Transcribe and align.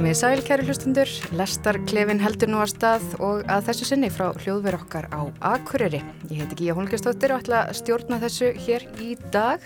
Komið 0.00 0.16
sæl 0.16 0.40
kæri 0.40 0.64
hlustundur, 0.64 1.10
lestarklefin 1.36 2.22
heldur 2.24 2.48
nú 2.48 2.56
að 2.62 2.70
stað 2.70 3.02
og 3.20 3.42
að 3.52 3.66
þessu 3.66 3.88
sinni 3.90 4.08
frá 4.08 4.30
hljóðver 4.32 4.78
okkar 4.78 5.10
á 5.12 5.28
Akureyri. 5.50 5.98
Ég 6.30 6.38
heiti 6.40 6.56
Gíja 6.56 6.76
Holgestóttir 6.78 7.34
og 7.34 7.42
ætla 7.42 7.58
að 7.66 7.76
stjórna 7.82 8.16
þessu 8.22 8.48
hér 8.64 8.86
í 9.04 9.10
dag. 9.34 9.60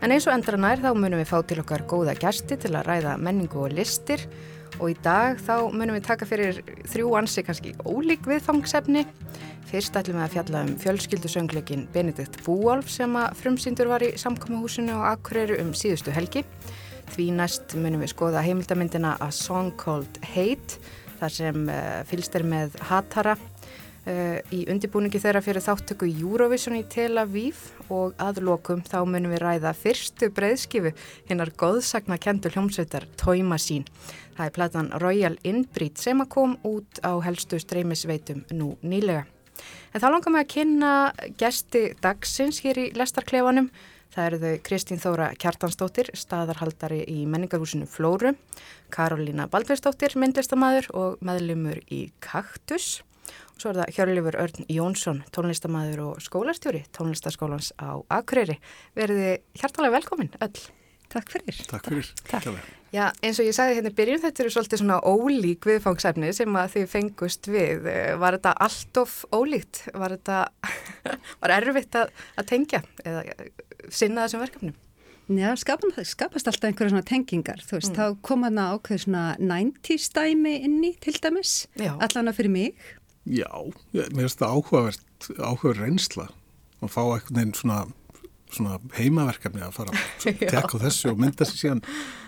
En 0.00 0.14
eins 0.16 0.24
og 0.24 0.32
endra 0.32 0.56
nær 0.56 0.80
þá 0.80 0.94
munum 0.96 1.20
við 1.20 1.28
fá 1.28 1.42
til 1.44 1.58
okkar 1.60 1.84
góða 1.92 2.14
gæsti 2.16 2.56
til 2.62 2.70
að 2.72 2.88
ræða 2.88 3.18
menningu 3.20 3.66
og 3.66 3.76
listir 3.76 4.24
og 4.78 4.94
í 4.94 4.96
dag 5.04 5.36
þá 5.44 5.68
munum 5.68 5.98
við 5.98 6.08
taka 6.08 6.30
fyrir 6.32 6.62
þrjú 6.94 7.12
ansi 7.20 7.44
kannski 7.44 7.74
ólík 7.84 8.24
viðfangsefni. 8.32 9.04
Fyrst 9.68 10.00
ætlum 10.00 10.22
við 10.22 10.28
að 10.30 10.38
fjalla 10.38 10.64
um 10.64 10.72
fjölskyldusöngleikin 10.86 11.84
Benedikt 11.92 12.40
Búálf 12.48 12.88
sem 12.96 13.12
að 13.20 13.36
frumsýndur 13.44 13.92
var 13.92 14.08
í 14.08 14.14
samkommahúsinu 14.24 14.96
á 15.04 15.12
Akureyri 15.12 15.60
um 15.60 15.76
síðustu 15.76 16.16
helgi. 16.16 16.46
Því 17.14 17.26
næst 17.38 17.74
munum 17.78 18.02
við 18.04 18.12
skoða 18.12 18.44
heimildamindina 18.44 19.16
A 19.22 19.30
Song 19.34 19.74
Called 19.80 20.18
Hate 20.34 20.80
þar 21.20 21.32
sem 21.32 21.68
uh, 21.70 22.00
fylgst 22.08 22.34
er 22.36 22.44
með 22.46 22.76
Hatara 22.88 23.36
uh, 23.38 24.38
í 24.52 24.64
undibúningi 24.72 25.20
þeirra 25.22 25.42
fyrir 25.44 25.64
þáttöku 25.64 26.08
Eurovision 26.10 26.76
í 26.78 26.84
Tel 26.92 27.16
Aviv 27.22 27.60
og 27.92 28.16
aðlokum 28.22 28.82
þá 28.86 28.98
munum 29.08 29.32
við 29.34 29.42
ræða 29.44 29.72
fyrstu 29.76 30.28
breyðskifu 30.34 30.92
hinnar 31.30 31.54
góðsagna 31.58 32.18
kentur 32.20 32.54
hljómsveitar 32.56 33.08
Tóima 33.20 33.58
sín. 33.62 33.86
Það 34.36 34.44
er 34.48 34.56
platan 34.58 34.92
Royal 35.00 35.38
Inbreed 35.48 35.96
sem 36.00 36.20
að 36.20 36.32
kom 36.34 36.58
út 36.68 37.00
á 37.00 37.16
helstu 37.24 37.60
streymisveitum 37.62 38.44
nú 38.52 38.74
nýlega. 38.84 39.24
En 39.94 40.02
þá 40.02 40.10
langar 40.12 40.34
við 40.34 40.42
að 40.42 40.50
kynna 40.52 40.92
gesti 41.40 41.82
dagsins 42.04 42.60
hér 42.64 42.82
í 42.82 42.90
lestarklefanum 42.98 43.70
Það 44.16 44.26
eru 44.30 44.36
þau 44.40 44.60
Kristín 44.64 45.00
Þóra 45.02 45.24
Kjartansdóttir, 45.36 46.08
staðarhaldari 46.16 47.02
í 47.12 47.26
menningarhúsinu 47.28 47.84
Flóru, 47.84 48.30
Karolína 48.88 49.44
Baldvinsdóttir, 49.52 50.14
myndlistamæður 50.16 50.88
og 50.96 51.18
meðlumur 51.20 51.82
í 51.92 51.98
Kaktus. 52.24 53.02
Og 53.52 53.60
svo 53.60 53.74
er 53.74 53.82
það 53.82 53.92
Hjörlifur 53.98 54.38
Örn 54.40 54.70
Jónsson, 54.72 55.20
tónlistamæður 55.36 56.02
og 56.06 56.24
skólastjóri 56.24 56.86
tónlistaskólans 56.96 57.74
á 57.76 58.00
Akureyri. 58.16 58.56
Verði 58.96 59.34
hjartalega 59.52 59.98
velkomin 59.98 60.32
öll. 60.40 60.64
Takk 61.12 61.36
fyrir. 61.36 61.60
Takk 61.68 61.92
fyrir. 61.92 62.12
Takk. 62.24 62.48
Já, 62.96 63.10
eins 63.20 63.36
og 63.42 63.44
ég 63.44 63.52
sagði 63.52 63.76
hérna 63.76 63.92
byrjun, 63.92 64.22
þetta 64.22 64.42
eru 64.42 64.52
svolítið 64.54 64.80
svona 64.80 64.96
ólík 65.04 65.66
viðfangsefni 65.68 66.30
sem 66.36 66.56
að 66.56 66.72
þið 66.76 66.86
fengust 66.88 67.48
við. 67.50 67.88
Var 68.22 68.38
þetta 68.38 68.52
allt 68.66 69.00
of 69.02 69.18
ólíkt? 69.36 69.82
Var 69.92 70.14
þetta, 70.16 70.38
var 71.42 71.54
erfitt 71.58 71.98
að, 72.00 72.14
að 72.40 72.48
tengja 72.54 72.80
eða 73.04 73.24
sinna 73.92 74.24
þessum 74.24 74.44
verkefnum? 74.46 74.76
Já, 75.26 75.50
skapast, 75.58 75.98
skapast 76.06 76.46
alltaf 76.46 76.68
einhverja 76.70 76.92
svona 76.94 77.06
tengingar, 77.06 77.60
þú 77.66 77.80
veist, 77.80 77.90
mm. 77.90 77.98
þá 77.98 78.26
kom 78.28 78.46
hann 78.46 78.60
að 78.62 78.76
ákveð 78.76 79.00
svona 79.02 79.24
90's 79.42 80.12
dæmi 80.14 80.52
inni 80.68 80.92
til 81.02 81.16
dæmis, 81.18 81.54
allan 81.82 82.30
að 82.30 82.38
fyrir 82.38 82.54
mig. 82.54 82.90
Já, 83.26 83.50
mér 83.90 84.12
finnst 84.22 84.38
það 84.38 84.54
áhugavert, 84.54 85.30
áhugaverð 85.34 85.82
reynsla 85.82 86.28
og 86.78 86.92
fá 86.94 87.02
eitthvað 87.02 87.56
svona 87.58 87.80
svona 88.56 88.78
heimaverkefni 88.96 89.64
að 89.66 89.74
fara 89.76 89.94
að 89.96 90.42
tekka 90.42 90.80
þessu 90.82 91.12
og 91.12 91.22
mynda 91.22 91.48
sér 91.48 91.60
síðan 91.62 91.82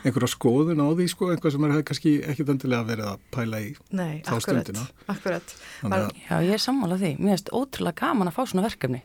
einhverja 0.05 0.31
skoðun 0.35 0.85
á 0.85 0.89
því 0.93 1.09
sko, 1.13 1.31
einhvað 1.33 1.55
sem 1.57 1.69
er 1.69 1.77
kannski 1.91 2.15
ekkit 2.33 2.55
öndilega 2.55 2.89
verið 2.89 3.11
að 3.13 3.27
pæla 3.35 3.63
í 3.65 3.71
Nei, 3.91 4.21
þá 4.27 4.33
akkurat, 4.37 4.49
stundina. 4.49 4.87
Akkurat. 5.15 5.55
Já, 6.29 6.35
ég 6.45 6.57
er 6.57 6.63
sammálað 6.63 7.05
því. 7.05 7.13
Mér 7.19 7.37
finnst 7.37 7.55
ótrúlega 7.57 8.05
gaman 8.05 8.31
að 8.31 8.39
fá 8.39 8.43
svona 8.45 8.67
verkefni. 8.69 9.03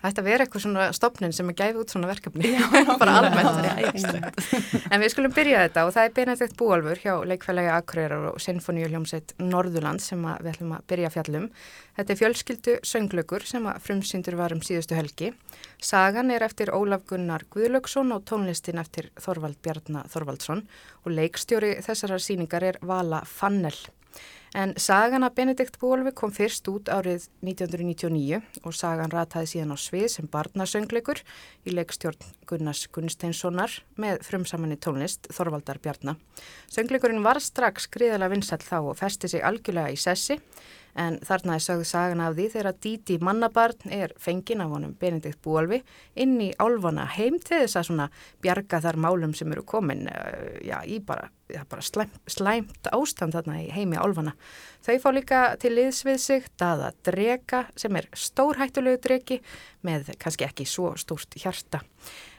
Það 0.00 0.08
ætti 0.08 0.22
að 0.22 0.28
vera 0.28 0.46
eitthvað 0.46 0.64
svona 0.64 0.86
stopnin 0.96 1.34
sem 1.36 1.50
er 1.52 1.56
gæfið 1.58 1.80
út 1.82 1.94
svona 1.94 2.10
verkefni, 2.10 2.50
já, 2.54 2.64
bara 3.02 3.14
almennt. 3.20 4.88
en 4.90 5.02
við 5.02 5.12
skulum 5.14 5.34
byrja 5.36 5.64
þetta 5.66 5.86
og 5.86 5.94
það 5.96 6.08
er 6.08 6.16
Benedikt 6.18 6.56
Búalfur 6.58 7.02
hjá 7.02 7.14
Leikfélagi 7.28 7.72
Akureyrar 7.76 8.28
og 8.32 8.42
Sinfoníu 8.42 8.90
hljómsveit 8.90 9.34
Norðurland 9.42 10.02
sem 10.04 10.22
við 10.22 10.50
ætlum 10.54 10.74
að 10.76 10.84
byrja 10.92 11.12
fjallum. 11.14 11.48
Þetta 11.96 12.14
er 12.14 12.20
fjölskyldu 12.22 12.76
sönglögur 12.88 13.46
sem 13.48 13.66
að 13.68 13.80
frumsýndur 13.86 14.38
var 14.40 14.54
um 14.56 14.62
síðustu 14.64 14.98
helgi. 14.98 15.32
Sagan 15.82 16.32
er 16.34 16.44
eftir 16.46 16.72
Ólaf 16.74 17.06
Gunnar 17.10 17.46
Guðlöksson 17.52 18.14
og 18.16 18.26
tónlistin 18.28 18.80
eftir 18.82 19.10
Þorvald 19.20 19.60
Bjarnar 19.62 20.08
Þorvaldsson 20.12 20.64
og 21.04 21.16
leikstjóri 21.16 21.76
þessara 21.84 22.20
síningar 22.22 22.72
er 22.72 22.80
Vala 22.86 23.22
Fannel. 23.28 23.76
En 24.52 24.74
sagan 24.76 25.24
að 25.24 25.36
Benedikt 25.38 25.78
Bólvi 25.80 26.12
kom 26.12 26.32
fyrst 26.34 26.66
út 26.68 26.90
árið 26.92 27.24
1999 27.40 28.42
og 28.60 28.74
sagan 28.76 29.12
rataði 29.12 29.48
síðan 29.54 29.72
á 29.72 29.78
svið 29.80 30.08
sem 30.12 30.28
barnasöngleikur 30.28 31.22
í 31.64 31.72
leikstjórn 31.72 32.26
Gunnars 32.50 32.84
Gunnsteinssonar 32.92 33.78
með 33.96 34.20
frumsamanni 34.28 34.76
tónlist 34.76 35.30
Þorvaldar 35.32 35.80
Bjarnar. 35.80 36.20
Söngleikurinn 36.68 37.24
var 37.24 37.40
strax 37.40 37.88
gríðalega 37.88 38.34
vinsall 38.34 38.60
þá 38.60 38.78
og 38.82 39.00
festi 39.00 39.32
sig 39.32 39.44
algjörlega 39.46 39.96
í 39.96 40.00
sessi 40.00 40.36
en 40.98 41.18
þarna 41.24 41.56
er 41.56 41.64
sögðu 41.64 41.86
sagan 41.88 42.22
af 42.24 42.34
því 42.36 42.48
þegar 42.52 42.78
Díti 42.84 43.18
mannabarn 43.22 43.92
er 43.94 44.12
fengin 44.20 44.62
af 44.64 44.72
honum 44.74 44.94
Benedikt 45.00 45.40
Búalvi 45.44 45.80
inn 46.14 46.34
í 46.42 46.50
álfana 46.60 47.06
heim 47.16 47.38
til 47.40 47.62
þess 47.62 47.78
að 47.80 47.86
svona 47.88 48.08
bjarga 48.44 48.82
þar 48.84 48.98
málum 49.06 49.36
sem 49.36 49.52
eru 49.54 49.64
komin 49.68 50.04
uh, 50.10 50.58
já, 50.64 50.78
í 50.84 50.98
bara, 51.04 51.30
bara 51.70 51.84
slæm, 51.84 52.12
slæmt 52.28 52.90
ástand 52.92 53.36
þarna 53.36 53.62
í 53.64 53.70
heimi 53.72 54.00
álfana. 54.00 54.34
Þau 54.84 54.96
fá 55.04 55.08
líka 55.14 55.44
til 55.62 55.74
liðs 55.76 56.02
við 56.08 56.20
sig 56.20 56.50
daða 56.60 56.92
drega 57.06 57.64
sem 57.76 57.96
er 57.96 58.10
stórhættulegu 58.12 59.00
dregi 59.06 59.40
með 59.86 60.12
kannski 60.20 60.48
ekki 60.48 60.68
svo 60.68 60.92
stórt 61.00 61.40
hjarta. 61.40 61.80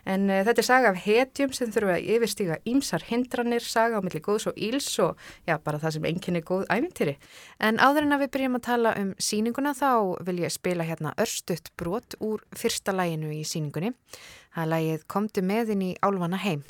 En 0.09 0.27
uh, 0.29 0.41
þetta 0.45 0.63
er 0.63 0.67
saga 0.67 0.91
af 0.91 1.01
hetjum 1.05 1.53
sem 1.55 1.71
þurfa 1.73 1.97
að 1.97 2.09
yfirstíga 2.15 2.59
ímsar 2.69 3.07
hindranir, 3.07 3.63
saga 3.63 3.99
á 3.99 4.05
milli 4.05 4.21
góðs 4.23 4.49
og 4.51 4.59
íls 4.59 4.91
og 5.03 5.17
já, 5.47 5.57
bara 5.63 5.81
það 5.81 5.97
sem 5.97 6.07
enginn 6.11 6.39
er 6.39 6.47
góð 6.47 6.67
ævintýri. 6.73 7.17
En 7.63 7.81
áður 7.81 8.07
en 8.07 8.17
að 8.17 8.25
við 8.25 8.33
byrjum 8.37 8.59
að 8.59 8.65
tala 8.69 8.95
um 8.99 9.11
síninguna 9.17 9.75
þá 9.77 9.91
vil 10.27 10.39
ég 10.43 10.53
spila 10.53 10.87
hérna 10.87 11.15
örstutt 11.23 11.73
brot 11.79 12.17
úr 12.19 12.43
fyrsta 12.57 12.95
læginu 12.95 13.33
í 13.33 13.43
síningunni. 13.47 13.95
Það 14.53 14.63
er 14.65 14.73
lægið 14.75 15.05
Komdu 15.09 15.45
með 15.45 15.77
inn 15.77 15.91
í 15.91 15.93
Álvana 16.03 16.41
heim. 16.43 16.65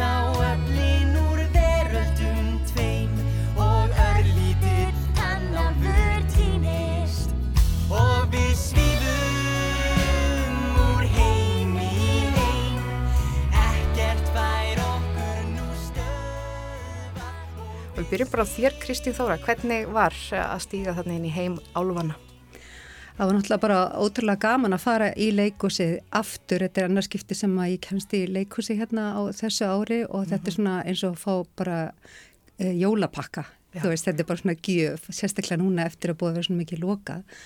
Á 0.00 0.32
öllin 0.52 1.16
úr 1.16 1.40
veröldum 1.54 2.58
tveim 2.70 3.12
og 3.56 3.88
örlítið 3.94 4.94
tannálfur 5.16 6.20
týnist. 6.34 7.30
Og 7.88 8.26
við 8.34 8.52
svífum 8.58 10.54
úr 10.90 11.04
heim 11.16 11.72
í 11.78 11.80
heim 12.34 12.76
ekkert 13.62 14.26
fær 14.34 14.78
okkur 14.90 15.42
nú 15.54 15.68
stöða 15.86 17.30
við 17.96 18.06
byrjum 18.12 18.32
bara 18.34 18.44
á 18.44 18.52
þér 18.52 18.72
Kristín 18.84 19.16
Þóra, 19.16 19.40
hvernig 19.40 19.88
var 19.88 20.14
að 20.42 20.60
stíga 20.66 20.96
þarna 20.98 21.20
inn 21.20 21.30
í 21.30 21.36
heim 21.36 21.54
Álvana? 21.72 22.25
Það 23.16 23.30
var 23.30 23.36
náttúrulega 23.36 23.62
bara 23.62 23.76
ótrúlega 23.96 24.40
gaman 24.42 24.76
að 24.76 24.82
fara 24.82 25.06
í 25.16 25.30
leikúsið 25.32 25.92
aftur, 26.18 26.60
þetta 26.66 26.82
er 26.82 26.88
annarskipti 26.90 27.36
sem 27.38 27.54
að 27.56 27.70
ég 27.70 27.84
kemst 27.86 28.10
í 28.12 28.18
leikúsið 28.28 28.82
hérna 28.82 29.06
á 29.16 29.20
þessu 29.38 29.68
ári 29.72 30.02
og 30.04 30.26
þetta 30.28 30.50
er 30.50 30.56
svona 30.58 30.74
eins 30.82 31.04
og 31.06 31.14
að 31.14 31.22
fá 31.22 31.54
bara 31.56 31.78
e, 32.60 32.74
jólapakka, 32.76 33.46
Já. 33.72 33.80
þú 33.80 33.92
veist, 33.94 34.10
þetta 34.10 34.20
er 34.20 34.28
bara 34.28 34.42
svona 34.42 34.56
gjöf, 34.68 35.08
sérstaklega 35.08 35.62
núna 35.62 35.86
eftir 35.88 36.12
að 36.12 36.18
búið 36.20 36.28
að 36.28 36.36
vera 36.36 36.48
svona 36.50 36.60
mikið 36.60 36.84
lokað. 36.84 37.40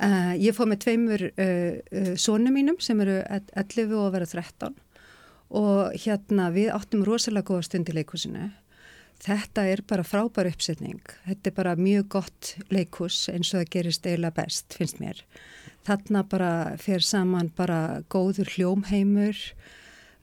Uh, 0.00 0.32
ég 0.40 0.56
fóð 0.56 0.70
með 0.72 0.82
tveimur 0.82 1.24
uh, 1.28 1.72
uh, 2.00 2.12
sónum 2.18 2.54
mínum 2.56 2.82
sem 2.82 3.02
eru 3.04 3.20
11 3.30 3.94
og 3.94 4.06
að 4.08 4.14
vera 4.16 4.28
13 4.32 4.78
og 5.60 5.98
hérna 6.02 6.48
við 6.54 6.70
áttum 6.74 7.02
rosalega 7.06 7.46
góða 7.52 7.66
stund 7.68 7.90
í 7.92 7.94
leikúsinu. 8.00 8.48
Þetta 9.20 9.66
er 9.68 9.82
bara 9.84 10.04
frábær 10.06 10.48
uppsetning. 10.48 11.00
Þetta 11.26 11.50
er 11.50 11.56
bara 11.56 11.74
mjög 11.76 12.06
gott 12.14 12.54
leikus 12.72 13.26
eins 13.28 13.50
og 13.52 13.60
það 13.60 13.72
gerist 13.74 14.06
eiginlega 14.08 14.36
best, 14.38 14.76
finnst 14.78 15.00
mér. 15.02 15.20
Þarna 15.84 16.22
bara 16.28 16.52
fer 16.80 17.04
saman 17.04 17.50
bara 17.56 18.00
góður 18.12 18.48
hljómheimur, 18.54 19.36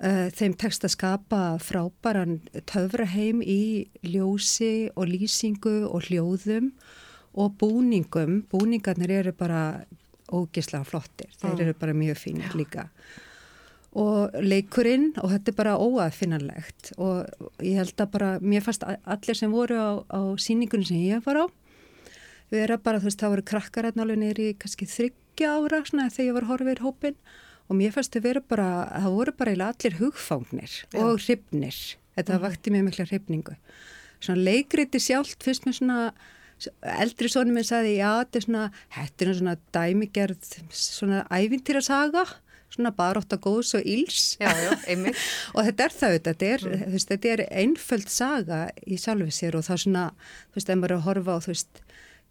uh, 0.01 0.27
þeim 0.33 0.55
tekst 0.57 0.85
að 0.87 0.95
skapa 0.95 1.41
frábæran 1.61 2.39
töfraheim 2.69 3.43
í 3.45 3.87
ljósi 4.01 4.89
og 4.95 5.09
lýsingu 5.13 5.83
og 5.91 6.09
hljóðum 6.09 6.71
og 7.37 7.53
búningum. 7.61 8.43
Búningarnir 8.49 9.13
eru 9.19 9.33
bara 9.37 9.85
ógislega 10.33 10.83
flottir, 10.89 11.29
þeir 11.39 11.53
Mm. 11.53 11.61
eru 11.61 11.73
bara 11.73 11.93
mjög 11.93 12.17
fínir 12.17 12.53
líka 12.57 12.89
og 13.97 14.35
leikurinn 14.43 15.13
og 15.21 15.31
þetta 15.31 15.51
er 15.53 15.57
bara 15.57 15.77
óafinnanlegt 15.79 16.91
og 16.97 17.25
ég 17.63 17.79
held 17.79 17.95
að 18.03 18.11
bara, 18.13 18.31
mér 18.43 18.65
fannst 18.65 18.83
allir 18.83 19.37
sem 19.39 19.53
voru 19.53 19.77
á, 19.79 19.91
á 20.11 20.21
síningunni 20.41 20.89
sem 20.89 20.99
ég 21.01 21.23
var 21.25 21.39
á 21.41 21.45
vera 22.53 22.77
bara, 22.79 23.01
þú 23.01 23.09
veist, 23.09 23.19
það 23.21 23.33
voru 23.35 23.45
krakkar 23.51 23.89
alveg 23.89 24.21
neyri 24.21 24.47
kannski 24.59 24.87
þryggja 24.87 25.57
ára 25.57 25.83
svona 25.87 26.09
þegar 26.11 26.29
ég 26.29 26.37
var 26.37 26.49
horfið 26.51 26.79
í 26.79 26.85
hópin 26.85 27.19
og 27.67 27.79
mér 27.79 27.93
fannst 27.95 28.15
þau 28.15 28.23
vera 28.23 28.43
bara, 28.43 28.69
það 28.95 29.17
voru 29.17 29.35
bara 29.41 29.55
allir 29.67 29.99
hugfangnir 29.99 30.73
Já. 30.87 31.01
og 31.03 31.19
hrifnir. 31.19 31.77
Þetta 32.17 32.39
vakti 32.41 32.73
mér 32.73 32.85
mikla 32.87 33.05
hrifningu. 33.05 33.57
Svona 34.23 34.41
leikriti 34.47 35.01
sjálft 35.03 35.43
fyrst 35.45 35.67
með 35.67 35.81
svona 35.81 35.99
eldri 36.97 37.29
sonum 37.29 37.57
minn 37.57 37.67
sagði 37.67 37.97
já 37.99 38.09
þetta 38.23 38.39
er 38.39 38.45
svona, 38.47 38.63
þetta 38.95 39.25
er 39.25 39.35
svona 39.37 39.55
dæmigerð 39.75 40.53
svona 40.73 41.19
ævintýrasaga 41.29 42.23
svona 42.73 42.91
barótt 42.95 43.33
góðs 43.41 43.73
og 43.77 43.85
íls 43.87 44.37
Já, 44.41 44.51
já, 44.51 44.71
og 45.55 45.67
þetta 45.67 45.87
er 45.87 45.95
það 45.97 46.15
þetta 46.17 46.49
er, 46.51 46.65
þú 46.67 46.93
veist, 46.93 47.11
þetta 47.13 47.33
er 47.33 47.43
einföld 47.63 48.09
saga 48.11 48.61
í 48.85 48.97
sjálfi 48.99 49.31
sér 49.31 49.57
og 49.59 49.67
það 49.67 49.77
er 49.77 49.83
svona, 49.85 50.05
þú 50.51 50.59
veist, 50.59 50.69
ef 50.69 50.79
maður 50.81 50.95
er 50.95 50.97
að 50.97 51.05
horfa 51.07 51.37
á, 51.37 51.43
þú 51.45 51.53
veist, 51.53 51.83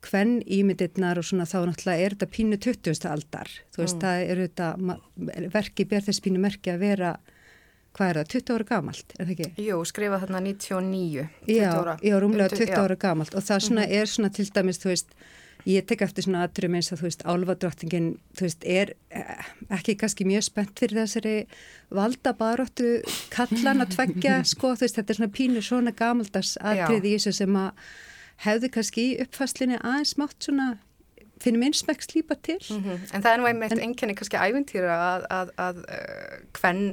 hvern 0.06 0.34
ímyndirnar 0.44 1.18
og 1.18 1.26
svona 1.26 1.46
þá 1.48 1.56
náttúrulega 1.70 2.04
er 2.04 2.14
þetta 2.16 2.28
pínu 2.34 2.58
20. 2.62 3.08
aldar, 3.10 3.48
þú 3.74 3.82
veist, 3.82 4.02
það 4.02 4.26
er 4.26 4.42
þetta, 4.44 4.68
verki 5.56 5.86
ber 5.88 6.04
þess 6.06 6.22
pínu 6.26 6.42
merki 6.42 6.74
að 6.74 6.84
vera, 6.84 7.14
hvað 7.96 8.12
er 8.12 8.20
það, 8.20 8.28
20 8.36 8.54
ára 8.58 8.68
gamalt, 8.70 9.16
er 9.16 9.24
það 9.24 9.32
ekki? 9.34 9.64
Jú, 9.66 9.80
skrifa 9.88 10.20
þarna 10.22 10.42
99, 10.44 11.24
20 11.48 11.56
Já, 11.56 11.72
já, 12.04 12.14
rúmlega 12.22 12.52
Um 12.52 12.58
20 12.60 12.68
já. 12.68 12.76
Mhm. 12.76 12.84
ára 12.84 12.98
gamalt 13.06 13.34
og 13.34 13.42
það 13.48 13.64
svona 13.70 13.88
er 13.88 14.12
svona 14.12 14.30
til 14.36 14.46
dæmis, 14.52 14.82
þú 14.84 14.92
veist, 14.92 15.16
ég 15.66 15.86
tek 15.88 16.04
eftir 16.06 16.26
svona 16.26 16.44
aðturum 16.46 16.76
eins 16.78 16.92
að 16.92 17.00
þú 17.00 17.06
veist, 17.08 17.24
álfadrottingin, 17.26 18.08
þú 18.38 18.46
veist, 18.46 18.66
er 18.70 18.92
eh, 19.10 19.48
ekki 19.74 19.96
kannski 19.98 20.26
mjög 20.28 20.46
spennt 20.46 20.78
fyrir 20.78 21.02
þessari 21.02 21.36
valdabaróttu 21.94 22.90
kallan 23.34 23.82
að 23.84 23.96
tveggja, 23.96 24.40
sko, 24.52 24.74
þú 24.76 24.86
veist, 24.86 25.00
þetta 25.00 25.14
er 25.14 25.20
svona 25.20 25.36
pínu 25.38 25.64
svona 25.66 25.94
gamaldags 25.96 26.54
atrið 26.62 27.10
í 27.10 27.14
þessu 27.16 27.34
sem 27.40 27.60
að 27.60 27.86
hefði 28.46 28.72
kannski 28.76 29.06
í 29.10 29.20
uppfæslinni 29.24 29.80
aðeins 29.80 30.16
mátt 30.20 30.48
svona, 30.48 30.70
finnum 31.42 31.66
einsmekk 31.66 32.04
slípa 32.04 32.38
til. 32.38 32.60
Mhm. 32.70 33.10
En 33.12 33.24
það 33.24 33.30
er 33.32 33.42
nú 33.42 33.50
einmitt 33.50 33.78
enkenni 33.78 34.16
kannski 34.16 34.40
ævintýra 34.40 34.96
að, 34.96 35.30
að, 35.34 35.54
að 35.66 35.84
uh, 35.84 36.34
hvern 36.56 36.84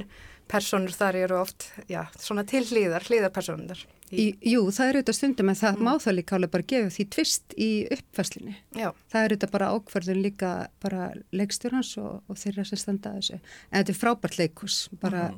personur 0.50 0.92
þar 0.92 1.16
eru 1.22 1.38
oft, 1.40 1.70
já, 1.88 2.02
svona 2.20 2.44
til 2.48 2.64
hlýðar, 2.68 3.06
hlýðarpersonundar. 3.08 3.86
Í, 4.12 4.26
jú, 4.44 4.66
það 4.70 4.86
er 4.90 4.96
auðvitað 4.98 5.16
stundum 5.16 5.48
en 5.50 5.56
það 5.58 5.78
má 5.82 5.90
það 6.02 6.16
líka 6.18 6.36
alveg 6.36 6.50
bara 6.52 6.66
gefa 6.70 6.90
því 6.92 7.06
tvist 7.14 7.54
í 7.56 7.68
uppfæslinni. 7.96 8.56
Já, 8.76 8.90
Það 9.10 9.20
er 9.20 9.32
auðvitað 9.32 9.54
bara 9.54 9.70
ákvarðun 9.74 10.20
líka 10.22 10.50
bara 10.84 11.06
leikstjórnans 11.32 11.94
og, 12.02 12.20
og 12.28 12.38
þeirra 12.38 12.66
sem 12.68 12.78
standa 12.78 13.14
þessu. 13.16 13.40
En 13.70 13.80
þetta 13.80 13.94
er 13.94 14.00
frábært 14.02 14.38
leikus, 14.38 14.76
bara 15.02 15.30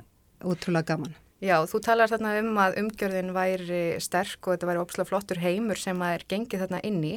ótrúlega 0.43 0.91
gaman. 0.93 1.15
já, 1.41 1.57
þú 1.71 1.81
talar 1.85 2.11
þarna 2.11 2.39
um 2.43 2.59
að 2.61 2.79
umgjörðin 2.83 3.35
væri 3.37 3.83
sterk 4.03 4.41
og 4.47 4.57
þetta 4.57 4.71
væri 4.73 4.83
ópslega 4.83 5.11
flottur 5.12 5.41
heimur 5.41 5.81
sem 5.81 6.03
að 6.03 6.19
er 6.19 6.27
gengið 6.35 6.65
þarna 6.67 6.83
inn 6.91 7.05
í 7.05 7.15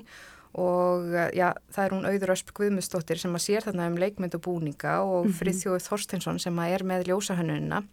og 0.59 1.11
já, 1.37 1.51
það 1.69 1.83
er 1.83 1.93
hún 1.93 2.07
Auður 2.09 2.33
Ösp 2.33 2.53
Guðmustóttir 2.57 3.19
sem 3.21 3.35
að 3.37 3.43
sér 3.43 3.65
þarna 3.67 3.89
um 3.91 3.99
leikmynd 4.01 4.37
og 4.37 4.41
búninga 4.47 4.95
og 5.05 5.27
mm 5.27 5.35
Friðþjóð 5.37 5.83
Þorsteinsson 5.85 6.39
sem 6.41 6.61
að 6.61 6.73
er 6.73 6.85
með 6.89 7.09
ljósahönnunina 7.11 7.83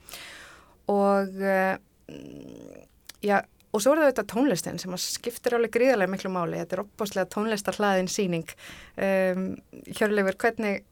og 0.88 1.36
uh, 1.42 1.76
já, 3.22 3.38
og 3.72 3.82
svo 3.82 3.92
er 3.92 4.00
það 4.00 4.08
auðvitað 4.08 4.28
tónlistin 4.32 4.78
sem 4.80 4.92
að 4.96 5.04
skiptir 5.04 5.56
alveg 5.58 5.74
gríðarlega 5.76 6.12
miklu 6.14 6.30
máli, 6.32 6.60
þetta 6.62 6.76
er 6.78 6.84
opbáslega 6.86 7.30
tónlistar 7.34 7.76
hlaðin 7.80 8.08
síning 8.12 8.48
um, 8.96 9.48
Hjörleifur, 9.92 10.36
hvernig 10.40 10.84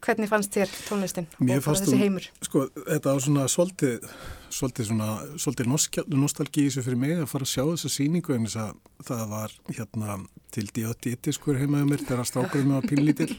hvernig 0.00 0.30
fannst 0.30 0.54
þér 0.56 0.70
tónlistin 0.88 1.26
Mér 1.38 1.58
og 1.60 1.60
bara 1.60 1.64
fannst 1.66 1.84
þessi 1.84 1.96
hún- 1.98 2.02
heimur? 2.06 2.26
Sko, 2.46 2.62
þetta 2.88 3.12
var 3.12 3.20
svona 3.20 3.42
svolítið, 3.52 4.06
svolítið 4.48 4.86
svona, 4.88 5.08
svolítið 5.36 5.68
nostal- 5.68 6.06
nostalgí 6.08 6.62
í 6.64 6.70
þessu 6.70 6.84
fyrir 6.86 6.96
mig 7.02 7.12
að 7.20 7.26
fara 7.28 7.44
að 7.44 7.52
sjá 7.52 7.64
þessa 7.68 7.90
sýningu 7.92 8.34
en 8.34 8.46
þess 8.48 8.56
að 8.64 8.78
það 9.10 9.24
var 9.34 9.56
hérna 9.76 10.16
til 10.56 10.66
D.O.D. 10.74 11.32
skur 11.36 11.60
heimaðu 11.60 11.90
mér 11.92 12.04
þegar 12.08 12.24
strákurinn 12.30 12.72
var 12.74 12.88
pínlítill 12.88 13.36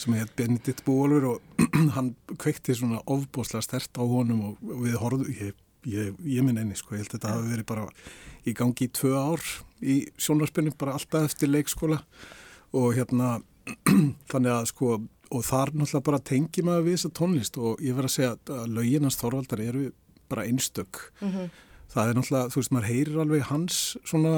sem 0.00 0.16
heit 0.16 0.32
Benedikt 0.40 0.80
Bólfur 0.88 1.28
og 1.34 1.66
hann 1.98 2.14
kveikti 2.40 2.74
svona 2.80 3.02
ofbóslega 3.04 3.62
stert 3.68 4.00
á 4.00 4.02
honum 4.02 4.40
og, 4.48 4.56
og 4.72 4.80
við 4.88 4.96
horfum, 5.04 5.28
ég, 5.36 5.52
ég, 5.88 6.16
ég 6.24 6.44
minn 6.44 6.60
einni 6.60 6.76
sko, 6.78 6.94
ég 6.94 7.04
held 7.04 7.12
að 7.12 7.16
þetta 7.18 7.34
hafi 7.34 7.52
verið 7.54 7.68
bara 7.70 7.86
í 8.48 8.54
gangi 8.56 8.86
í 8.86 8.92
tvö 8.96 9.14
ár 9.16 9.46
í 9.80 9.96
sjónarspinnu, 10.20 10.74
bara 10.80 10.96
alltaf 10.98 11.30
eftir 11.30 11.50
leikskóla. 11.52 12.00
Og 12.76 12.92
hérna 12.98 13.38
þannig 14.32 14.52
að 14.54 14.68
sko 14.72 14.98
og 15.30 15.44
þar 15.46 15.70
náttúrulega 15.76 16.06
bara 16.08 16.22
tengi 16.26 16.62
maður 16.66 16.86
við 16.88 16.96
þessa 16.98 17.12
tónlist. 17.20 17.58
Og 17.60 17.82
ég 17.84 17.96
verð 17.96 18.10
að 18.10 18.16
segja 18.16 18.32
að 18.56 18.76
löginast 18.76 19.22
Þorvaldar 19.22 19.62
eru 19.62 19.84
bara 20.30 20.46
einstök. 20.46 21.04
Það 21.90 22.10
er 22.10 22.18
náttúrulega, 22.18 22.50
þú 22.50 22.60
veist, 22.60 22.72
maður 22.74 22.90
heyrir 22.90 23.20
alveg 23.24 23.46
hans 23.50 23.78
svona, 24.06 24.34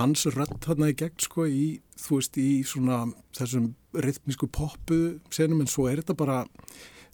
hans 0.00 0.26
rödd 0.28 0.56
þarna 0.64 0.90
í 0.92 0.96
gegn 0.96 1.20
sko 1.20 1.46
í, 1.48 1.66
þú 2.00 2.18
veist, 2.20 2.38
í 2.40 2.50
svona 2.68 3.02
þessum 3.36 3.72
rytmísku 3.92 4.48
poppu 4.48 5.00
senum 5.32 5.60
en 5.64 5.68
svo 5.68 5.88
er 5.90 6.00
þetta 6.00 6.16
bara 6.16 6.38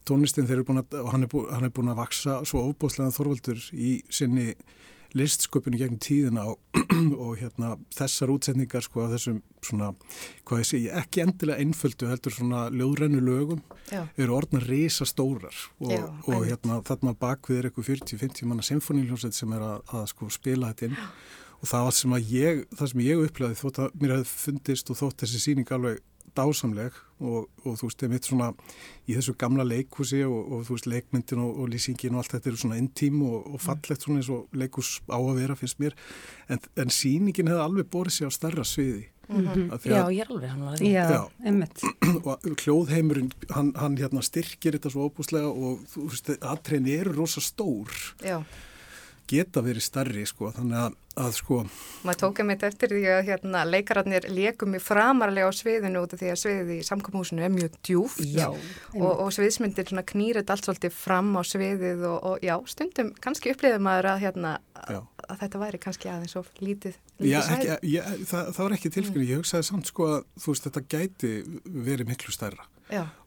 tónlistin 0.08 0.49
þeir 0.49 0.60
eru 0.60 0.69
búin 0.70 0.82
að, 0.82 0.99
og 1.02 1.12
hann 1.14 1.26
er, 1.26 1.31
bú, 1.32 1.44
hann 1.52 1.69
er 1.69 1.75
búin 1.75 1.93
að 1.93 2.00
vaksa 2.02 2.40
svo 2.49 2.64
ofbóðslega 2.70 3.14
Þorvaldur 3.16 3.64
í 3.76 3.99
sinni 4.12 4.52
listsköpunni 5.16 5.78
gegn 5.81 5.96
tíðina 6.02 6.44
og, 6.50 6.58
og 7.25 7.38
hérna 7.40 7.75
þessar 7.96 8.32
útsetningar 8.34 8.84
sko 8.84 9.06
af 9.06 9.14
þessum 9.14 9.40
svona, 9.64 9.90
hvað 10.49 10.62
ég 10.62 10.69
segi, 10.69 10.90
ekki 11.00 11.22
endilega 11.25 11.64
einföldu 11.64 12.10
heldur 12.10 12.34
svona 12.34 12.66
ljóðrennu 12.75 13.22
lögum 13.25 13.62
Já. 13.88 14.05
eru 14.20 14.37
orðna 14.37 14.60
risa 14.66 15.08
stórar 15.08 15.56
og, 15.81 15.94
Já, 15.94 16.05
og 16.28 16.44
hérna 16.44 16.81
þarna 16.88 17.16
bakvið 17.19 17.61
er 17.61 17.70
eitthvað 17.70 17.90
40-50 17.94 18.50
manna 18.50 18.66
symfóníljósett 18.69 19.38
sem 19.38 19.56
er 19.56 19.64
að, 19.64 19.81
að 19.96 20.06
sko 20.12 20.31
spila 20.34 20.72
þetta 20.72 20.90
inn. 20.90 21.00
Og 21.58 21.66
það 21.66 21.88
var 21.88 21.94
sem 21.96 22.12
að 22.14 22.28
ég, 22.31 22.61
það 22.78 22.90
sem 22.93 23.00
ég 23.02 23.25
upplegaði 23.25 23.58
þótt 23.58 23.81
að 23.82 23.96
mér 23.99 24.12
hefði 24.14 24.28
fundist 24.44 24.93
og 24.93 24.99
þótt 25.00 25.25
þessi 25.25 25.40
síning 25.43 25.72
alveg 25.75 26.04
dásamleg 26.38 26.96
og, 27.19 27.49
og 27.67 27.76
þú 27.81 27.88
veist, 27.88 28.06
einmitt 28.06 28.29
svona 28.31 28.52
í 29.08 29.17
þessu 29.17 29.35
gamla 29.40 29.67
leikhúsi 29.67 30.23
og, 30.26 30.38
og 30.38 30.64
þú 30.69 30.76
veist, 30.76 30.88
leikmyndin 30.94 31.43
og, 31.43 31.61
og 31.64 31.70
lýsingin 31.75 32.14
og 32.17 32.23
allt 32.23 32.37
þetta 32.37 32.52
eru 32.52 32.62
svona 32.62 32.81
intím 32.81 33.20
og, 33.26 33.52
og 33.52 33.62
fallegt 33.62 34.06
svona 34.06 34.23
eins 34.23 34.32
og 34.32 34.58
leikhús 34.58 34.99
á 35.11 35.19
að 35.19 35.38
vera 35.43 35.58
finnst 35.58 35.82
mér, 35.82 35.99
en, 36.49 36.62
en 36.79 36.94
síningin 36.94 37.50
hefði 37.50 37.64
alveg 37.67 37.90
borið 37.93 38.20
sér 38.20 38.31
á 38.31 38.38
starra 38.38 38.67
sviði 38.67 39.08
af 39.29 39.82
því 39.82 39.90
Já, 39.93 39.99
að 40.00 40.14
ég 40.17 40.23
er 40.23 40.31
alveg 40.32 40.52
hann 40.55 40.62
að 40.64 40.79
því. 40.79 40.90
Já, 40.94 41.05
Já. 41.12 41.20
einmitt. 41.44 41.82
og 42.29 42.46
hljóðheimurinn, 42.62 43.29
hann, 43.52 43.73
hann 43.76 43.99
hérna 44.00 44.23
styrkir 44.25 44.79
þetta 44.79 44.93
svo 44.94 45.08
óbúslega 45.11 45.50
og 45.52 45.82
þú 45.93 46.06
veist, 46.08 46.31
aðtrein 46.38 46.88
eru 46.94 47.12
rosa 47.19 47.43
stór 47.44 47.93
Já, 48.25 48.38
geta 49.28 49.62
verið 49.64 49.84
starri 49.84 50.25
sko, 50.28 50.50
þannig 50.56 50.78
að, 50.80 50.96
að 51.19 51.32
sko 51.36 51.58
maður 52.06 52.20
tók 52.22 52.40
einmitt 52.42 52.62
eftir 52.69 52.92
því 52.94 53.02
að 53.12 53.20
hérna, 53.28 53.64
leikararnir 53.68 54.28
leikum 54.32 54.76
í 54.78 54.80
framarlega 54.82 55.50
á 55.50 55.52
sviðinu 55.54 56.04
út 56.04 56.14
af 56.14 56.23
því 56.23 56.30
að 56.32 56.40
sviðið 56.42 56.73
í 56.76 56.78
samkomhúsinu 56.88 57.44
er 57.44 57.52
mjög 57.54 57.76
djúft. 57.88 58.23
Já, 58.25 58.47
og, 58.94 59.11
og 59.11 59.28
sviðsmyndir 59.37 59.90
svona 59.90 60.06
knýrið 60.08 60.52
allt 60.54 60.68
svolítið 60.68 60.97
fram 60.97 61.35
á 61.37 61.42
sviðið 61.49 62.06
og, 62.08 62.18
og 62.32 62.47
já, 62.47 62.54
stundum 62.70 63.12
kannski 63.25 63.52
upplýðið 63.54 63.85
maður 63.88 64.11
að, 64.14 64.23
hérna, 64.26 64.54
Já. 64.78 65.00
að, 65.02 65.26
að 65.28 65.42
þetta 65.44 65.62
væri 65.64 65.82
kannski 65.85 66.12
aðeins 66.12 66.38
of 66.38 66.50
lítið, 66.62 66.97
Já, 67.18 67.26
lítið 67.26 67.52
ekki, 67.58 67.68
svæði. 67.68 67.92
ég, 67.92 68.16
það, 68.32 68.50
það 68.54 68.64
var 68.64 68.78
ekki 68.78 68.94
tilfinning, 68.97 69.28
ég 69.28 69.42
hugsaði 69.42 69.68
samt 69.73 69.90
sko 69.92 70.11
að 70.14 70.18
þú 70.38 70.54
veist 70.54 70.68
þetta 70.70 70.85
gæti 70.94 71.32
verið 71.66 72.12
miklu 72.14 72.35
stærra. 72.35 72.64
Já, 72.64 72.77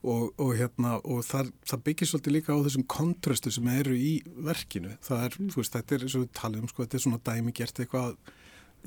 og, 0.04 0.32
og 0.42 0.54
hérna 0.58 0.96
og 1.06 1.24
það, 1.28 1.52
það 1.70 1.84
byggir 1.88 2.10
svolítið 2.10 2.36
líka 2.38 2.56
á 2.58 2.64
þessum 2.66 2.86
kontrastu 2.90 3.52
sem 3.54 3.68
eru 3.74 3.94
í 3.98 4.14
verkinu. 4.48 4.96
Það 5.06 5.26
er, 5.28 5.38
þú 5.54 5.62
veist, 5.62 5.76
þetta 5.76 5.96
er 5.98 6.06
eins 6.08 6.16
og 6.18 6.24
við 6.26 6.32
talum 6.42 6.68
sko, 6.72 6.86
þetta 6.86 6.98
er 6.98 7.04
svona 7.06 7.22
dæmi 7.30 7.54
gert 7.54 7.80
eitthvað 7.84 8.16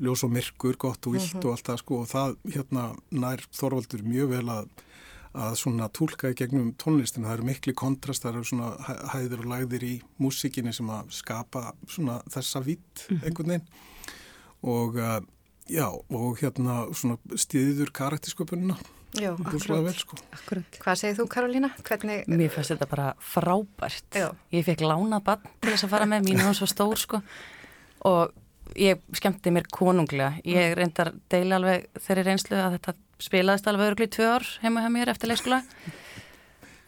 ljós 0.03 0.25
og 0.27 0.33
myrkur, 0.35 0.75
gott 0.75 1.07
og 1.07 1.15
vilt 1.15 1.37
og 1.39 1.53
allt 1.55 1.69
það 1.69 1.77
sko 1.79 2.01
og 2.03 2.09
það 2.11 2.35
hérna 2.51 2.89
nær 3.15 3.45
Þorvaldur 3.55 4.03
mjög 4.03 4.33
vel 4.35 4.49
að 4.51 4.67
að 5.35 5.55
svona 5.59 5.89
tólka 5.91 6.29
í 6.31 6.35
gegnum 6.39 6.69
tónlistin 6.79 7.25
það 7.27 7.33
eru 7.33 7.45
miklu 7.49 7.73
kontrast, 7.75 8.23
það 8.23 8.37
eru 8.37 8.47
svona 8.47 8.69
hæ- 8.87 9.01
hæðir 9.11 9.41
og 9.43 9.47
lagðir 9.51 9.83
í 9.83 9.95
músikinni 10.23 10.71
sem 10.71 10.87
að 10.95 11.09
skapa 11.11 11.73
svona 11.91 12.21
þessa 12.31 12.61
vitt 12.63 13.03
einhvern 13.17 13.51
veginn. 13.51 13.65
Og 14.63 14.95
uh, 14.95 15.19
já, 15.67 15.89
og 15.91 16.39
hérna 16.39 16.85
svona 16.95 17.17
stiður 17.35 17.91
karaktersköpunina 17.91 18.77
já, 19.19 19.31
vel 19.35 19.93
sko 19.97 20.17
akkurat. 20.35 20.79
Hvað 20.83 20.99
segir 21.01 21.17
þú 21.19 21.25
Karolína? 21.31 21.69
Hvernig, 21.87 22.25
Mér 22.27 22.49
fannst 22.53 22.73
þetta 22.73 22.87
bara 22.91 23.07
frábært. 23.19 24.07
Já. 24.15 24.29
Ég 24.51 24.65
fekk 24.67 24.83
lánað 24.85 25.23
bann 25.27 25.45
til 25.61 25.71
þess 25.73 25.87
að 25.87 25.93
fara 25.95 26.07
með, 26.09 26.25
mín 26.29 26.41
er 26.41 26.49
hún 26.49 26.57
svo 26.57 26.67
stór 26.69 26.99
sko. 27.01 27.21
Og 28.05 28.33
ég 28.79 29.01
skemmti 29.15 29.53
mér 29.53 29.67
konunglega. 29.71 30.39
Ég 30.45 30.73
reyndar 30.77 31.13
deila 31.31 31.59
alveg 31.59 31.87
þeirri 32.01 32.25
reynslu 32.29 32.57
að 32.59 32.77
þetta 32.79 32.95
spilaðist 33.25 33.67
alveg 33.71 33.93
örgli 33.93 34.07
tvö 34.11 34.27
ár 34.35 34.47
heima 34.63 34.83
hjá 34.83 34.89
mér 34.91 35.13
eftir 35.13 35.31
leikskóla. 35.31 35.61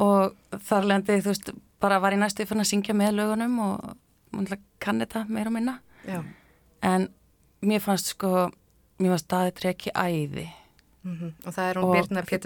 Og 0.03 0.36
þar 0.67 0.86
lendi, 0.91 1.22
þú 1.24 1.31
veist, 1.31 1.51
bara 1.81 2.00
var 2.03 2.13
ég 2.13 2.22
næstu 2.22 2.46
fann 2.50 2.62
að 2.62 2.69
syngja 2.72 2.93
með 2.98 3.15
lögunum 3.17 3.55
og 3.65 3.96
múnlega 4.36 4.62
kann 4.84 5.00
þetta 5.01 5.24
meira 5.29 5.50
og 5.50 5.55
minna. 5.57 5.79
já, 6.05 6.22
En 6.84 7.07
mér 7.65 7.81
fannst 7.81 8.12
sko, 8.13 8.51
mér 9.00 9.15
fannst 9.15 9.25
staðið 9.25 9.55
treki 9.62 9.91
æði. 9.96 10.46
Mm 11.07 11.29
og 11.47 11.53
það 11.55 11.69
er 11.69 11.77
hún 11.79 11.93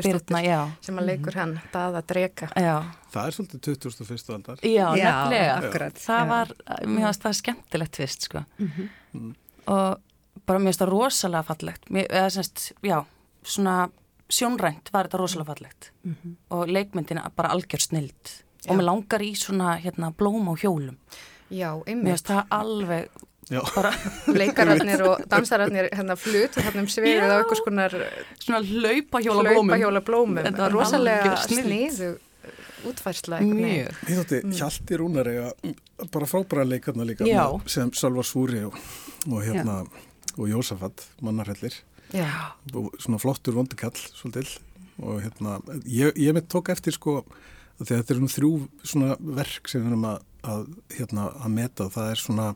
Birna 0.05 0.41
já. 0.45 0.59
sem 0.85 0.97
að 1.01 1.05
leikur 1.09 1.35
hann, 1.39 1.53
Daða 1.73 2.01
Dreka. 2.07 2.49
Já, 2.55 2.75
Það 3.11 3.25
er 3.27 3.35
svolítið 3.37 3.61
21. 3.65 4.33
aldar. 4.35 4.57
já, 4.61 4.69
Já, 4.71 4.91
nefnilega. 4.93 5.55
akkurat. 5.57 5.93
Það 5.99 6.21
Já. 6.21 6.27
var, 6.29 6.53
mér 6.85 7.01
fannst 7.07 7.23
það 7.25 7.33
skemmtilegt 7.41 7.95
fyrst, 7.99 8.21
sko. 8.29 8.43
Og 9.67 9.99
bara 10.47 10.59
mér 10.59 10.71
finnst 10.71 10.81
það 10.83 10.91
rosalega 10.93 11.43
fallegt. 11.47 11.89
Mér, 11.91 12.07
eða 12.09 12.29
semst, 12.37 12.71
já, 12.85 13.01
svona 13.43 13.75
sjónrænt 14.31 14.91
var 14.93 15.09
þetta 15.09 15.19
rosalega 15.21 15.53
fallegt. 15.55 15.91
Og 16.51 16.67
leikmyndina 16.71 17.25
bara 17.35 17.49
algjör 17.55 17.81
snild. 17.83 18.37
Já. 18.63 18.71
Og 18.71 18.77
mér 18.77 18.85
langar 18.87 19.21
í 19.25 19.33
svona, 19.35 19.75
hérna, 19.81 20.11
blóm 20.13 20.47
á 20.47 20.53
hjólum. 20.61 20.97
Já, 21.51 21.73
Mér 21.75 21.87
einmitt. 21.89 22.13
finnst 22.13 22.29
það 22.31 22.45
alveg 22.51 23.09
Já, 23.51 23.61
bara 23.75 23.91
leikararnir 24.41 25.03
og 25.03 25.23
dansararnir 25.31 25.89
hérna 25.91 26.15
flut 26.19 26.55
og 26.55 26.65
hérna 26.67 26.83
um 26.85 26.89
sviðið 26.91 27.23
á 27.23 27.27
Já. 27.27 27.37
einhvers 27.41 27.63
konar 27.65 27.95
svona 28.39 28.61
hlaupahjóla 28.63 29.43
blómum 29.49 29.73
hlaupahjóla 29.73 30.03
blómum 30.07 30.43
Þetta 30.45 30.63
var 30.63 30.75
rosalega 30.77 31.33
sniðu 31.43 32.11
útfærsla 32.87 33.41
Ég 33.43 33.91
þótti 34.07 34.41
Hjalti 34.55 35.01
Rúnar 35.01 35.29
eiga 35.29 35.51
bara 36.13 36.29
frábæra 36.29 36.65
leikarna 36.65 37.05
líka 37.07 37.27
Já. 37.27 37.43
sem 37.69 37.91
Sölvar 37.91 38.25
Súri 38.27 38.63
og, 38.65 38.77
og 39.27 39.43
hérna 39.45 39.81
og 40.37 40.47
Jósafat, 40.47 41.03
mannarhellir 41.21 41.75
Já, 42.15 42.55
og 42.75 42.91
svona 42.99 43.19
flottur 43.19 43.55
vondikall 43.55 43.95
svolítil 43.95 44.47
og 45.01 45.21
hérna 45.23 45.59
ég, 45.85 46.15
ég 46.15 46.35
mitt 46.35 46.49
tók 46.51 46.71
eftir 46.71 46.95
sko 46.95 47.21
að 47.81 47.93
þetta 47.93 48.13
eru 48.13 48.23
nú 48.23 48.31
þrjú 48.31 48.51
svona 48.83 49.15
verk 49.19 49.69
sem 49.71 49.83
við 49.83 49.93
erum 49.93 50.09
að, 50.09 50.25
að, 50.43 50.67
hérna, 50.97 51.29
að 51.41 51.55
meta 51.55 51.87
og 51.87 51.95
það 51.95 52.11
er 52.11 52.21
svona 52.21 52.51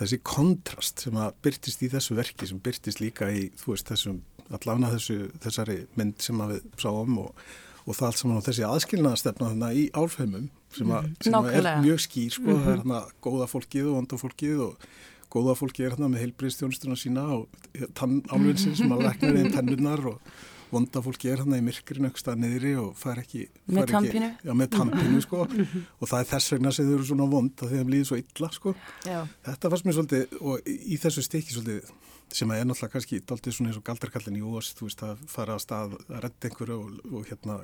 þessi 0.00 0.20
kontrast 0.24 1.04
sem 1.04 1.16
að 1.20 1.34
byrtist 1.44 1.82
í 1.84 1.90
þessu 1.92 2.16
verki 2.18 2.48
sem 2.48 2.60
byrtist 2.62 3.02
líka 3.02 3.28
í 3.32 3.48
veist 3.66 3.90
þessum 3.90 4.22
allavega 4.50 4.94
þessu, 4.96 5.18
þessari 5.42 5.76
mynd 5.98 6.24
sem 6.24 6.40
við 6.50 6.64
sáum 6.80 7.18
og, 7.22 7.44
og 7.84 7.96
það 7.96 8.06
allt 8.08 8.20
saman 8.22 8.40
á 8.42 8.46
þessi 8.48 8.66
aðskilnaðastefna 8.66 9.52
þannig 9.52 9.78
í 9.78 9.84
álfheimum 9.94 10.48
sem, 10.74 10.90
að, 10.94 11.10
sem 11.26 11.36
að 11.38 11.50
er 11.58 11.70
mjög 11.84 12.02
skýr 12.06 12.34
sko, 12.34 12.48
það 12.50 12.72
er 12.72 12.80
hérna 12.80 13.00
góða 13.24 13.48
fólkið 13.50 13.90
og 13.90 13.96
vonda 13.98 14.20
fólkið 14.20 14.64
og 14.66 14.88
góða 15.30 15.56
fólkið 15.60 15.86
er 15.86 15.94
hérna 15.94 16.10
með 16.10 16.24
heilbriðstjónustuna 16.24 16.98
sína 16.98 17.26
og 17.36 17.84
tannálfinsinn 17.98 18.78
sem 18.78 18.94
að 18.94 19.04
lækna 19.06 19.34
einn 19.36 19.54
tennurnar 19.54 20.06
og 20.10 20.32
vonda 20.72 21.02
fólki 21.04 21.30
er 21.32 21.40
hérna 21.42 21.58
í 21.60 21.64
myrkurinn 21.66 22.08
aukstað 22.10 22.38
niðri 22.42 22.72
og 22.80 22.92
fær 23.00 23.18
ekki 23.22 23.42
Með 23.66 23.76
fær 23.76 23.82
ekki- 23.82 23.94
tannpínu. 23.96 24.28
Já, 24.46 24.52
með 24.60 24.70
tampinu 24.76 25.22
sko. 25.24 25.40
Og 26.00 26.10
það 26.10 26.20
er 26.24 26.28
þess 26.34 26.52
vegna 26.54 26.72
sem 26.76 26.86
þau 26.88 26.94
eru 26.98 27.08
svona 27.10 27.26
vond 27.32 27.64
að 27.66 27.74
þeim 27.74 27.90
líður 27.94 28.08
svo 28.10 28.18
illa 28.22 28.50
sko. 28.56 28.74
Já, 29.08 29.18
Þetta 29.48 29.72
fannst 29.74 29.88
mér 29.88 29.98
svolítið 29.98 30.38
og 30.40 30.70
í 30.70 31.00
þessu 31.02 31.26
stykki 31.26 31.56
svolítið 31.56 31.90
sem 32.30 32.52
er 32.54 32.62
náttúrulega 32.68 32.92
kannski 32.94 33.18
daldið 33.26 33.56
svona 33.56 33.72
eins 33.72 33.80
og 33.80 33.86
galdarkallin 33.90 34.36
í 34.38 34.44
Ós, 34.46 34.68
þú 34.78 34.86
veist, 34.86 35.00
að 35.02 35.24
fara 35.32 35.56
að 35.58 35.64
stað 35.64 35.96
að 35.98 36.20
redda 36.22 36.50
einhverju 36.50 36.76
og, 36.78 37.00
og 37.10 37.24
hérna 37.26 37.56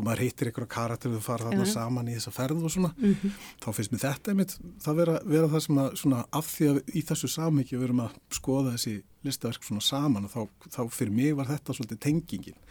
og 0.00 0.06
maður 0.06 0.24
heitir 0.24 0.50
einhverja 0.50 0.72
karakter 0.72 1.12
þú 1.12 1.20
fara 1.24 1.50
þarna 1.50 1.66
saman 1.68 2.08
í 2.08 2.16
þessa 2.16 2.32
ferð 2.34 2.64
og 2.64 2.72
svona 2.74 2.92
þá 3.60 3.68
finnst 3.76 3.94
mér 3.94 4.02
þetta 4.06 4.32
einmitt 4.32 4.56
það 4.80 5.00
vera, 5.02 5.16
vera 5.28 5.50
það 5.52 5.64
sem 5.66 5.80
að 5.84 5.90
svona 6.02 6.22
af 6.40 6.50
því 6.50 6.70
að 6.70 6.80
í 6.96 7.04
þessu 7.10 7.32
samhengi 7.36 7.76
við 7.76 7.88
erum 7.90 8.04
að 8.06 8.18
skoða 8.40 8.74
þessi 8.76 8.94
listaverk 9.28 9.66
svona 9.68 9.84
saman 9.84 10.28
og 10.28 10.32
þá, 10.32 10.68
þá 10.76 10.80
fyrir 10.96 11.16
mig 11.20 11.36
var 11.36 11.50
þetta 11.50 11.76
svolítið 11.76 12.02
tengingin 12.06 12.62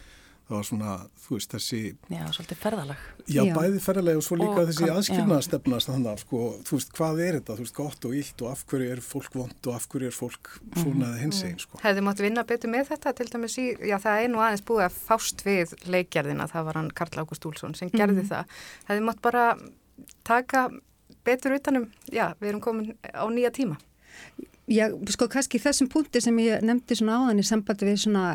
það 0.50 0.56
var 0.58 0.66
svona, 0.66 0.94
þú 1.22 1.36
veist, 1.36 1.52
þessi 1.54 1.80
já, 2.10 2.22
svolítið 2.34 2.60
ferðalag. 2.64 3.04
Já, 3.30 3.42
Já. 3.46 3.52
bæði 3.54 3.82
ferðarlega 3.86 4.22
og 4.22 4.26
svo 4.26 4.38
líka 4.40 4.64
Og 4.64 4.70
þessi 4.72 4.90
aðskilnaðastefnast 4.96 5.90
þannig 5.92 6.10
að 6.10 6.24
sko, 6.24 6.40
þú 6.66 6.80
veist, 6.80 6.94
hvað 6.98 7.22
er 7.26 7.38
þetta, 7.38 7.58
þú 7.60 7.66
veist, 7.66 7.76
gott 7.78 8.08
og 8.10 8.16
illt 8.20 8.44
og 8.44 8.50
af 8.50 8.64
hverju 8.72 8.90
er 8.96 9.04
fólk 9.06 9.38
vond 9.38 9.70
og 9.70 9.78
af 9.78 9.88
hverju 9.94 10.10
er 10.10 10.18
fólk 10.18 10.52
svona 10.74 11.12
eða 11.12 11.22
hins 11.22 11.42
einn, 11.46 11.60
sko. 11.62 11.82
hefði 11.84 12.06
mátt 12.10 12.24
vinna 12.26 12.46
betur 12.50 12.74
með 12.74 12.90
þetta 12.90 13.14
til 13.20 13.30
dæmis 13.30 13.58
í, 13.62 13.68
já 13.92 13.98
það 14.02 14.24
er 14.24 14.34
nú 14.34 14.42
aðeins 14.42 14.66
búið 14.66 14.86
að 14.88 14.98
fást 15.06 15.46
við 15.46 15.76
leikgerðina, 15.86 16.50
það 16.50 16.70
var 16.70 16.82
hann 16.82 16.94
Karl 16.98 17.22
Ágúst 17.22 17.46
Úlsson 17.46 17.78
sem 17.78 17.94
gerði 17.94 18.26
það, 18.32 18.58
hefði 18.90 19.06
mátt 19.06 19.22
bara 19.22 19.46
taka 20.28 20.70
betur 21.28 21.58
utanum, 21.60 21.90
já 22.10 22.32
við 22.40 22.54
erum 22.54 22.64
komin 22.64 22.98
á 23.06 23.26
nýja 23.30 23.54
tíma. 23.54 23.78
Já, 24.70 24.86
sko 25.10 25.26
kannski 25.32 25.58
þessum 25.58 25.88
punkti 25.90 26.22
sem 26.22 26.36
ég 26.44 26.62
nefndi 26.62 26.94
svona 27.00 27.16
áðan 27.18 27.42
í 27.42 27.46
sambandi 27.48 27.88
við 27.88 27.96
svona 28.04 28.26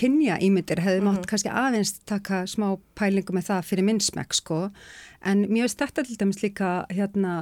kynja 0.00 0.38
ímyndir 0.40 0.80
hefði 0.80 1.02
mátt 1.04 1.26
kannski 1.28 1.52
aðeins 1.52 1.98
taka 2.08 2.46
smá 2.48 2.78
pælingu 2.96 3.34
með 3.36 3.50
það 3.50 3.66
fyrir 3.68 3.86
minnsmekk 3.90 4.36
sko 4.38 4.60
en 5.28 5.44
veist 5.52 5.82
þetta 5.82 6.06
til 6.06 6.16
dæmis 6.22 6.40
líka 6.40 6.70
hérna 6.88 7.34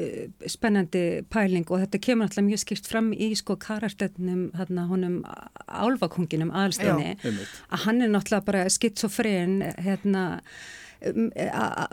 eh, 0.00 0.30
spennandi 0.48 1.22
pæling 1.32 1.68
og 1.68 1.84
þetta 1.84 2.00
kemur 2.06 2.30
alltaf 2.30 2.46
mjög 2.46 2.62
skipt 2.64 2.88
fram 2.88 3.12
í 3.12 3.28
sko 3.36 3.58
karakterunum 3.60 4.46
hérna 4.56 4.88
honum 4.88 5.20
álfakonginum 5.68 6.54
aðalstinni 6.54 7.18
Einmitt. 7.18 7.56
að 7.68 7.84
hann 7.84 8.00
er 8.00 8.14
náttúrulega 8.14 8.48
bara 8.48 8.68
skitsofren 8.72 9.60
hérna 9.84 10.24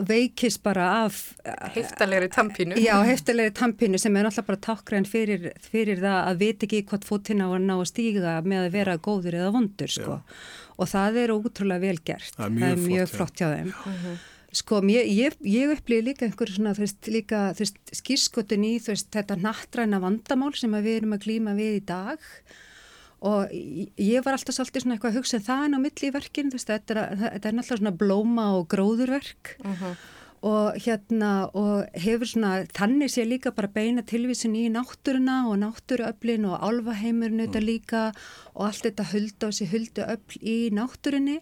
veikist 0.06 0.62
bara 0.64 0.88
af 1.06 1.20
Heiftalegri 1.74 2.30
tampínu. 2.34 2.78
Já, 2.80 2.96
heftilegri 3.08 3.54
tampinu 3.58 4.00
sem 4.02 4.16
er 4.16 4.28
náttúrulega 4.28 4.50
bara 4.52 4.62
tákgræn 4.68 5.08
fyrir, 5.10 5.52
fyrir 5.64 6.02
það 6.04 6.20
að 6.22 6.42
vita 6.44 6.68
ekki 6.68 6.82
hvort 6.92 7.08
fótinn 7.08 7.44
á 7.44 7.48
að 7.50 7.66
ná 7.66 7.76
að 7.78 7.88
stíga 7.90 8.36
með 8.46 8.66
að 8.68 8.76
vera 8.78 8.98
góður 9.10 9.40
eða 9.42 9.54
vondur 9.56 9.94
sko. 9.96 10.20
Og 10.80 10.92
það 10.92 11.22
er 11.24 11.36
ótrúlega 11.36 11.86
vel 11.88 11.98
gert. 12.06 12.36
Það 12.38 12.62
er 12.70 12.84
mjög 12.86 13.10
flott, 13.10 13.18
flott 13.18 13.42
hjá 13.42 13.50
þeim. 13.56 14.20
Sko, 14.60 14.80
mér, 14.82 15.06
ég, 15.06 15.36
ég 15.46 15.76
upplýði 15.76 16.08
líka 16.08 16.26
einhverju 16.26 16.56
svona, 16.56 16.74
þú 16.74 16.82
veist, 16.82 17.04
líka, 17.14 17.44
þú 17.54 17.66
veist, 17.66 17.84
skýrskotin 18.00 18.66
í, 18.66 18.72
þú 18.82 18.96
veist, 18.96 19.12
þetta 19.14 19.38
nattræna 19.44 20.00
vandamál 20.02 20.56
sem 20.58 20.74
við 20.74 20.96
erum 20.96 21.14
að 21.18 21.28
glíma 21.28 21.54
við 21.58 21.78
í 21.78 21.84
dag 21.86 22.18
og 22.18 22.68
ég- 23.52 23.90
ég 24.00 24.24
var 24.24 24.34
alltaf 24.38 24.56
svolítið 24.56 24.82
svona 24.86 24.96
eitthvað 24.96 25.12
að 25.12 25.18
hugsa 25.20 25.36
en 25.36 25.44
það 25.44 25.64
er 25.66 25.70
ná 25.74 25.80
milli 25.84 26.08
í 26.08 26.14
verkinu, 26.16 26.50
þú 26.54 26.56
veist, 26.60 26.70
þetta 26.72 26.92
er, 26.96 27.18
þetta 27.18 27.46
er 27.50 27.58
náttúrulega 27.58 27.80
svona 27.82 27.98
blóma 28.00 28.46
og 28.56 28.68
gróðurverk. 28.72 29.56
Og 30.42 30.78
hérna 30.80 31.50
og 31.54 31.90
hefur 32.00 32.24
svona, 32.32 32.64
þannig 32.72 33.12
sé 33.12 33.26
líka 33.28 33.52
bara 33.52 33.68
beina 33.68 34.02
tilvísin 34.08 34.56
í 34.56 34.70
náttúruna 34.72 35.50
og 35.52 35.58
náttúruöflin 35.60 36.46
og 36.48 36.62
álfaheimurinn 36.64 37.44
þetta 37.44 37.60
líka 37.66 38.04
og 38.56 38.68
allt 38.70 38.84
þetta 38.88 39.04
huldu 39.12 39.44
og 39.50 39.52
þessi 39.52 39.68
huldu 39.74 40.06
öfl 40.08 40.40
í 40.40 40.70
náttúrunni. 40.72 41.42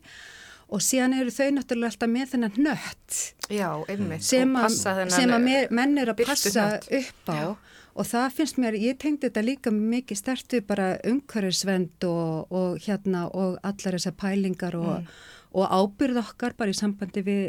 Og 0.73 0.81
síðan 0.81 1.13
eru 1.13 1.29
þau 1.29 1.51
náttúrulega 1.59 1.91
alltaf 1.93 2.09
með 2.09 2.31
þennan 2.33 2.57
nött. 2.57 3.19
Já, 3.53 3.69
einmitt. 3.87 4.23
sem 4.23 4.55
Og 4.55 4.63
að, 4.65 5.09
sem 5.13 5.29
að 5.29 5.69
menn 5.71 5.97
eru 6.01 6.11
að 6.11 6.25
passa 6.25 6.65
upp 6.81 7.29
á 7.29 7.55
og 7.97 8.05
það 8.05 8.35
finnst 8.37 8.59
mér, 8.61 8.77
ég 8.77 8.99
tengdi 9.01 9.27
þetta 9.27 9.43
líka 9.45 9.73
mikið 9.73 10.19
stertu 10.19 10.61
bara 10.65 10.93
umhverfisvend 11.07 12.05
og, 12.07 12.53
og 12.53 12.77
hérna 12.85 13.25
og 13.31 13.57
allar 13.65 13.97
þessar 13.97 14.15
pælingar 14.19 14.77
og, 14.77 15.09
og 15.57 15.75
ábyrð 15.81 16.21
okkar 16.21 16.57
bara 16.57 16.73
í 16.73 16.77
sambandi 16.77 17.25
við 17.25 17.43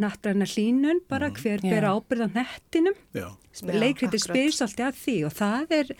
nattræna 0.00 0.46
hlínun 0.48 1.02
bara 1.08 1.28
hver 1.30 1.60
Já. 1.62 1.68
ber 1.70 1.86
ábyrð 1.92 2.24
á 2.24 2.28
nettinum 2.38 2.96
leikriti 3.68 4.16
akkurat. 4.16 4.24
spyrir 4.24 4.54
svolítið 4.56 4.86
að 4.86 4.96
því 5.02 5.16
og 5.28 5.34
það 5.38 5.74
er 5.78 5.92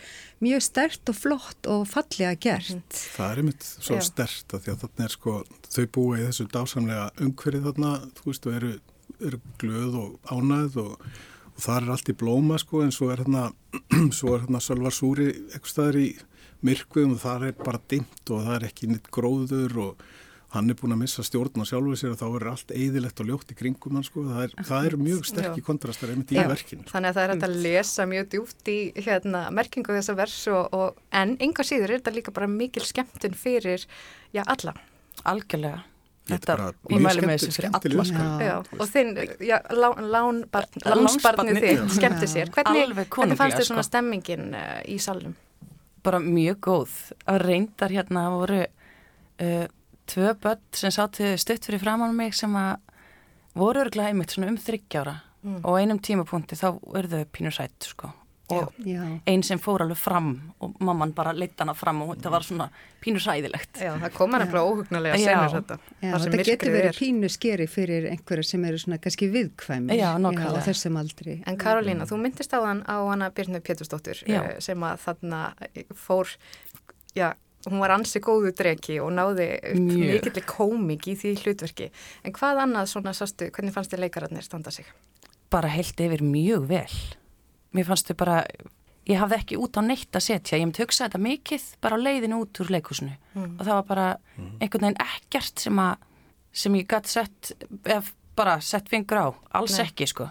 mjög 0.43 0.65
stert 0.65 1.11
og 1.11 1.19
flott 1.19 1.69
og 1.71 1.85
fallega 1.87 2.33
gert 2.47 2.97
það 3.15 3.29
er 3.29 3.43
einmitt 3.43 3.67
svo 3.69 3.99
Já. 3.99 4.07
stert 4.09 4.57
að 4.57 4.65
því 4.65 4.73
að 4.73 4.81
þarna 4.83 5.07
er 5.07 5.15
sko, 5.15 5.37
þau 5.69 5.85
búa 5.97 6.17
í 6.17 6.25
þessu 6.25 6.47
dásamlega 6.55 7.05
umhverfið 7.27 7.69
þarna, 7.69 7.93
þú 8.17 8.27
veist, 8.31 8.49
og 8.49 8.59
eru, 8.59 8.73
eru 9.21 9.41
glöð 9.61 9.97
og 10.01 10.33
ánæð 10.33 10.81
og, 10.83 11.07
og 11.55 11.63
það 11.63 11.77
er 11.77 11.93
allt 11.95 12.11
í 12.11 12.17
blóma 12.19 12.59
sko, 12.61 12.83
en 12.83 12.93
svo 12.95 13.11
er 13.13 13.23
hérna, 13.23 13.47
svo 14.17 14.35
er 14.35 14.45
hérna 14.45 14.63
Sölvar 14.63 14.95
Súri 14.95 15.31
eitthvað 15.31 15.71
staðar 15.71 16.01
í 16.01 16.09
myrkvum 16.65 17.15
og 17.15 17.23
það 17.23 17.49
er 17.49 17.57
bara 17.59 17.81
dimmt 17.91 18.31
og 18.31 18.45
það 18.45 18.55
er 18.57 18.67
ekki 18.69 18.91
nýtt 18.91 19.09
gróður 19.13 19.81
og 19.85 20.05
hann 20.55 20.71
er 20.71 20.77
búin 20.79 20.95
að 20.95 21.01
missa 21.01 21.23
stjórn 21.25 21.63
á 21.63 21.65
sjálfu 21.67 21.97
sér 21.99 22.13
og 22.13 22.19
þá 22.19 22.25
er 22.27 22.45
allt 22.51 22.73
eðilegt 22.75 23.21
og 23.21 23.29
ljótt 23.29 23.51
í 23.51 23.57
kringum 23.59 23.97
hann 23.97 24.05
sko, 24.07 24.23
það 24.29 24.43
er, 24.45 24.53
það 24.69 24.89
er 24.89 24.95
mjög 25.01 25.25
sterkir 25.31 25.63
Já. 25.63 25.67
kontrastar 25.67 26.13
einmitt 26.13 26.31
í 26.31 26.37
verkinu. 26.39 26.85
sko. 26.85 26.93
Þannig 26.93 27.11
að 27.11 27.17
það 27.17 27.25
er 27.25 27.33
hægt 27.33 27.47
að 27.47 27.57
lesa 27.65 28.05
mjög 28.11 28.29
djúpt 28.35 28.71
í 28.71 28.77
hérna, 29.07 29.41
merkingu 29.55 29.97
þessa 29.97 30.15
vers 30.19 30.37
og, 30.53 30.77
og, 30.77 31.01
en 31.23 31.35
enga 31.43 31.67
síður 31.67 31.91
er 31.91 31.99
þetta 31.99 32.15
líka 32.15 32.35
bara 32.35 32.51
mikil 32.51 32.85
skemmtun 32.87 33.35
fyrir 33.35 33.83
já, 34.35 34.45
alla. 34.45 34.77
algjörlega 35.27 35.83
Þetta 36.25 36.53
er 36.55 36.61
ég 36.65 36.95
mjög 36.95 37.03
mælu 37.05 37.25
með 37.27 37.35
þessu 37.35 37.51
fyrir 37.53 37.69
skemmtileg 37.69 37.99
alla 37.99 38.05
sko. 38.09 38.23
Já. 38.25 38.45
Já, 38.49 38.55
og 38.81 38.87
þinn, 38.89 39.11
já, 39.45 39.57
lán, 39.77 39.99
lánbarn, 40.15 40.79
Lánsbarnið. 40.81 41.03
lánsbarnið 41.05 41.59
þitt 41.65 41.95
skemmti 41.99 42.29
sér. 42.31 42.49
Hvernig, 42.55 42.95
hvernig 43.13 43.37
fannst 43.37 43.59
þér 43.59 43.67
svona 43.69 43.83
sko. 43.85 43.89
stemmingin 43.91 44.47
uh, 44.57 44.79
í 44.89 44.97
salnum? 45.01 45.35
bara 46.05 46.19
mjög 46.21 46.57
góð 46.61 46.91
að 47.25 47.39
reyndar 47.41 47.89
hérna 47.93 48.27
voru 48.29 48.59
uh, 48.65 49.63
tvö 50.05 50.33
börn 50.41 50.59
sem 50.77 50.91
sátu 50.93 51.31
stutt 51.41 51.65
fyrir 51.65 51.81
framann 51.81 52.13
mig 52.17 52.33
sem 52.37 52.53
að 52.53 52.75
voru 53.57 53.81
örglega 53.85 54.11
einmitt 54.13 54.33
svona 54.35 54.51
um 54.53 54.57
þryggjára 54.61 55.15
Mm. 55.45 55.59
og 55.61 55.75
einum 55.77 55.99
tímapunkti 56.01 56.55
þá 56.57 56.71
eru 56.97 57.09
þau 57.11 57.25
pínur 57.29 57.53
sætt 57.53 57.85
sko 57.85 58.07
og 58.53 58.73
Já, 58.85 59.01
einn 59.25 59.43
sem 59.45 59.59
fór 59.61 59.81
alveg 59.85 59.97
fram 59.97 60.29
og 60.63 60.75
mamman 60.83 61.13
bara 61.17 61.33
leitt 61.33 61.59
hana 61.61 61.73
fram 61.77 62.03
og 62.05 62.11
þetta 62.15 62.31
var 62.33 62.45
svona 62.45 62.67
pínur 63.01 63.23
sæðilegt 63.23 63.79
Já, 63.81 63.93
það 64.03 64.17
koma 64.17 64.41
nefnilega 64.41 64.69
óhugnulega 64.69 65.19
Já. 65.19 65.25
senur 65.31 65.55
þetta. 65.55 65.77
Já, 66.01 66.11
þetta 66.25 66.45
getur 66.49 66.73
verið 66.75 66.89
er. 66.91 66.99
pínu 66.99 67.31
skeri 67.33 67.67
fyrir 67.71 68.09
einhverja 68.11 68.49
sem 68.51 68.67
eru 68.69 68.81
svona 68.81 68.99
kannski 69.01 69.29
viðkvæmir 69.33 69.97
Já, 69.97 70.11
á 70.13 70.59
þessum 70.67 70.99
aldri. 71.01 71.39
En 71.47 71.57
Karolína, 71.61 72.05
þú 72.09 72.21
myndist 72.21 72.53
á 72.53 72.59
hann 72.61 72.83
á 72.85 72.97
hana 73.09 73.31
Björnu 73.33 73.63
Pétursdóttur 73.65 74.21
Já. 74.27 74.41
eh, 74.43 74.59
sem 74.59 74.85
að 74.85 75.01
þarna 75.07 75.41
fór, 76.05 76.35
já, 77.17 77.33
hún 77.65 77.81
var 77.81 77.95
ansi 77.97 78.21
góðu 78.21 78.53
dregi 78.53 78.99
og 79.01 79.09
náði 79.15 79.49
mikill 79.73 80.45
komik 80.45 81.09
í 81.09 81.17
því 81.17 81.33
hlutverki. 81.41 81.89
En 82.23 82.33
hvað 82.33 82.61
annað 82.67 82.93
svona 82.93 83.13
sástu, 83.17 83.49
hvernig 83.49 83.73
fannst 83.73 83.93
þið 83.93 84.05
leikararnir 84.05 84.45
standa 84.45 84.71
sig? 84.71 84.85
bara 85.55 85.71
heilt 85.71 85.99
yfir 86.01 86.23
mjög 86.25 86.67
vel 86.69 86.97
mér 87.75 87.87
fannst 87.89 88.09
þau 88.09 88.17
bara 88.23 88.39
ég 89.05 89.19
hafði 89.21 89.37
ekki 89.37 89.59
út 89.61 89.77
á 89.77 89.81
neitt 89.85 90.17
að 90.17 90.25
setja. 90.25 90.57
Ég 90.57 90.65
myndi 90.65 90.81
hugsa 90.81 91.05
þetta 91.05 91.21
mikið 91.21 91.65
bara 91.83 91.99
á 91.99 92.05
leiðinu 92.05 92.41
út 92.41 92.61
úr 92.63 92.71
leikusinu 92.73 93.15
og 93.37 93.63
það 93.63 93.73
var 93.75 93.87
bara 93.89 94.07
einhvern 94.59 94.87
veginn 94.87 95.01
ekkert 95.05 95.65
sem 95.67 95.81
að 95.81 96.05
sem 96.55 96.77
ég 96.79 96.87
gætt 96.89 97.11
sett 97.11 97.51
bara 98.35 98.59
sett 98.63 98.87
fingur 98.91 99.19
á, 99.19 99.27
alls 99.55 99.75
Nei. 99.77 99.85
ekki 99.87 100.07
sko. 100.07 100.29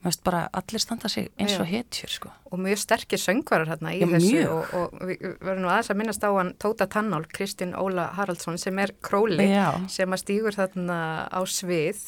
Mér 0.00 0.08
finnst 0.08 0.22
bara 0.24 0.46
allir 0.56 0.80
standa 0.80 1.10
sig 1.12 1.26
eins 1.36 1.58
og 1.60 1.66
hetjur 1.68 2.08
sko. 2.08 2.30
og 2.50 2.58
mjög 2.58 2.78
sterkir 2.80 3.20
söngvarar 3.20 3.68
hérna 3.68 3.92
í 3.92 4.00
Já, 4.00 4.06
þessu 4.08 4.44
og, 4.48 4.70
og 4.78 5.02
við 5.04 5.26
verðum 5.44 5.60
nú 5.66 5.68
aðeins 5.68 5.90
að 5.92 5.98
minnast 6.00 6.24
á 6.24 6.30
hann 6.32 6.54
Tóta 6.56 6.86
Tannál, 6.88 7.26
Kristinn 7.28 7.74
Óla 7.76 8.06
Haraldsson 8.16 8.56
sem 8.58 8.78
er 8.80 8.94
króli 9.04 9.44
Já. 9.50 9.76
sem 9.92 10.08
að 10.08 10.22
stígur 10.22 10.56
þarna 10.56 11.28
á 11.28 11.40
svið. 11.44 12.00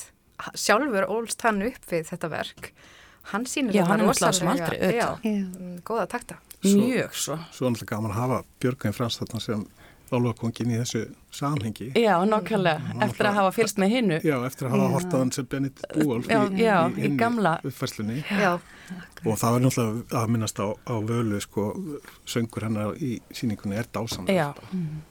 Sjálfur 0.57 1.07
ólst 1.13 1.45
hann 1.45 1.61
upp 1.69 1.85
við 1.91 2.09
þetta 2.09 2.33
verk 2.33 2.73
hann 3.23 3.45
sýnir 3.47 3.75
Já, 3.75 3.85
hann 3.87 4.01
er 4.01 4.07
rosalega- 4.07 4.51
aldrei, 4.51 4.79
auðvitað. 4.79 4.95
já, 4.99 5.19
mm, 5.25 5.83
góða 5.83 6.07
takta 6.09 6.37
mjög 6.65 7.11
svo 7.15 7.39
Svo 7.53 7.67
er 7.67 7.71
náttúrulega 7.71 7.87
gaman 7.97 8.11
að 8.11 8.15
hafa 8.15 8.45
Björgvin 8.61 8.93
Frans 8.95 9.19
þarna 9.19 9.41
sem 9.41 9.65
álfakongin 10.13 10.69
í 10.69 10.77
þessu 10.77 11.07
samhengi. 11.33 11.87
Já, 11.97 12.19
nákvæmlega, 12.29 13.01
eftir 13.01 13.27
að 13.31 13.35
hafa 13.39 13.53
fylst 13.57 13.79
með 13.81 13.89
hinnu 13.95 14.19
Já, 14.23 14.37
eftir 14.45 14.67
að 14.69 14.71
hafa 14.75 14.85
Já. 14.85 14.93
hortað 14.95 15.19
hann 15.23 15.33
sem 15.33 15.47
Benedikt 15.47 15.87
Búolf 15.95 16.27
Já, 16.29 16.43
já, 16.53 16.77
í 16.91 17.01
hinni 17.01 17.17
gamla- 17.17 17.61
uppfærslunni. 17.65 18.23
já, 18.29 18.59
Og 19.25 19.39
það 19.39 19.51
var 19.53 19.61
náttúrulega 19.61 20.05
að 20.21 20.29
minnast 20.29 20.59
á, 20.61 20.67
á 20.85 20.95
völu, 21.01 21.41
sko, 21.41 21.65
söngur 22.27 22.63
hennar 22.67 22.95
í 23.01 23.21
síningunni 23.33 23.77
er 23.79 23.85
dásamlega. 23.95 24.35
Já. 24.35 24.49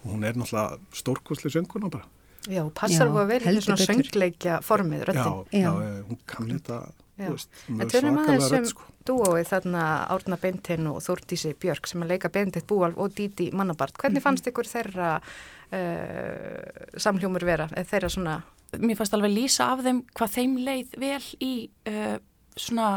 Og 0.06 0.12
hún 0.14 0.24
er 0.24 0.34
náttúrulega 0.34 0.78
stórkosli 0.94 1.50
sönguna 1.50 1.90
bara. 1.90 2.04
já, 2.48 2.70
passar 2.74 3.08
þú 3.08 3.18
að 3.24 3.28
vel 3.28 3.40
í 3.58 3.62
svona 3.62 3.78
söngleikja 3.82 4.62
formið, 4.62 5.06
já, 5.08 5.46
Já. 5.52 5.72
eh, 5.82 6.04
hún 6.10 6.18
kann 6.28 6.48
þetta, 6.48 6.92
En 7.20 7.82
er 7.84 7.90
svakalega 7.92 8.24
aðeins 8.24 8.52
rödd, 8.52 8.60
um 8.62 8.70
sko. 8.72 8.88
dúóið 9.06 9.50
þarna 9.52 9.84
Árna 10.16 10.38
Beintin 10.42 10.88
og 10.90 11.02
Þórdísi 11.06 11.54
Björk 11.60 11.90
sem 11.90 12.02
að 12.06 12.14
leika 12.16 12.32
Benedikt 12.34 12.68
Búalf 12.70 12.98
og 12.98 13.14
Díti 13.18 13.52
Mannabart. 13.54 13.98
Hvernig 14.02 14.24
fannst 14.24 14.48
ykkur 14.50 14.70
þeirra 14.70 15.12
uh, 15.22 16.90
samhljómur 16.98 17.46
vera, 17.46 17.70
eða 17.76 17.90
þeirra 17.94 18.12
svona, 18.16 18.42
Mér 18.80 18.96
fannst 18.96 19.14
alveg 19.18 19.34
lýsa 19.36 19.66
af 19.74 19.82
þeim 19.84 19.98
hvað 20.16 20.36
þeim 20.38 20.54
leið 20.64 20.94
vel 21.02 21.24
í 21.44 21.54
uh, 21.92 22.18
svona, 22.56 22.92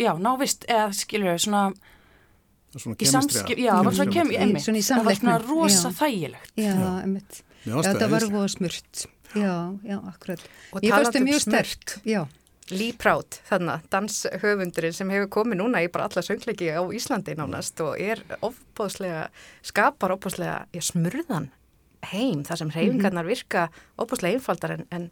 já, 0.00 0.14
návist 0.16 0.64
eða 0.64 0.86
skilur 0.96 1.34
við, 1.34 1.42
svona 1.44 1.66
Svona 2.74 3.06
samskip, 3.06 3.58
já, 3.60 3.70
það 3.70 3.84
var 3.86 3.94
svona 3.94 4.14
kem, 4.16 4.30
Í- 4.32 4.38
einmitt, 4.42 4.64
svona 4.64 4.80
í 4.80 4.82
það 4.82 5.04
var 5.04 5.14
svona 5.14 5.34
samleiknum, 5.36 5.60
rosa 5.60 5.90
já. 5.92 5.98
þægilegt 6.00 6.56
Já. 6.58 6.72
Mér 7.06 7.42
Já, 7.64 7.76
það 7.80 8.10
var 8.12 8.26
voða 8.28 8.48
smurt. 8.52 9.04
Já, 9.34 9.52
já, 9.82 9.96
akkurat. 10.04 10.42
Og 10.74 10.84
um 10.84 11.24
mjög 11.24 11.40
smurt. 11.42 11.94
Já, 12.04 12.26
Lee 12.72 12.94
Proud, 12.96 13.36
þarna, 13.44 13.74
danshöfundurinn 13.92 14.94
sem 14.96 15.10
hefur 15.12 15.28
komið 15.36 15.58
núna 15.60 15.82
í 15.84 15.90
bara 15.92 16.06
alla 16.08 16.22
söngleiki 16.24 16.70
á 16.72 16.80
Íslandi 16.96 17.34
nánast 17.36 17.80
og 17.84 17.98
er 18.00 18.22
ofbóðslega, 18.40 19.26
skapar 19.60 20.14
ofbóðslega, 20.16 20.62
smurðan 20.80 21.50
heim 22.08 22.40
þar 22.44 22.62
sem 22.62 22.72
hreyfingarnar 22.72 23.28
virka 23.28 23.66
ofbóðslega 24.00 24.38
einfaldar 24.38 24.76
en, 24.78 24.86
en 24.96 25.10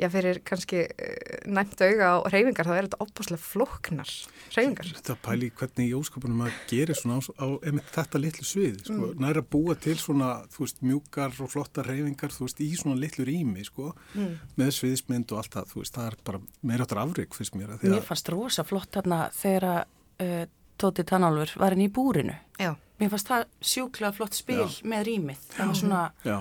já, 0.00 0.08
fyrir 0.10 0.40
kannski 0.46 0.80
uh, 0.88 1.50
næmt 1.50 1.80
auga 1.84 2.08
á 2.10 2.16
hreyfingar 2.30 2.66
þá 2.66 2.72
er 2.78 2.86
þetta 2.88 3.00
ofbóðslega 3.04 3.42
flóknar 3.44 4.10
hreyfingar. 4.54 4.88
Þetta 4.98 5.16
pæli 5.24 5.50
hvernig 5.58 5.90
í 5.90 5.94
óskapunum 5.98 6.42
að 6.46 6.56
gera 6.70 6.94
svona 6.98 7.18
á, 7.18 7.22
á 7.38 7.46
þetta 7.94 8.20
litlu 8.22 8.46
svið, 8.48 8.80
sko, 8.86 8.92
Mm. 9.14 9.20
næra 9.24 9.42
búa 9.42 9.74
til 9.78 9.96
svona, 9.98 10.30
þú 10.50 10.64
veist, 10.64 10.82
mjúkar 10.82 11.32
og 11.40 11.50
flottar 11.50 11.86
reyfingar, 11.86 12.30
þú 12.34 12.46
veist, 12.48 12.60
í 12.60 12.70
svona 12.78 12.98
litlu 13.00 13.24
rými, 13.24 13.64
sko, 13.64 13.94
Mm. 14.14 14.38
með 14.58 14.70
sviðismynd 14.78 15.32
og 15.32 15.38
allt 15.38 15.54
það, 15.54 15.70
þú 15.72 15.80
veist, 15.82 15.94
það 15.94 16.06
er 16.06 16.16
bara 16.24 16.40
meira 16.62 16.84
áttar 16.86 17.02
afrygg, 17.04 17.34
finnst 17.34 17.54
mér, 17.54 17.68
að 17.74 17.80
því 17.84 17.90
Mér 17.94 18.00
að, 18.00 18.08
fannst 18.10 18.28
rosa 18.34 18.64
flott 18.64 18.90
þarna 18.92 19.30
þegar 19.32 19.84
uh, 20.20 20.46
Tóti 20.78 21.04
Tannálfur 21.06 21.54
var 21.60 21.72
inn 21.76 21.84
í 21.86 21.90
búrinu 21.92 22.34
Já, 22.58 22.74
Mér 23.00 23.10
fannst 23.10 23.28
það 23.30 23.44
sjúklega 23.62 24.12
flott 24.14 24.34
spil 24.34 24.58
Já. 24.66 24.82
með 24.86 25.04
rýmið 25.06 25.38
það 25.54 25.66
var 25.70 25.74
svona, 25.78 26.02
já, 26.24 26.38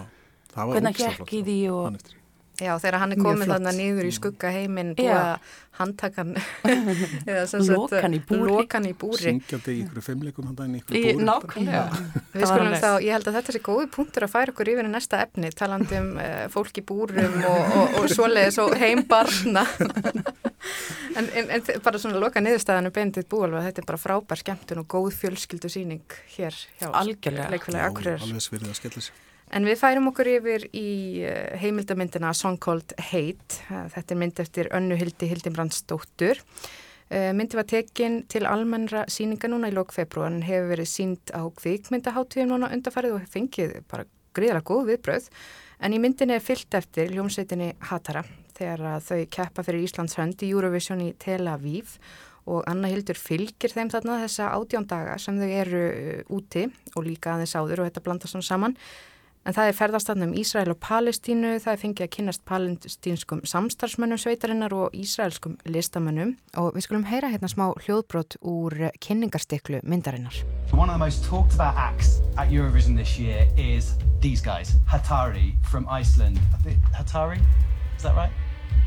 það 0.54 0.68
var 0.68 0.74
hvernig 0.78 0.90
hann 0.90 1.00
gekk 1.02 1.18
flott, 1.18 1.34
í 1.34 1.44
því 1.44 1.58
og. 1.74 1.98
Já, 2.64 2.74
þegar 2.82 3.00
hann 3.04 3.14
er 3.16 3.22
flott. 3.22 3.44
þarna 3.52 3.74
niður 3.78 4.08
í 4.10 4.14
skugga 4.16 4.52
heiminn 4.56 4.94
búið 4.98 5.14
að 5.20 5.52
handtakan 5.74 6.36
eða 7.30 7.44
sem 7.50 7.64
sagt, 7.66 7.74
Lokan 7.74 8.14
í 8.14 8.20
búri. 8.22 8.50
lokan 8.52 8.86
í 8.86 8.92
búri. 8.94 9.22
Syngjandi 9.24 9.74
í 9.74 9.80
ykkur 9.88 10.06
fimmleikum 10.06 10.52
hann 10.52 10.76
í 10.78 10.82
ykkur 10.84 10.98
í, 11.00 11.02
búri. 11.08 11.26
nákvæmlega 11.26 11.86
Við 12.36 12.46
skulum 12.52 12.76
þá, 12.78 12.90
ég 13.02 13.16
held 13.18 13.30
að 13.32 13.38
þetta 13.40 13.56
sé 13.56 13.62
góði 13.66 13.90
punktur 13.96 14.28
að 14.28 14.34
færa 14.36 14.54
okkur 14.54 14.72
yfir 14.76 14.90
í 14.90 14.94
næsta 14.94 15.22
efni, 15.26 15.50
talandi 15.58 15.98
um 15.98 16.12
uh, 16.22 16.46
fólk 16.54 16.78
í 16.78 16.86
búrum 16.94 17.40
og, 17.50 17.74
og, 17.80 17.98
og 18.04 18.08
svoleiðis 18.14 18.62
og 18.62 18.78
heim 18.78 19.02
barna. 19.10 19.66
en, 21.18 21.26
en, 21.34 21.50
en 21.58 21.66
bara 21.84 22.00
svona 22.02 22.22
loka 22.22 22.42
niðurstaðanu 22.44 22.94
Bendit 22.94 23.30
Búalva, 23.34 23.66
þetta 23.66 23.82
er 23.84 23.90
bara 23.90 24.02
frábær 24.06 24.44
skemmtun 24.46 24.84
og 24.86 24.90
góð 24.94 25.10
fjölskyldu 25.24 25.74
síning 25.74 26.06
hér 26.38 26.54
hjá 26.80 26.90
Algjörlega. 27.02 27.50
leikfélagi 27.54 27.90
Akureyrar. 27.90 28.26
alveg 28.30 28.46
svirðið 28.46 28.76
að 28.76 28.80
skella 28.84 29.08
sér. 29.10 29.22
En 29.54 29.68
við 29.68 29.78
færum 29.78 30.10
okkur 30.10 30.30
yfir 30.32 30.64
í 30.74 30.88
uh, 31.28 31.52
heimildamyndina 31.62 32.32
Song 32.34 32.58
Called 32.58 32.96
Hate. 33.12 33.60
Uh, 33.70 33.86
Þetta 33.94 34.16
er 34.16 34.18
mynd 34.18 34.40
eftir 34.42 34.70
Önnu 34.74 34.98
Hildi 34.98 35.30
Hildimrandsdóttur. 35.30 36.42
Uh, 37.14 37.30
myndi 37.38 37.60
var 37.60 37.68
tekin 37.70 38.24
til 38.34 38.48
almennra 38.50 39.04
síninga 39.14 39.52
núna 39.52 39.70
í 39.70 39.76
lók 39.76 39.94
februar 39.94 40.32
en 40.32 40.42
hefur 40.48 40.72
verið 40.72 40.90
sínd 40.90 41.36
á 41.38 41.46
kvikmyndaháttíðum 41.62 42.56
núna 42.56 42.72
undarfarið 42.74 43.20
og 43.20 43.30
fengið 43.30 43.78
bara 43.94 44.08
gríðarlega 44.34 44.70
góð 44.72 44.90
viðbröð. 44.90 45.30
En 45.86 45.94
í 45.94 46.02
myndinni 46.02 46.40
er 46.40 46.44
fyllt 46.44 46.74
eftir 46.80 47.14
ljómsveitinni 47.14 47.76
Hatara 47.92 48.26
þegar 48.58 49.04
þau 49.06 49.22
keppa 49.38 49.70
fyrir 49.70 49.86
Íslands 49.86 50.18
hönd 50.18 50.42
í 50.42 50.50
Eurovision 50.50 51.06
í 51.06 51.14
Tel 51.22 51.46
Aviv 51.52 52.00
og 52.50 52.66
Anna 52.68 52.90
Hildur 52.90 53.22
fylgir 53.22 53.72
þeim 53.72 53.94
þarna 53.94 54.20
þessa 54.26 54.50
átján 54.58 54.90
daga 54.90 55.22
sem 55.22 55.38
þau 55.38 55.50
eru 55.62 55.88
úti 56.34 56.66
og 56.96 57.04
líka 57.06 57.36
aðeins 57.36 57.54
áður 57.54 57.84
og 57.84 57.92
þetta 57.92 58.08
blandast 58.10 58.42
saman. 58.50 58.80
En 59.44 59.52
það 59.52 59.70
er 59.70 59.76
ferðarstandum 59.76 60.34
Ísrael 60.40 60.72
og 60.72 60.78
Palestínu, 60.80 61.58
það 61.60 61.74
er 61.74 61.80
fengið 61.82 62.06
að 62.06 62.12
kynast 62.16 62.44
palestínskum 62.48 63.42
samstarfsmönnum 63.52 64.22
sveitarinnar 64.22 64.72
og 64.78 64.96
ísraelskum 64.96 65.58
listamönnum 65.68 66.38
og 66.62 66.70
við 66.78 66.86
skulum 66.86 67.04
heyra 67.10 67.28
hérna 67.34 67.50
smá 67.52 67.66
hljóðbrot 67.84 68.38
úr 68.40 68.78
kynningarstiklu 69.04 69.82
myndarinnar. 69.84 70.38
One 70.72 70.88
of 70.88 70.96
the 70.96 71.04
most 71.04 71.28
talked 71.28 71.60
about 71.60 71.76
acts 71.76 72.22
at 72.38 72.56
Eurovision 72.56 72.96
this 72.96 73.20
year 73.20 73.44
is 73.58 73.98
these 74.22 74.40
guys, 74.40 74.78
Hatari 74.88 75.60
from 75.68 75.90
Iceland. 75.92 76.40
I 76.56 76.64
think 76.64 76.80
Hatari, 76.96 77.42
is 77.98 78.04
that 78.04 78.16
right? 78.16 78.32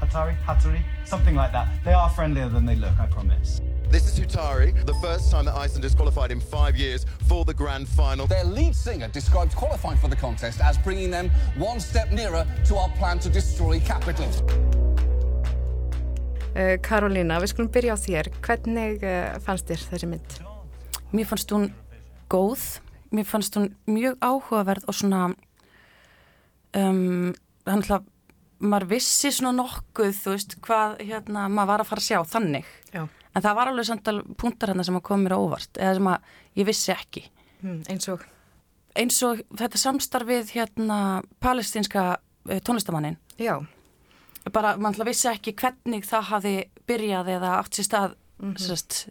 Hatari, 0.00 0.40
Hatari, 0.48 0.80
something 1.04 1.36
like 1.36 1.52
that. 1.52 1.68
They 1.84 1.92
are 1.92 2.08
friendlier 2.08 2.48
than 2.48 2.64
they 2.64 2.76
look, 2.76 2.96
I 2.98 3.04
promise. 3.12 3.60
This 3.88 4.08
is 4.08 4.18
Hutari, 4.18 4.74
the 4.84 4.94
first 4.94 5.30
time 5.30 5.44
that 5.44 5.54
Iceland 5.54 5.84
has 5.84 5.94
qualified 5.94 6.32
in 6.32 6.40
five 6.40 6.76
years 6.76 7.06
for 7.28 7.44
the 7.44 7.54
grand 7.54 7.88
final. 7.88 8.26
Their 8.26 8.44
lead 8.44 8.74
singer 8.74 9.08
described 9.08 9.54
qualifying 9.54 9.96
for 9.98 10.08
the 10.08 10.16
contest 10.16 10.60
as 10.60 10.76
bringing 10.78 11.10
them 11.10 11.30
one 11.56 11.78
step 11.78 12.10
nearer 12.10 12.44
to 12.66 12.76
our 12.76 12.88
plan 12.98 13.20
to 13.20 13.28
destroy 13.28 13.78
capital. 13.80 14.26
Uh, 16.56 16.74
Karolína, 16.82 17.38
við 17.38 17.52
skulum 17.52 17.70
byrja 17.70 17.94
á 17.94 17.98
þér. 18.00 18.30
Hvernig 18.42 19.04
uh, 19.06 19.36
fannst 19.44 19.70
þér 19.70 19.84
þessi 19.92 20.08
mynd? 20.10 20.36
Mér 21.14 21.28
fannst 21.30 21.52
hún 21.54 21.68
góð, 22.32 22.64
mér 23.14 23.28
fannst 23.28 23.54
hún 23.54 23.70
mjög 23.86 24.16
áhugaverð 24.18 24.88
og 24.90 24.96
svona 24.98 25.28
um, 26.74 27.30
þannig 27.68 27.92
að 28.00 28.10
maður 28.66 28.88
vissi 28.96 29.30
svona 29.30 29.52
nokkuð, 29.60 30.16
þú 30.16 30.34
veist, 30.34 30.58
hvað 30.64 30.98
hérna 31.04 31.46
maður 31.52 31.70
var 31.70 31.84
að 31.84 31.90
fara 31.92 32.02
að 32.02 32.08
sjá 32.08 32.20
þannig. 32.34 32.74
Já. 32.90 33.04
En 33.36 33.44
það 33.44 33.56
var 33.58 33.68
alveg 33.70 33.84
samt 33.90 34.08
alveg 34.08 34.36
punktar 34.40 34.72
hérna 34.72 34.84
sem 34.86 34.96
að 34.96 35.04
koma 35.10 35.26
mér 35.26 35.34
á 35.36 35.40
óvart, 35.44 35.72
eða 35.76 35.94
sem 35.98 36.08
að 36.08 36.30
ég 36.56 36.68
vissi 36.70 36.92
ekki. 36.94 37.24
Hmm, 37.60 37.82
eins 37.92 38.08
og, 38.12 38.24
Eins 38.96 39.18
og 39.28 39.42
þetta 39.60 39.76
samstarfið 39.76 40.54
hérna 40.56 40.98
palestinska 41.44 42.04
uh, 42.16 42.60
tónlistamannin, 42.64 43.18
já, 43.36 43.58
bara 44.52 44.70
mann 44.80 44.94
alltaf 44.94 45.10
vissi 45.10 45.28
ekki 45.28 45.52
hvernig 45.52 46.06
það 46.08 46.22
hafi 46.30 46.54
byrjað 46.88 47.28
eða 47.34 47.50
átt 47.60 47.76
sér 47.76 47.84
stað 47.90 48.14
mm 48.40 48.54
Mhm. 48.54 48.56
sérst, 48.60 49.08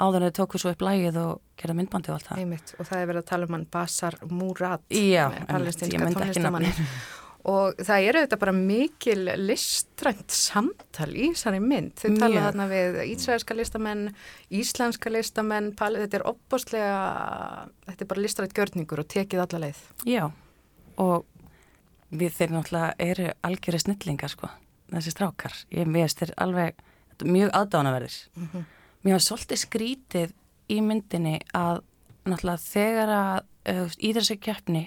áður 0.00 0.22
en 0.26 0.30
þau 0.30 0.36
tóku 0.42 0.58
svo 0.60 0.70
upp 0.72 0.80
lægið 0.84 1.16
og 1.20 1.40
gerða 1.56 1.74
myndbandi 1.76 2.08
og 2.12 2.14
allt 2.18 2.28
það. 2.28 2.38
einmitt. 2.42 2.74
Og 2.80 2.86
það 2.88 3.00
er 3.02 3.06
verið 3.10 3.22
að 3.22 3.26
tala 3.30 3.46
um 3.48 3.52
hann 3.56 3.66
Basar 3.72 4.14
Murad, 4.30 4.80
Já, 4.90 5.26
eh, 5.32 5.44
palestinska 5.48 5.96
ég 5.96 6.00
myndi 6.04 6.20
ekki 6.20 6.40
tónlistamanni. 6.40 6.72
Og 7.46 7.76
það 7.78 8.06
eru 8.08 8.20
þetta 8.24 8.38
bara 8.42 8.52
mikil 8.56 9.20
listrænt 9.38 10.34
samtal 10.34 11.12
í 11.14 11.28
þessari 11.30 11.60
mynd. 11.62 11.92
Þau 11.94 12.08
tala 12.18 12.30
Mjög. 12.32 12.46
þarna 12.48 12.64
við 12.72 12.96
ísraelska 13.12 13.54
listamenn, 13.54 14.00
íslenska 14.50 15.12
listamenn, 15.14 15.68
pal- 15.78 15.94
þetta 16.00 16.18
er 16.18 16.24
opbóstlega, 16.26 16.96
þetta 17.86 18.02
er 18.02 18.10
bara 18.10 18.24
listrænt 18.24 18.56
gjörningur 18.56 19.02
og 19.04 19.06
tekið 19.14 19.42
alla 19.44 19.60
leið. 19.66 19.82
Já, 20.10 20.24
og 20.98 21.26
við 22.10 22.34
þeir 22.34 22.50
náttúrulega 22.56 22.94
eru 22.98 23.28
algjöri 23.46 23.80
snillingar 23.84 24.32
sko, 24.34 24.50
þessi 24.90 25.14
strákar. 25.14 25.54
Ég 25.70 25.86
veist 25.94 26.18
þeir 26.18 26.32
alveg 26.42 26.82
mjög 27.22 27.52
aðdánaverðir. 27.60 28.16
Mér 29.06 29.16
var 29.20 29.22
svolítið 29.22 29.62
skrítið 29.62 30.34
í 30.74 30.80
myndinni 30.82 31.36
að 31.54 31.84
náttúrulega 32.26 32.58
þegar 32.66 33.14
að 33.14 33.38
uh, 33.70 33.86
í 34.02 34.10
þessi 34.18 34.36
keppni 34.42 34.82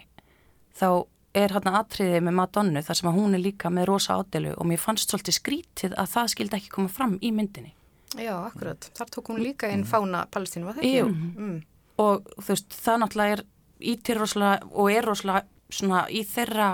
þá 0.76 1.08
er 1.38 1.54
hérna 1.54 1.76
atriði 1.80 2.22
með 2.26 2.38
Madonnu 2.40 2.82
þar 2.86 3.00
sem 3.00 3.10
að 3.12 3.18
hún 3.20 3.38
er 3.38 3.44
líka 3.44 3.70
með 3.74 3.90
rosa 3.92 4.18
ádelu 4.18 4.56
og 4.56 4.70
mér 4.70 4.82
fannst 4.82 5.12
svolítið 5.12 5.38
skrítið 5.38 5.94
að 6.00 6.10
það 6.16 6.32
skildi 6.34 6.58
ekki 6.58 6.74
koma 6.74 6.90
fram 6.94 7.18
í 7.22 7.32
myndinni. 7.36 7.74
Já, 8.18 8.34
akkurat. 8.42 8.90
Þar 8.98 9.12
tók 9.14 9.30
hún 9.30 9.44
líka 9.44 9.70
inn 9.70 9.86
fána 9.86 10.24
Palestínu, 10.34 10.66
var 10.66 10.80
það 10.80 10.88
ekki? 10.88 10.98
Jú. 10.98 11.10
Mm. 11.38 11.60
og 12.00 12.30
þú 12.40 12.48
veist, 12.54 12.76
það 12.86 13.02
náttúrulega 13.04 13.36
er 13.38 13.44
ítir 13.92 14.20
rosalega 14.20 14.70
og 14.72 14.92
er 14.94 15.06
rosalega 15.06 15.46
svona 15.70 16.06
í 16.10 16.24
þeirra, 16.26 16.70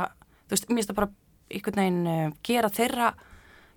þú 0.46 0.56
veist, 0.56 0.70
mér 0.70 0.80
finnst 0.80 0.92
það 0.92 1.00
bara 1.02 1.12
einhvern 1.52 1.82
veginn 1.82 2.06
uh, 2.10 2.38
gera 2.46 2.70
þeirra 2.74 3.10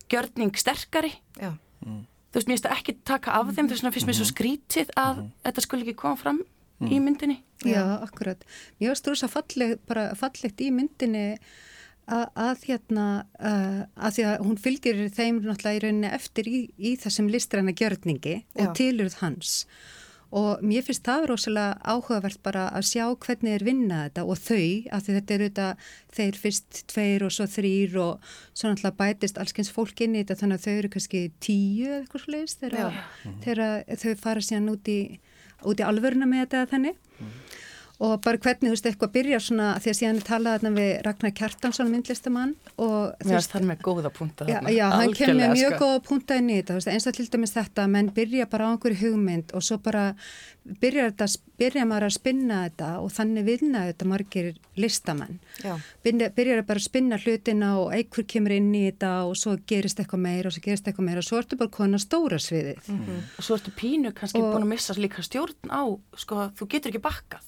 gjörning 0.09 0.55
sterkari 0.61 1.11
Já. 1.41 1.51
þú 1.83 2.39
veist, 2.39 2.47
mér 2.47 2.55
finnst 2.55 2.69
það 2.69 2.77
ekki 2.77 2.95
taka 3.09 3.35
af 3.41 3.51
þeim 3.53 3.71
þess 3.71 3.83
vegna 3.83 3.95
finnst 3.97 4.11
mér 4.11 4.19
svo 4.21 4.29
skrítið 4.29 4.95
að 5.01 5.25
þetta 5.47 5.65
skulle 5.65 5.87
ekki 5.87 5.99
koma 5.99 6.21
fram 6.21 6.41
í 6.87 7.01
myndinni 7.03 7.43
Já, 7.67 7.99
akkurat. 8.03 8.45
Mér 8.79 8.93
varst 8.93 9.09
rosa 9.11 9.29
falleg, 9.31 9.79
bara 9.89 10.13
fallegt 10.19 10.61
í 10.63 10.71
myndinni 10.71 11.39
að, 12.07 12.27
að 12.39 12.67
hérna, 12.69 13.07
uh, 13.43 13.85
að 13.99 14.19
því 14.19 14.27
að 14.31 14.43
hún 14.47 14.59
fylgir 14.63 15.05
þeim 15.15 15.41
náttúrulega 15.43 15.79
í 15.79 15.85
rauninni 15.85 16.11
eftir 16.15 16.51
í, 16.51 16.59
í 16.79 16.97
þessum 17.01 17.31
listræna 17.33 17.75
gjörningi 17.75 18.37
Já. 18.39 18.63
og 18.63 18.77
tilurð 18.79 19.19
hans. 19.25 19.65
Og 20.29 20.61
mér 20.61 20.85
finnst 20.85 21.07
það 21.09 21.31
rosalega 21.31 21.79
áhugavert 21.89 22.43
bara 22.45 22.67
að 22.77 22.85
sjá 22.91 23.05
hvernig 23.17 23.55
þeir 23.55 23.65
vinna 23.65 24.01
þetta 24.05 24.25
og 24.29 24.37
þau, 24.37 24.67
af 24.93 25.05
því 25.07 25.15
þetta 25.17 25.35
eru 25.35 25.47
þetta, 25.49 25.69
þeir 26.19 26.41
fyrst 26.43 26.81
tveir 26.93 27.25
og 27.25 27.33
svo 27.33 27.47
þrýr 27.49 27.97
og 28.05 28.35
svo 28.53 28.69
náttúrulega 28.69 28.99
bætist 29.01 29.41
allskyns 29.41 29.73
fólk 29.73 30.05
inn 30.05 30.19
í 30.19 30.21
þetta 30.21 30.37
þannig 30.43 30.61
að 30.61 30.67
þau 30.67 30.75
eru 30.75 30.93
kannski 30.93 31.23
tíu 31.41 31.89
eða 31.89 32.03
eitthvað 32.03 32.25
sliðist 32.27 32.61
þegar, 32.61 33.01
þegar 33.47 33.99
þau 34.05 34.15
fara 34.21 34.45
síðan 34.45 34.71
út 34.75 34.93
í, 34.93 35.01
út 35.67 35.81
í 35.81 35.87
alvöruna 35.87 36.29
með 36.29 36.45
þetta 36.45 36.65
þannig. 36.75 36.97
Og 37.99 38.13
bara 38.23 38.39
hvernig, 38.39 38.69
þú 38.69 38.75
veist, 38.77 38.85
eitthvað 38.87 39.11
byrjar 39.17 39.41
svona, 39.43 39.69
því 39.83 39.91
að 39.91 39.97
síðan 39.99 40.19
er 40.21 40.27
talað 40.29 40.53
þarna 40.61 40.71
við 40.79 40.91
Ragnar 41.03 41.33
Kjartansson, 41.35 41.89
myndlistamann 41.91 42.53
og 42.79 42.93
þú 43.19 43.27
Mér 43.27 43.33
finnst 43.35 43.51
það 43.57 43.65
með 43.73 43.81
góða 43.89 44.13
punta 44.15 44.47
Já, 44.47 44.55
þarna. 44.61 44.71
já, 44.77 44.85
hann 44.93 45.15
kemur 45.19 45.35
með 45.41 45.55
mjög 45.57 45.73
sko. 45.75 45.81
góða 45.89 46.03
punta 46.07 46.37
inn 46.39 46.51
í 46.53 46.59
þetta, 46.61 46.77
veist, 46.79 46.91
eins 46.93 47.07
og 47.11 47.17
til 47.19 47.27
dæmis 47.33 47.55
þetta 47.57 47.83
að 47.83 47.91
menn 47.97 48.13
byrja 48.15 48.47
bara 48.53 48.69
á 48.69 48.73
einhverju 48.77 49.01
hugmynd 49.03 49.51
og 49.59 49.67
svo 49.67 49.81
bara 49.83 50.05
byrjar, 50.79 51.11
þetta, 51.11 51.29
byrja 51.59 51.89
maður 51.91 52.07
að 52.07 52.15
spinna 52.21 52.61
þetta 52.69 52.93
og 53.03 53.11
þannig 53.19 53.49
vinna 53.51 53.83
þetta 53.91 54.09
margir 54.15 54.53
listamenn. 54.79 55.41
Já. 55.67 55.75
Byrja, 56.07 56.31
byrjar 56.39 56.63
bara 56.71 56.79
að 56.79 56.87
spinna 56.87 57.19
hlutina 57.19 57.73
og 57.83 57.91
einhver 57.99 58.29
kemur 58.31 58.55
inn 58.61 58.71
í 58.79 58.85
þetta 58.93 59.13
og 59.27 59.35
svo 59.43 59.57
gerist 59.67 59.99
eitthvað 59.99 60.23
meira 60.29 60.47
og 60.47 60.55
svo 60.55 60.63
gerist 60.69 60.87
eitthvað 60.87 61.09
meira 61.11 61.19
og 61.19 61.27
svo 61.33 61.43
ertu 61.43 61.59
bara 61.59 61.75
konar 61.75 61.99
stóra 61.99 62.39
sviðið. 62.39 62.79
og 62.95 63.43
svo 63.43 63.59
ertu 63.59 63.75
pínu 63.75 64.15
kannski 64.15 64.39
Og- 64.39 64.53
búin 64.55 64.63
að 64.63 64.75
missa 64.77 64.95
líka 64.95 65.19
stjórn 65.27 65.67
á 65.67 65.83
sko, 66.15 66.53
þú 66.55 66.69
getur 66.71 66.95
ekki 66.95 67.03
bakkað 67.03 67.43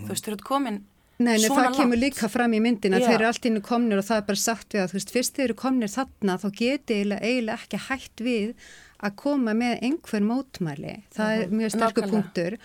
þú 0.00 0.08
veist, 0.14 0.26
þú 0.28 0.34
ert 0.36 0.46
komin 0.48 0.80
Nei, 1.22 1.36
nei, 1.36 1.44
svona 1.46 1.68
það 1.68 1.76
kemur 1.76 1.98
langt. 1.98 2.02
líka 2.02 2.28
fram 2.32 2.54
í 2.56 2.60
myndin 2.64 2.94
að 2.96 3.02
Já. 3.04 3.06
þeir 3.08 3.18
eru 3.20 3.26
allt 3.28 3.44
innu 3.46 3.60
komnir 3.62 4.00
og 4.00 4.06
það 4.08 4.16
er 4.22 4.24
bara 4.30 4.40
sagt 4.42 4.74
við 4.74 4.80
að 4.82 4.88
þú 4.90 4.96
veist, 4.98 5.12
fyrst 5.14 5.36
þeir 5.36 5.44
eru 5.44 5.54
komnir 5.60 5.92
þarna 5.92 6.38
þá 6.42 6.48
geti 6.58 6.96
eiginlega, 6.96 7.20
eiginlega 7.28 7.58
ekki 7.60 7.80
hægt 7.88 8.24
við 8.26 8.54
að 9.02 9.14
koma 9.22 9.54
með 9.58 9.84
einhver 9.86 10.24
mótmæli. 10.26 10.96
Það 11.14 11.36
er 11.36 11.54
mjög 11.60 11.74
sterkur 11.76 12.08
punktur 12.10 12.56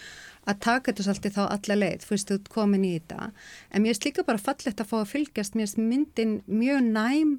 að 0.47 0.59
taka 0.63 0.91
þetta 0.91 1.05
svolítið 1.07 1.35
þá 1.37 1.43
alla 1.45 1.77
leið, 1.77 2.03
þú 2.05 2.13
veist, 2.15 2.27
þú 2.31 2.37
ert 2.39 2.49
komin 2.55 2.85
í 2.87 2.91
þetta. 2.97 3.29
En 3.73 3.83
mér 3.83 3.97
er 3.97 4.03
líka 4.07 4.25
bara 4.27 4.41
fallegt 4.41 4.81
að 4.81 4.89
fá 4.89 4.97
að 5.01 5.09
fylgjast, 5.11 5.57
mér 5.59 5.67
er 5.67 5.87
myndin 5.91 6.35
mjög 6.47 6.85
næm 6.87 7.33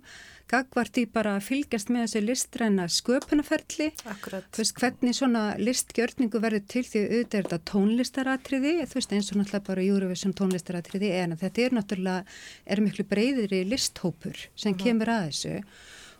gagvart 0.50 1.00
í 1.00 1.04
bara 1.12 1.37
að 1.37 1.46
fylgjast 1.48 1.92
með 1.92 2.06
þessu 2.06 2.22
listræna 2.24 2.87
sköpunaferli. 2.92 3.90
Akkurat. 4.12 4.48
Þú 4.54 4.64
veist, 4.64 4.76
hvernig 4.80 5.18
svona 5.18 5.44
listgjörningu 5.61 6.42
verður 6.42 6.64
til 6.72 6.84
því 6.88 7.04
auðvitað 7.04 7.38
er 7.38 7.48
þetta 7.48 7.61
tónlistaratriði, 7.72 8.74
þú 8.88 9.00
veist, 9.00 9.14
eins 9.14 9.30
og 9.32 9.40
náttúrulega 9.40 9.68
bara 9.68 9.87
Eurovision 9.87 10.37
tónlistaratriði, 10.40 11.12
en 11.22 11.37
þetta 11.38 11.64
er 11.66 11.78
náttúrulega, 11.78 12.40
er 12.66 12.84
miklu 12.84 13.06
breyðri 13.08 13.62
listhópur 13.68 14.48
sem 14.58 14.76
kemur 14.78 15.12
að 15.14 15.30
þessu 15.30 15.56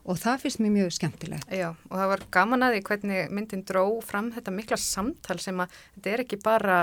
og 0.09 0.17
það 0.17 0.45
finnst 0.45 0.63
mér 0.63 0.73
mjög 0.73 0.95
skemmtilegt. 0.97 1.51
Já, 1.53 1.69
og 1.75 1.95
það 1.95 2.11
var 2.15 2.25
gaman 2.33 2.65
að 2.65 2.75
því 2.75 2.83
hvernig 2.89 3.35
myndin 3.37 3.65
dró 3.69 3.85
fram 4.05 4.31
þetta 4.33 4.55
mikla 4.57 4.79
samtal 4.81 5.37
sem 5.43 5.61
að 5.61 5.75
þetta 5.99 6.13
er 6.15 6.23
ekki 6.25 6.39
bara 6.41 6.79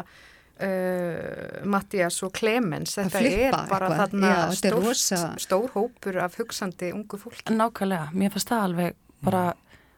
uh, 0.63 1.65
Mattias 1.69 2.19
og 2.25 2.33
Clemens, 2.37 2.95
þetta 2.99 3.21
er 3.23 3.51
bara 3.55 3.89
eitthvað. 3.89 3.97
þarna 4.01 4.29
Já, 4.29 4.37
þetta 4.51 4.51
er 4.51 4.59
stór, 4.75 4.85
rosa- 4.85 5.33
stór 5.45 5.67
hópur 5.75 6.19
af 6.23 6.37
hugsandi 6.39 6.91
ungu 6.95 7.19
fólki. 7.21 7.49
nákvæmlega, 7.55 8.11
mér 8.13 8.31
fannst 8.35 8.51
það 8.53 8.67
alveg 8.69 8.95
bara, 9.25 9.43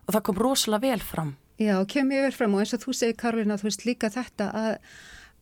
og 0.07 0.15
það 0.15 0.23
kom 0.29 0.41
rosalega 0.45 0.87
vel 0.91 0.99
fram 1.13 1.35
Já, 1.57 1.79
og 1.81 1.87
kemur 1.89 2.19
yfir 2.21 2.35
fram 2.37 2.53
og 2.53 2.61
eins 2.61 2.73
og 2.77 2.83
þú 2.85 2.93
segir 2.93 3.15
Karolina, 3.17 3.55
þú 3.57 3.65
veist 3.71 3.85
líka 3.87 4.11
þetta 4.13 4.51
að 4.53 4.75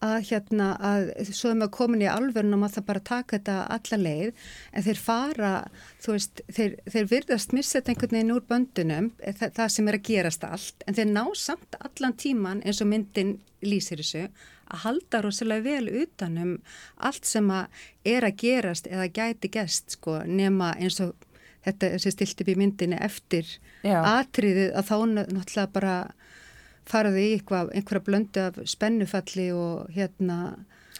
að 0.05 0.25
hérna, 0.27 0.65
að 0.83 1.05
svo 1.33 1.49
er 1.49 1.55
maður 1.55 1.71
komin 1.71 2.01
í 2.03 2.07
alvörnum 2.11 2.65
að 2.67 2.73
það 2.75 2.83
bara 2.89 3.01
taka 3.07 3.37
þetta 3.37 3.53
alla 3.77 3.97
leið, 4.03 4.33
en 4.75 4.83
þeir 4.83 4.99
fara 4.99 5.51
þú 6.03 6.11
veist, 6.17 6.41
þeir, 6.51 6.73
þeir 6.91 7.07
virðast 7.13 7.53
missa 7.55 7.79
þetta 7.79 7.93
einhvern 7.93 8.11
veginn 8.17 8.33
úr 8.35 8.43
böndunum 8.49 9.07
það, 9.23 9.53
það 9.55 9.71
sem 9.71 9.87
er 9.87 9.97
að 9.97 10.03
gerast 10.09 10.43
allt, 10.43 10.83
en 10.85 10.97
þeir 10.99 11.09
ná 11.15 11.23
samt 11.39 11.77
allan 11.79 12.13
tíman 12.21 12.61
eins 12.67 12.81
og 12.83 12.91
myndin 12.91 13.31
lýsir 13.63 14.03
þessu, 14.03 14.25
að 14.71 14.83
halda 14.85 15.21
rosalega 15.21 15.63
vel 15.63 15.89
utanum 16.03 16.57
allt 16.97 17.25
sem 17.25 17.47
að 17.53 17.67
er 18.05 18.27
að 18.27 18.37
gerast 18.41 18.87
eða 18.87 19.07
gæti 19.13 19.51
gest, 19.53 19.97
sko, 19.97 20.19
nema 20.25 20.73
eins 20.79 20.99
og 21.03 21.13
þetta 21.65 21.95
sem 21.99 22.11
stilt 22.13 22.41
upp 22.41 22.49
í 22.53 22.55
myndinni 22.59 22.97
eftir 23.01 23.45
Já. 23.85 23.99
atriðið 24.21 24.73
að 24.77 24.89
þá 24.89 24.95
náttúrulega 25.33 25.71
bara 25.73 25.95
faraði 26.85 27.23
í 27.25 27.33
eitthvað, 27.39 27.71
einhverja 27.73 28.05
blöndu 28.05 28.41
af 28.45 28.59
spennufalli 28.69 29.47
og 29.55 29.87
hérna 29.95 30.39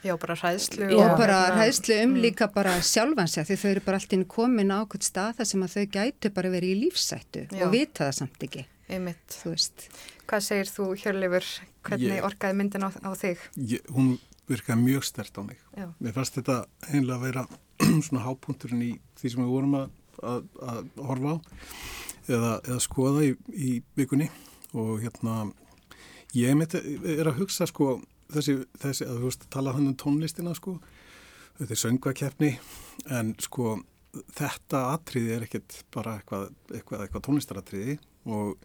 Já, 0.06 0.14
bara 0.22 0.36
hræðslu. 0.38 0.86
og 0.94 1.18
bara 1.18 1.38
hérna- 1.50 1.60
hæðslu 1.62 2.00
um 2.04 2.16
líka 2.22 2.48
bara 2.54 2.74
sjálfansi 2.82 3.46
því 3.46 3.56
þau 3.62 3.70
eru 3.72 3.84
bara 3.86 3.98
alltaf 3.98 4.28
komin 4.28 4.74
á 4.74 4.78
okkur 4.82 5.02
stað 5.06 5.38
þar 5.40 5.46
sem 5.52 5.64
að 5.66 5.76
þau 5.76 5.86
gætu 5.98 6.34
bara 6.34 6.50
verið 6.50 6.74
í 6.74 6.80
lífsættu 6.86 7.46
Já. 7.52 7.66
og 7.66 7.72
vita 7.72 8.06
það 8.06 8.14
samt 8.20 8.44
ekki, 8.50 8.66
Einmitt. 8.90 9.26
þú 9.30 9.54
veist. 9.54 9.88
Hvað 10.28 10.42
segir 10.42 10.70
þú, 10.70 10.86
Hjörleifur, 11.02 11.46
hvernig 11.86 12.16
Ég- 12.18 12.26
orkaði 12.28 12.58
myndin 12.60 12.86
á, 12.86 12.90
á 12.92 13.12
þig? 13.18 13.44
Ég, 13.72 13.86
hún 13.96 14.16
virkaði 14.50 14.82
mjög 14.86 15.06
stert 15.08 15.38
á 15.38 15.42
mig. 15.46 15.60
Já. 15.78 15.88
Mér 16.00 16.16
fannst 16.18 16.38
þetta 16.38 16.58
einlega 16.92 17.18
að 17.18 17.26
vera 17.30 17.46
svona 18.08 18.26
hápunkturinn 18.26 18.84
í 18.86 18.92
því 19.20 19.32
sem 19.34 19.44
við 19.46 19.54
vorum 19.54 19.78
að, 19.80 19.88
að, 20.22 20.44
að 20.70 20.82
horfa 21.10 21.34
á 21.34 21.38
eða, 22.26 22.52
eða 22.66 22.82
skoða 22.84 23.24
í, 23.28 23.32
í 23.54 23.72
vikunni 23.98 24.30
og 24.76 25.00
hérna 25.04 25.40
ég 26.36 26.56
mitt 26.58 26.76
er 26.76 27.30
að 27.30 27.40
hugsa 27.40 27.68
sko 27.70 27.98
þessi, 28.34 28.58
þessi 28.82 29.06
að 29.08 29.20
þú 29.22 29.30
veist 29.30 29.46
tala 29.54 29.74
hann 29.76 29.90
um 29.92 29.98
tónlistina 30.00 30.56
sko 30.58 30.78
þetta 31.60 31.72
er 31.76 31.82
söngvakeppni 31.82 32.50
en 33.16 33.36
sko 33.44 33.76
þetta 34.36 34.82
atriði 34.96 35.36
er 35.36 35.46
ekkert 35.48 35.78
bara 35.94 36.18
eitthvað, 36.20 36.50
eitthvað, 36.72 37.06
eitthvað 37.06 37.26
tónlistaratriði 37.28 37.98
og 38.26 38.56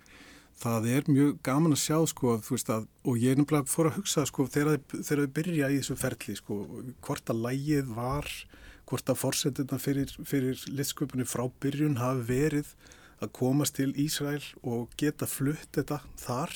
það 0.60 0.88
er 0.92 1.06
mjög 1.08 1.36
gaman 1.46 1.76
að 1.76 1.82
sjá 1.82 1.98
sko, 2.10 2.36
veist 2.46 2.72
að, 2.72 2.88
og 3.08 3.20
ég 3.20 3.32
er 3.32 3.40
nefnilega 3.40 3.70
fór 3.70 3.90
að 3.90 4.00
hugsa 4.00 4.26
sko, 4.28 4.46
þegar 4.50 4.80
þið 4.92 5.28
byrja 5.36 5.70
í 5.70 5.78
þessu 5.80 5.96
ferli 6.00 6.36
sko, 6.36 6.58
hvort 7.06 7.32
að 7.32 7.44
lægið 7.46 7.94
var 7.96 8.28
hvort 8.90 9.10
að 9.10 9.20
fórsetuna 9.20 9.78
fyrir, 9.78 10.10
fyrir 10.26 10.58
listsköpunni 10.74 11.26
frá 11.28 11.46
byrjun 11.62 12.00
hafi 12.00 12.26
verið 12.32 12.74
að 13.22 13.32
komast 13.36 13.76
til 13.78 13.92
Ísrael 14.00 14.42
og 14.66 14.90
geta 14.98 15.28
flutt 15.28 15.68
þetta 15.76 16.00
þar. 16.18 16.54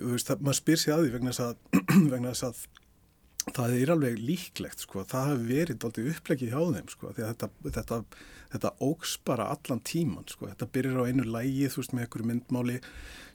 Veist, 0.00 0.30
það, 0.30 0.46
maður 0.46 0.58
spyr 0.58 0.80
sér 0.80 0.94
að 0.96 1.04
því 1.04 1.12
vegna 1.16 1.34
þess 1.34 1.44
að, 1.44 1.82
vegna 2.14 2.32
þess 2.32 2.46
að 2.48 2.62
það 3.58 3.76
er 3.76 3.92
alveg 3.94 4.20
líklegt 4.22 4.84
sko, 4.84 5.04
það 5.08 5.28
hafi 5.28 5.48
verið 5.50 5.86
aldrei 5.86 6.10
upplegið 6.12 6.54
hjá 6.54 6.60
þeim 6.76 6.90
sko, 6.94 7.12
þetta, 7.18 7.50
þetta, 7.76 7.98
þetta 8.52 8.74
ógs 8.84 9.16
bara 9.24 9.48
allan 9.54 9.82
tíman 9.84 10.28
sko, 10.30 10.48
þetta 10.50 10.70
byrjar 10.74 11.02
á 11.02 11.08
einu 11.08 11.26
lægi 11.26 11.70
þú 11.72 11.82
veist 11.82 11.96
með 11.96 12.06
einhverju 12.06 12.30
myndmáli 12.30 12.78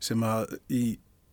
sem 0.09 0.25
að 0.25 0.57
í 0.69 0.83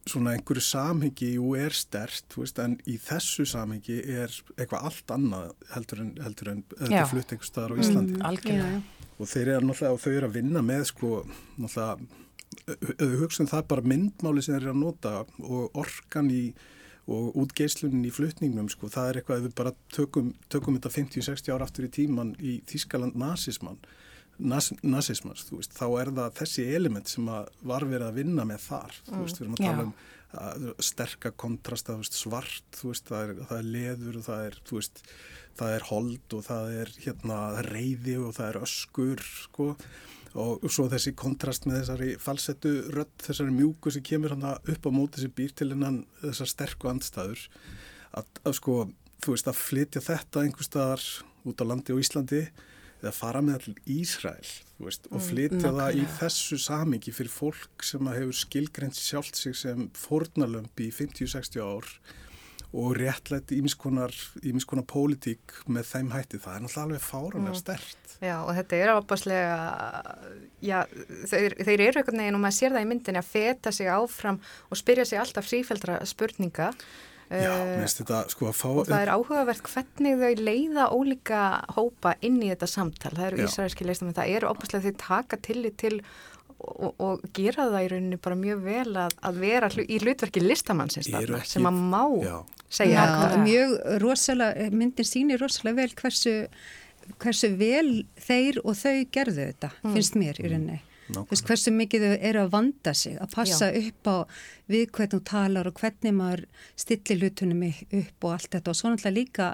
svona 0.09 0.35
einhverju 0.37 0.64
samhengi 0.64 1.31
jú 1.38 1.55
er 1.57 1.75
stert, 1.77 2.27
þú 2.33 2.42
veist, 2.42 2.59
en 2.61 2.75
í 2.90 2.97
þessu 3.01 3.47
samhengi 3.49 4.01
er 4.03 4.35
eitthvað 4.59 4.90
allt 4.90 5.14
annað 5.14 5.55
heldur 5.73 6.03
en, 6.05 6.11
heldur 6.25 6.51
en 6.53 6.61
þetta 6.75 7.07
flutt 7.12 7.33
einhver 7.33 7.49
staðar 7.49 7.73
á 7.73 7.77
Íslandi. 7.81 8.18
algjörlega. 8.20 8.83
Og 9.14 9.31
þeir 9.31 9.53
eru 9.55 9.68
náttúrulega, 9.68 9.94
og 9.94 10.03
þau 10.03 10.12
eru 10.12 10.29
að 10.29 10.37
vinna 10.37 10.62
með 10.66 10.85
sko, 10.90 11.11
náttúrulega 11.57 12.23
við 13.01 13.18
hugsaum 13.23 13.51
það 13.51 13.66
bara 13.73 13.88
myndmáli 13.92 14.44
sem 14.44 14.55
þeir 14.55 14.62
eru 14.62 14.75
að 14.75 14.83
nota 14.83 15.14
og 15.40 15.81
orkan 15.81 16.31
í 16.33 16.44
og 17.10 17.36
útgeislunin 17.42 18.06
í 18.08 18.12
flutningnum 18.14 18.70
sko, 18.72 18.88
það 18.92 19.10
er 19.10 19.18
eitthvað 19.20 19.42
ef 19.42 19.46
við 19.48 19.58
bara 19.58 19.74
tökum, 19.92 20.32
tökum 20.52 20.78
þetta 20.78 20.94
50-60 20.94 21.52
ára 21.52 21.68
aftur 21.68 21.88
í 21.88 21.92
tíman 21.92 22.32
í 22.40 22.56
Þískaland 22.70 23.18
nazismann 23.20 23.82
nas, 24.38 24.70
nazismans, 24.82 25.44
þú 25.48 25.60
veist, 25.60 25.76
þá 25.76 25.86
er 26.00 26.10
það 26.16 26.34
þessi 26.40 26.66
element 26.74 27.10
sem 27.10 27.28
að 27.30 27.50
var 27.70 27.86
verið 27.88 28.08
að 28.08 28.18
vinna 28.20 28.46
með 28.48 28.66
þar, 28.66 28.98
þú 29.06 29.20
veist, 29.20 29.38
við 29.38 29.46
erum 29.46 29.56
að 29.56 29.62
Já. 29.62 29.68
tala 29.68 29.84
um 29.84 29.94
að, 30.34 30.66
sterka 30.88 31.32
kontrasta, 31.44 31.94
þú 31.94 32.04
veist, 32.04 32.18
svart, 32.18 32.66
þú 32.78 32.90
veist, 32.90 33.06
það 33.10 33.24
er, 33.24 33.44
það 33.50 33.60
er 33.60 33.70
leður 33.76 34.18
og 34.18 34.26
það 34.28 34.48
er, 34.48 34.58
þú 34.66 34.80
veist, 34.80 35.04
það 35.60 35.76
er 35.76 35.86
hold 35.90 36.36
og 36.38 36.44
það 36.48 36.74
er 36.80 36.92
hérna 37.04 37.38
reyði 37.68 38.16
og 38.18 38.34
það 38.38 38.50
er 38.50 38.60
öskur, 38.64 39.24
sko, 39.44 39.68
og 40.35 40.66
svo 40.73 40.88
þessi 40.90 41.14
kontrast 41.14 41.68
með 41.68 41.81
þessari 41.81 42.11
falsettu 42.23 42.73
rödd, 42.94 43.12
þessari 43.23 43.55
mjúku 43.55 43.92
sem 43.94 44.05
kemur 44.07 44.35
hann 44.35 44.47
upp 44.57 44.88
á 44.88 44.90
móti 44.94 45.23
sem 45.23 45.33
býr 45.35 45.55
til 45.55 45.70
hennan 45.70 46.03
þessar 46.25 46.51
sterku 46.51 46.90
andstæður, 46.90 47.47
að, 48.18 48.31
að 48.42 48.57
sko, 48.59 48.77
þú 49.23 49.37
veist, 49.37 49.51
að 49.51 49.61
flytja 49.61 50.05
þetta 50.05 50.42
einhver 50.42 50.66
staðar 50.66 51.05
út 51.44 51.62
á 51.62 51.64
landi 51.68 51.94
og 51.94 52.03
Íslandi 52.03 52.42
eða 53.05 53.12
fara 53.14 53.42
með 53.44 53.68
Ísrael 53.90 54.49
þú 54.79 54.88
veist, 54.88 55.09
og 55.12 55.23
flytja 55.23 55.73
það 55.77 56.01
í 56.01 56.05
þessu 56.18 56.59
samingi 56.62 57.14
fyrir 57.14 57.33
fólk 57.33 57.85
sem 57.87 58.11
hefur 58.11 58.38
skilgreint 58.38 58.99
sjálft 58.99 59.38
sig 59.38 59.57
sem 59.59 59.88
fórnalömp 59.99 60.83
í 60.83 60.90
50-60 60.94 61.62
ár 61.62 61.90
og 62.74 62.96
réttlætt 62.98 63.52
ímiskonar, 63.54 64.14
ímiskonar 64.42 64.87
pólitík 64.90 65.54
með 65.70 65.87
þeim 65.92 66.10
hætti, 66.14 66.40
það 66.42 66.56
er 66.56 66.64
náttúrulega 66.64 66.87
alveg 66.88 67.04
fáranlega 67.04 67.60
stert. 67.60 68.14
Já, 68.24 68.37
og 68.40 68.52
þetta 68.56 68.80
er 68.80 68.92
ábáslega, 68.94 69.56
já, 70.64 70.76
þeir, 71.30 71.56
þeir 71.60 71.87
eru 71.88 72.02
einhvern 72.02 72.22
veginn 72.24 72.38
og 72.38 72.44
maður 72.44 72.58
sér 72.58 72.76
það 72.76 72.87
í 72.87 72.90
myndinni 72.92 73.20
að 73.22 73.32
feta 73.32 73.74
sig 73.74 73.90
áfram 73.94 74.40
og 74.70 74.80
spyrja 74.80 75.08
sig 75.08 75.22
alltaf 75.22 75.50
frífældra 75.50 75.98
spurninga. 76.08 76.70
Já, 76.74 76.74
Eh, 77.32 77.40
mér 77.40 77.80
finnst 77.82 78.00
þetta 78.02 78.18
sko 78.32 78.48
að 78.50 78.58
fá... 78.58 78.66
Og 78.68 78.88
það 78.88 79.02
er 79.02 79.12
áhugavert 79.14 79.68
hvernig 79.70 80.18
þau 80.20 80.42
leiða 80.44 80.88
ólíka 80.92 81.40
hópa 81.76 82.14
inn 82.26 82.37
í 82.42 82.50
þetta 82.52 82.68
samtal. 82.68 83.14
Það 83.16 83.26
eru 83.30 83.46
ísraelski 83.46 83.87
leistamenn, 83.88 84.16
það 84.18 84.34
eru 84.37 84.50
opaslega 84.50 84.90
þau 84.90 85.00
taka 85.04 85.38
tillit 85.48 85.78
til 85.80 85.94
og, 86.60 86.94
og 87.02 87.24
gera 87.36 87.66
það 87.72 87.84
í 87.84 87.88
rauninni 87.92 88.18
bara 88.24 88.36
mjög 88.40 88.62
vel 88.64 88.96
að, 89.04 89.16
að 89.28 89.40
vera 89.42 89.68
hlu, 89.74 89.84
í 89.84 89.98
hlutverki 90.02 90.40
listamannsins 90.44 91.10
þarna, 91.12 91.40
ekki- 91.42 91.52
sem 91.56 91.68
að 91.68 91.82
má 91.92 92.02
Já. 92.24 92.36
segja. 92.68 92.94
Já, 93.04 93.04
hvað- 93.18 93.36
mjög 93.44 93.76
rosalega, 94.04 94.70
myndin 94.70 95.08
sýnir 95.10 95.40
rosalega 95.42 95.76
vel 95.82 95.94
hversu, 96.00 96.34
hversu 97.20 97.52
vel 97.60 97.92
þeir 98.16 98.58
og 98.64 98.74
þau 98.80 98.96
gerðu 99.12 99.48
þetta, 99.52 99.70
finnst 99.92 100.14
mér 100.20 100.40
í 100.40 100.48
rauninni. 100.50 100.80
Þú 101.04 101.26
veist, 101.28 101.44
hversu 101.44 101.70
mikið 101.76 102.00
þau 102.08 102.18
eru 102.30 102.40
að 102.46 102.52
vanda 102.54 102.94
sig, 102.96 103.18
að 103.20 103.34
passa 103.34 103.66
upp 103.76 104.08
á 104.08 104.16
við 104.72 104.86
hvernig 104.90 105.12
þú 105.12 105.24
talar 105.28 105.66
og 105.68 105.74
hvernig 105.82 106.14
maður 106.16 106.46
stillir 106.80 107.20
hlutunum 107.20 107.66
upp 107.68 108.24
og 108.24 108.30
allt 108.32 108.48
þetta 108.56 108.70
og 108.72 108.78
svo 108.78 108.88
náttúrulega 108.94 109.18
líka 109.18 109.50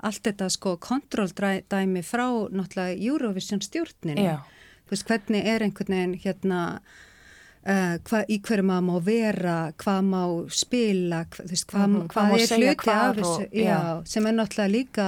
allt 0.00 0.22
þetta 0.22 0.48
sko 0.54 0.76
kontróldæmi 0.78 2.00
frá 2.06 2.24
náttúrulega 2.48 2.96
Eurovision 3.04 3.60
stjórninu. 3.60 4.16
Já. 4.24 4.38
Veist, 4.90 5.06
hvernig 5.08 5.44
er 5.46 5.60
einhvern 5.66 5.94
veginn 5.96 6.18
hérna 6.24 6.62
Uh, 7.68 7.98
hva, 8.06 8.20
í 8.30 8.36
hverju 8.40 8.62
maður 8.64 8.84
má 8.86 8.94
vera, 9.04 9.54
hvað 9.82 10.04
má 10.06 10.20
spila, 10.54 11.18
hva, 11.26 11.42
þú 11.44 11.50
veist, 11.50 11.66
hvað, 11.68 11.82
Mhm, 11.90 11.96
hvað 12.06 12.08
hvað 12.14 12.28
má 12.30 12.36
er 12.38 12.52
hluti 12.54 12.92
af 12.94 13.16
þessu, 13.16 13.42
og- 13.42 13.52
já, 13.52 14.06
sem 14.08 14.26
er 14.26 14.32
náttúrulega 14.32 14.72
líka, 14.72 15.06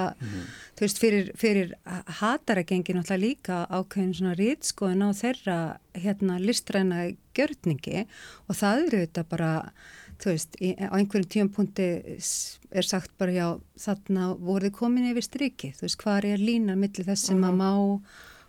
þú 0.76 0.80
veist, 0.84 0.98
fyrir, 1.00 1.30
fyrir 1.38 1.72
hataragengi 2.18 2.92
náttúrulega 2.98 3.22
líka 3.22 3.56
ákveðin 3.70 4.12
svona 4.18 4.34
rítskoðun 4.36 5.06
á 5.06 5.10
þeirra 5.22 5.58
hérna 5.94 6.36
listræna 6.42 7.16
gjörningi 7.34 8.04
og 8.48 8.56
það 8.56 8.82
eru 8.88 9.06
þetta 9.06 9.24
bara, 9.30 9.72
þú 10.18 10.24
veist, 10.34 10.56
í, 10.60 10.74
á 10.76 10.90
einhverjum 10.98 11.30
tíumpunkti 11.32 11.88
er 12.72 12.82
sagt 12.82 13.10
bara 13.16 13.30
já, 13.32 13.60
þarna 13.78 14.34
voruð 14.36 14.72
komin 14.72 15.08
yfir 15.14 15.22
striki, 15.24 15.72
þú 15.78 15.86
veist, 15.86 15.96
hvað 16.02 16.24
er 16.34 16.38
línan 16.38 16.76
millir 16.82 17.06
þess 17.06 17.30
sem 17.30 17.40
að 17.40 17.56
má 17.56 18.00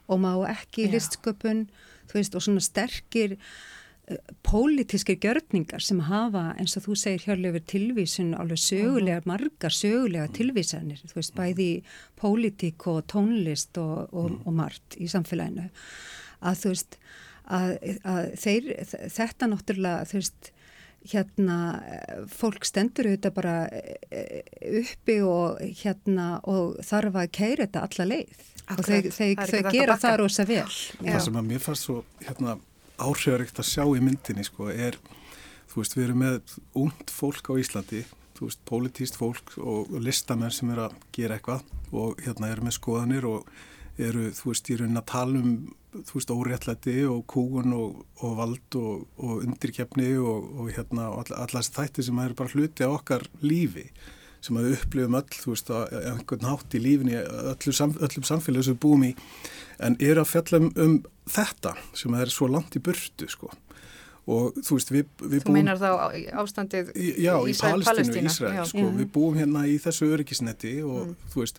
og 0.07 0.23
má 0.23 0.31
ekki 0.51 0.87
í 0.87 0.91
listsköpun, 0.95 1.67
veist, 2.11 2.35
og 2.35 2.43
svona 2.43 2.63
sterkir 2.63 3.37
uh, 3.37 4.17
pólitískir 4.47 5.19
gjörningar 5.23 5.83
sem 5.83 6.01
hafa, 6.07 6.51
eins 6.59 6.75
og 6.79 6.87
þú 6.87 6.97
segir 6.99 7.27
hjörlega 7.29 7.63
tilvísun, 7.71 8.33
alveg 8.35 8.61
sögulegar, 8.61 9.27
margar 9.29 9.75
sögulegar 9.75 10.33
tilvísanir, 10.35 11.03
þú 11.07 11.19
veist, 11.21 11.35
bæði 11.37 11.69
pólitík 12.19 12.87
og 12.91 13.03
tónlist 13.11 13.79
og, 13.81 14.07
og, 14.11 14.39
og 14.45 14.57
margt 14.57 14.99
í 14.99 15.09
samfélaginu, 15.11 15.69
að 16.41 16.63
þú 16.63 16.73
veist, 16.75 16.97
að, 17.51 17.77
að 18.07 18.33
þeir, 18.41 18.73
þetta 19.11 19.51
náttúrulega, 19.51 20.09
þú 20.09 20.19
veist, 20.21 20.51
hérna, 21.09 21.81
eh, 21.87 22.25
fólk 22.29 22.65
stendur 22.65 23.09
auðvitað 23.09 23.33
bara 23.33 23.55
eh, 23.73 24.41
uppi 24.81 25.17
og 25.25 25.61
hérna, 25.81 26.39
og 26.45 26.77
þarf 26.85 27.17
að 27.17 27.31
keira 27.33 27.65
þetta 27.65 27.85
alla 27.87 28.07
leið. 28.11 28.43
Og 28.77 28.91
er 28.91 29.09
þau 29.11 29.27
hægt 29.31 29.55
að 29.57 29.71
gera 29.75 29.97
það 30.01 30.17
rosa 30.21 30.45
vel. 30.47 30.67
Já. 30.67 31.11
Það 31.11 31.25
sem 31.27 31.41
að 31.41 31.49
mér 31.49 31.63
fannst 31.65 31.87
svo 31.87 31.97
hérna, 32.21 32.55
áhrifaríkt 33.01 33.61
að 33.61 33.69
sjá 33.71 33.83
í 33.87 34.03
myndinni 34.03 34.45
sko, 34.45 34.69
er, 34.71 34.97
þú 35.71 35.81
veist, 35.81 35.97
við 35.97 36.07
erum 36.07 36.23
með 36.25 36.55
ungt 36.83 37.13
fólk 37.13 37.51
á 37.51 37.53
Íslandi, 37.61 38.05
þú 38.37 38.47
veist, 38.47 38.63
pólitíst 38.69 39.19
fólk 39.19 39.53
og 39.61 39.91
listamenn 40.01 40.53
sem 40.53 40.71
eru 40.73 40.87
að 40.87 40.97
gera 41.15 41.37
eitthvað 41.37 41.67
og 41.91 42.21
hérna 42.23 42.51
eru 42.53 42.65
með 42.67 42.77
skoðanir 42.77 43.27
og 43.29 43.51
eru, 44.01 44.29
þú 44.35 44.51
veist, 44.51 44.71
í 44.71 44.79
raunin 44.79 45.01
að 45.01 45.07
tala 45.11 45.41
um, 45.41 45.53
þú 45.91 46.17
veist, 46.17 46.33
óréttlæti 46.33 46.95
og 47.09 47.21
kúgun 47.29 47.75
og, 47.75 48.01
og 48.23 48.37
vald 48.39 48.79
og, 48.79 49.05
og 49.19 49.45
undirkefni 49.45 50.13
og, 50.21 50.49
og 50.61 50.71
hérna, 50.73 51.09
og 51.11 51.23
all, 51.25 51.37
allar 51.43 51.59
þessi 51.59 51.77
þætti 51.77 52.07
sem 52.07 52.23
eru 52.23 52.37
bara 52.39 52.55
hluti 52.55 52.87
af 52.87 52.97
okkar 53.01 53.27
lífi 53.43 53.89
sem 54.41 54.57
að 54.57 54.67
við 54.67 54.77
upplifum 54.79 55.17
öll, 55.19 55.25
þú 55.37 55.53
veist, 55.53 55.73
að 55.73 55.97
einhvern 56.11 56.47
hátt 56.49 56.77
í 56.77 56.81
lífinni, 56.81 57.17
öllu 57.53 57.73
sam, 57.77 57.95
öllum 58.01 58.25
samfélagum 58.27 58.67
sem 58.67 58.77
við 58.77 58.83
búum 58.85 59.03
í, 59.05 59.11
en 59.85 59.97
eru 60.01 60.23
að 60.23 60.31
fjalla 60.31 60.61
um, 60.61 60.71
um 60.81 60.95
þetta 61.29 61.75
sem 61.97 62.17
er 62.17 62.33
svo 62.33 62.49
langt 62.49 62.77
í 62.77 62.81
burtu, 62.83 63.29
sko. 63.29 63.51
Og 64.31 64.57
þú 64.61 64.75
veist, 64.77 64.91
við, 64.93 65.07
við 65.25 65.45
Þú 65.47 65.53
meinar 65.55 65.79
þá 65.81 65.89
ástandið 66.43 66.91
Já, 66.93 67.33
í 67.41 67.53
Ísrael, 67.55 67.81
Palestínu, 67.85 68.29
Ísrael, 68.29 68.51
já. 68.59 68.65
sko, 68.69 68.83
við 68.99 69.07
búum 69.15 69.39
hérna 69.39 69.63
í 69.65 69.79
þessu 69.81 70.11
öryggisneti 70.13 70.75
og 70.85 71.15
þú 71.33 71.41
veist, 71.41 71.57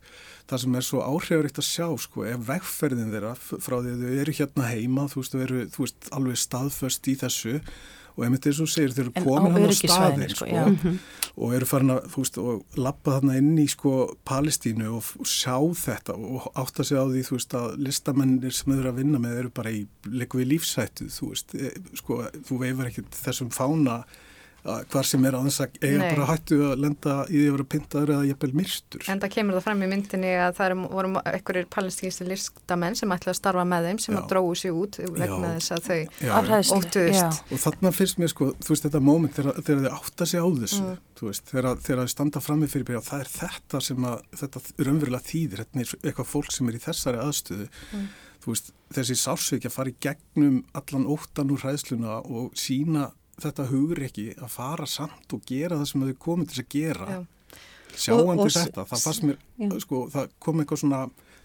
það 0.50 0.62
sem 0.62 0.76
er 0.78 0.86
svo 0.86 1.02
áhrifurikt 1.02 1.58
að 1.58 1.66
sjá, 1.66 1.88
sko, 2.04 2.22
ef 2.30 2.44
vegferðin 2.46 3.10
þeirra 3.14 3.32
frá 3.40 3.76
því 3.80 3.96
að 3.96 4.04
þau 4.04 4.20
eru 4.22 4.36
hérna 4.38 4.70
heima, 4.70 5.08
þú 5.10 5.24
veist, 5.24 5.34
þau 5.34 5.42
eru, 5.48 5.64
þú 5.74 5.84
veist, 5.84 6.12
alveg 6.14 6.40
staðföst 6.44 7.10
í 7.10 7.16
þessu. 7.24 7.56
og 7.58 7.66
einmitt 8.20 8.46
eins 8.48 8.60
og 8.60 8.68
segir, 8.70 8.92
þau 8.92 9.02
eru 9.06 9.12
komin 9.16 9.54
hann 9.54 9.68
á 9.68 9.72
staðin, 9.72 10.24
sko, 10.32 10.44
sko, 10.44 10.48
já. 10.52 10.94
og 11.36 11.54
eru 11.56 11.68
farin 11.68 11.94
að, 11.94 12.08
veist, 12.12 12.38
og 12.42 12.80
lappa 12.80 13.16
þarna 13.16 13.36
inn 13.40 13.52
í, 13.62 13.66
sko, 13.72 13.94
Palestínu 14.28 14.90
og, 14.98 15.12
og 15.22 15.30
sjá 15.32 15.56
þetta 15.84 16.16
og 16.18 16.50
átta 16.60 16.84
sig 16.84 17.00
á 17.00 17.04
því, 17.08 17.24
veist, 17.32 17.56
að 17.56 17.78
listamennir 17.88 18.56
sem 18.56 18.74
þau 18.74 18.78
eru 18.78 18.92
að 18.92 19.00
vinna 19.00 19.22
með 19.22 19.38
eru 19.44 19.54
bara 19.56 19.72
í, 19.72 19.86
lífsættu, 20.52 21.08
þú 21.12 21.32
e, 21.56 21.72
sko, 22.02 22.20
þú 22.48 22.60
veifar 22.66 22.92
ekkert 22.92 23.16
þessum 23.22 23.52
fána 23.54 24.02
hvar 24.62 25.02
sem 25.08 25.24
er 25.26 25.34
að 25.34 25.46
þess 25.48 25.60
að 25.64 25.78
eiga 25.82 25.98
Nei. 25.98 26.10
bara 26.14 26.26
hættu 26.30 26.58
að 26.68 26.82
lenda 26.84 27.14
í 27.26 27.34
því 27.34 27.46
að 27.48 27.54
vera 27.56 27.64
pyntaður 27.74 28.12
eða 28.14 28.26
jafnvel 28.28 28.52
myrstur. 28.60 29.02
En 29.10 29.20
það 29.24 29.32
kemur 29.34 29.56
það 29.58 29.64
fram 29.66 29.82
í 29.82 29.88
myndinni 29.90 30.30
að 30.38 30.52
það 30.60 30.74
voru 30.92 31.10
einhverjir 31.32 31.66
palestínisti 31.74 32.26
listamenn 32.28 32.94
sem 32.98 33.14
ætlaði 33.16 33.34
að 33.34 33.40
starfa 33.40 33.64
með 33.72 33.88
þeim 33.88 34.00
sem 34.04 34.14
Já. 34.14 34.20
að 34.22 34.28
dróðu 34.30 34.56
sig 34.62 34.76
út 34.82 34.98
vegna 35.18 35.50
þess 35.56 35.74
að 35.74 35.82
þau 35.88 36.00
já. 36.22 37.28
Og 37.52 37.62
þarna 37.64 37.92
finnst 37.96 38.18
mér 38.22 38.30
sko, 38.32 38.50
þú 38.62 38.74
veist 38.74 38.86
þetta 38.86 39.02
moment 39.02 39.34
þegar, 39.38 39.58
þið 39.66 39.88
átta 39.92 40.26
sig 40.30 40.40
á 40.42 40.46
þessu, 40.62 40.82
Mm. 40.82 40.98
þú 41.18 41.28
veist, 41.30 41.44
þegar, 41.50 41.76
þið 41.86 42.08
standa 42.10 42.40
frammi 42.42 42.66
fyrir 42.70 42.84
byrja, 42.88 43.02
það 43.06 43.20
er 43.20 43.30
þetta 43.32 43.80
sem 43.82 44.04
að, 44.04 44.22
þetta 44.40 44.62
raunverulega 44.78 45.26
þýðir, 45.28 45.62
þetta 45.62 45.80
er 45.80 46.10
eitthvað 46.10 46.30
fólk 46.32 46.52
sem 46.52 46.68
er 46.68 46.74
í 46.78 46.82
þessari 46.82 47.18
aðstöðu, 47.22 47.68
Mm. 47.92 48.08
þú 48.42 48.46
veist, 48.52 48.72
þessi 48.92 49.16
sársveiki 49.22 49.66
að 49.70 49.76
fara 49.76 49.90
í 49.90 49.94
gegnum 50.00 50.64
allan 50.74 51.06
óttan 51.06 51.50
úr 51.50 51.62
hræðsluna 51.62 52.16
og 52.26 52.52
sína 52.54 53.12
þetta 53.40 53.66
hugur 53.70 54.02
ekki 54.06 54.28
að 54.36 54.52
fara 54.52 54.86
samt 54.90 55.32
og 55.36 55.44
gera 55.48 55.78
það 55.80 55.90
sem 55.92 56.06
þau 56.08 56.16
komið 56.26 56.48
til 56.50 56.56
þess 56.58 56.64
að 56.66 56.72
gera, 56.76 57.10
Já. 57.10 57.20
sjáandi 58.06 58.48
þetta, 58.56 58.86
það 58.88 59.04
fannst 59.06 59.28
mér, 59.28 59.44
Já. 59.62 59.68
sko, 59.84 60.06
það 60.12 60.32
kom 60.42 60.62
eitthvað 60.62 60.82
svona, 60.82 61.00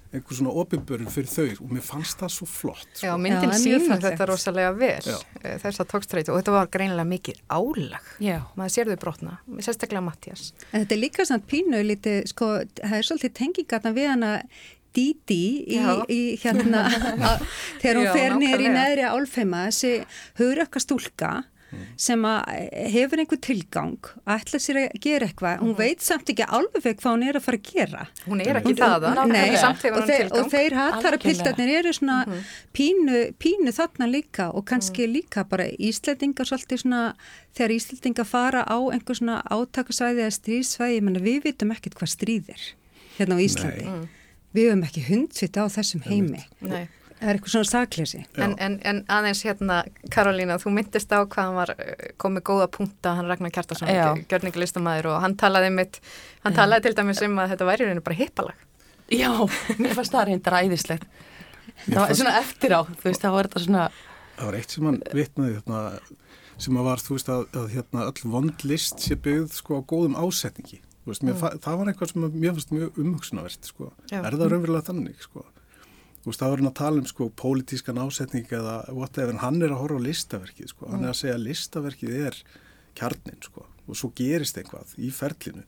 einhver 0.07 0.37
svona 0.39 0.53
opinbörun 0.61 1.09
fyrir 1.11 1.31
þau 1.31 1.65
og 1.65 1.71
mér 1.75 1.83
fannst 1.83 2.21
það 2.21 2.31
svo 2.37 2.47
flott, 2.47 2.85
sko. 2.93 3.07
Já, 3.07 3.13
myndin 3.19 3.51
er 3.51 3.81
fallegt. 3.83 4.05
þetta 4.05 4.27
rosalega 4.29 4.71
vel, 4.77 5.01
Já. 5.03 5.17
eh, 5.43 5.57
þessa 5.63 5.87
tókstræti 5.91 6.31
og 6.31 6.39
þetta 6.39 6.55
var 6.55 6.71
greinilega 6.71 7.09
mikið 7.11 7.41
álag. 7.51 8.13
Já. 8.23 8.37
Maður 8.55 8.75
sér 8.77 8.91
þau 8.93 9.01
brotna, 9.03 9.35
sérstaklega 9.59 10.03
Mattias. 10.07 10.53
En 10.71 10.85
þetta 10.85 10.95
er 10.95 11.03
líka 11.03 11.25
samt 11.27 11.47
pínu 11.47 11.83
lítið, 11.83 12.23
sko, 12.31 12.53
það 12.79 12.97
er 12.99 13.07
svolítið 13.09 13.35
tengingarna 13.41 13.93
við 13.95 14.09
hana 14.13 14.31
Didi 14.97 15.65
í, 15.67 15.77
í 16.09 16.21
hérna, 16.41 16.87
að, 17.27 17.43
þegar 17.83 17.99
hún 17.99 18.07
fer 18.15 18.39
niður 18.39 18.63
í 18.63 18.71
neðri 18.73 19.03
álfheima, 19.05 19.67
þessi 19.67 19.91
hugrakka 20.39 20.81
stúlka 20.81 21.31
sem 21.99 22.23
að 22.25 22.51
hefur 22.93 23.21
einhver 23.21 23.39
tilgang 23.43 24.09
að 24.23 24.37
ætla 24.37 24.59
sér 24.63 24.79
að 24.85 24.99
gera 25.03 25.27
eitthvað, 25.27 25.63
hún 25.63 25.75
veit 25.77 26.03
samt 26.05 26.31
ekki 26.31 26.47
alveg 26.47 26.85
hvað 26.87 27.09
hún 27.11 27.25
er 27.27 27.39
að 27.39 27.45
fara 27.47 27.59
að 27.59 27.71
gera. 27.71 28.05
Hún 28.25 28.43
er 28.43 28.59
ekki 28.61 28.75
það, 28.77 29.07
og, 29.07 29.31
þeir, 30.53 30.77
Algjörlega. 30.77 31.21
piltarnir 31.25 31.73
eru 31.79 31.93
svona 31.97 32.17
pínu, 32.77 33.23
pínu 33.41 33.75
þarna 33.75 34.09
líka 34.11 34.49
og 34.53 34.67
kannski 34.69 35.07
líka 35.11 35.43
bara 35.49 35.67
Íslandingar 35.77 36.47
svolítið 36.49 36.83
svona, 36.85 37.03
þegar 37.57 37.75
Íslandingar 37.77 38.29
fara 38.29 38.63
á 38.63 38.77
einhver 38.93 39.19
svona 39.19 39.41
átakasvæði 39.51 40.23
eða 40.23 40.37
stríðsvæði, 40.39 40.99
ég 40.99 41.07
menna 41.07 41.23
við 41.23 41.41
vitum 41.49 41.73
ekkert 41.75 41.99
hvað 41.99 42.13
stríð 42.15 42.53
er 42.55 42.69
hérna 43.17 43.37
á 43.37 43.39
Íslandi. 43.43 43.87
Nei. 43.87 44.13
Við 44.55 44.69
höfum 44.71 44.85
ekki 44.87 45.03
hundsvita 45.09 45.65
á 45.65 45.67
þessum 45.69 46.05
heimi. 46.07 46.45
Nei. 46.63 46.87
Það 47.17 47.29
er 47.29 47.37
eitthvað 47.37 47.53
svona 47.53 47.69
sakleysi. 47.71 48.19
En, 48.37 48.53
en, 48.61 48.75
en 48.85 48.99
aðeins 49.09 49.39
hérna, 49.47 49.77
Karolína, 50.13 50.59
þú 50.61 50.73
myndist 50.75 51.09
á 51.09 51.25
hvað 51.25 51.39
hann 51.47 51.55
var 51.57 51.71
eh, 51.73 52.11
komið 52.21 52.43
góða 52.49 52.67
punkta, 52.75 53.15
hann 53.17 53.29
Ragnar 53.31 53.53
Kjartason, 53.55 53.89
Já. 53.89 54.11
gjörningalistamaður 54.29 55.09
og 55.13 55.23
hann 55.25 55.37
talaði 55.39 55.71
mitt, 55.73 55.97
hann 56.43 56.57
talaði 56.57 56.87
til 56.87 56.97
dæmis 56.99 57.23
um 57.25 57.39
að 57.41 57.55
þetta 57.55 57.69
væri 57.71 57.85
í 57.85 57.89
rauninu 57.89 58.05
bara 58.05 58.19
hippalag. 58.19 58.67
Já, 59.09 59.31
mér 59.81 59.97
fannst 59.97 60.13
það 60.13 60.29
reyndar 60.29 60.59
æðislegt. 60.61 61.09
Það 61.87 61.99
var 62.03 62.15
svona 62.21 62.37
eftir 62.43 62.77
á, 62.77 62.81
þú 62.85 63.09
veist, 63.09 63.25
þá 63.25 63.29
var 63.33 63.49
þetta 63.49 63.65
svona, 63.65 63.89
Það 64.37 64.49
var 64.51 64.57
eitt 64.59 64.73
sem 64.73 64.85
hann 64.85 64.97
vitnaði 65.17 65.53
hérna, 65.55 65.79
sem 66.61 66.77
að 66.77 66.87
var, 66.87 67.01
þú 67.01 67.15
veist, 67.15 67.29
að, 67.33 67.45
að 67.57 67.71
hérna, 67.73 68.03
öll 68.11 68.31
vond 68.35 68.65
list 68.69 69.01
sé 69.01 69.17
byggð 69.17 69.55
sko 69.57 69.79
á 69.81 69.87
góðum 69.89 70.17
ásetningi. 70.19 70.81
Veist, 71.07 71.23
mér, 71.25 71.37
mm. 71.39 71.61
Það 71.63 71.79
var 71.79 71.89
eitthvað 71.89 72.11
sem 72.11 72.27
að 72.27 72.35
mér 72.43 72.53
fannst 72.53 72.73
mjög 72.75 72.99
umhugsunavert. 73.01 73.69
Sko. 73.71 73.89
Já. 74.11 74.19
Er 74.19 74.35
það 74.35 74.51
raunverulega 74.53 74.89
þannig? 74.91 75.23
Sko? 75.23 75.45
Þú 76.27 76.31
veist, 76.33 76.41
það 76.43 76.49
var 76.51 76.59
hann 76.59 76.67
að 76.67 76.73
tala 76.81 76.99
um 76.99 77.05
sko, 77.07 77.29
pólitískan 77.39 77.99
ásetning 78.03 78.49
eða 78.51 78.73
whatever, 78.91 79.31
en 79.31 79.39
hann 79.39 79.61
er 79.63 79.71
að 79.71 79.79
horfa 79.79 80.01
á 80.03 80.07
listaverkið. 80.09 80.67
Sko. 80.73 80.89
Hann 80.91 81.05
er 81.05 81.13
að 81.13 81.19
segja 81.21 81.35
að 81.37 81.45
listaverkið 81.47 82.17
er 82.27 82.35
kjarnin. 82.99 83.39
Sko. 83.47 83.63
og 83.87 83.95
svo 83.95 84.09
gerist 84.11 84.57
eitthvað 84.59 84.89
í 84.99 85.07
ferlinu 85.15 85.61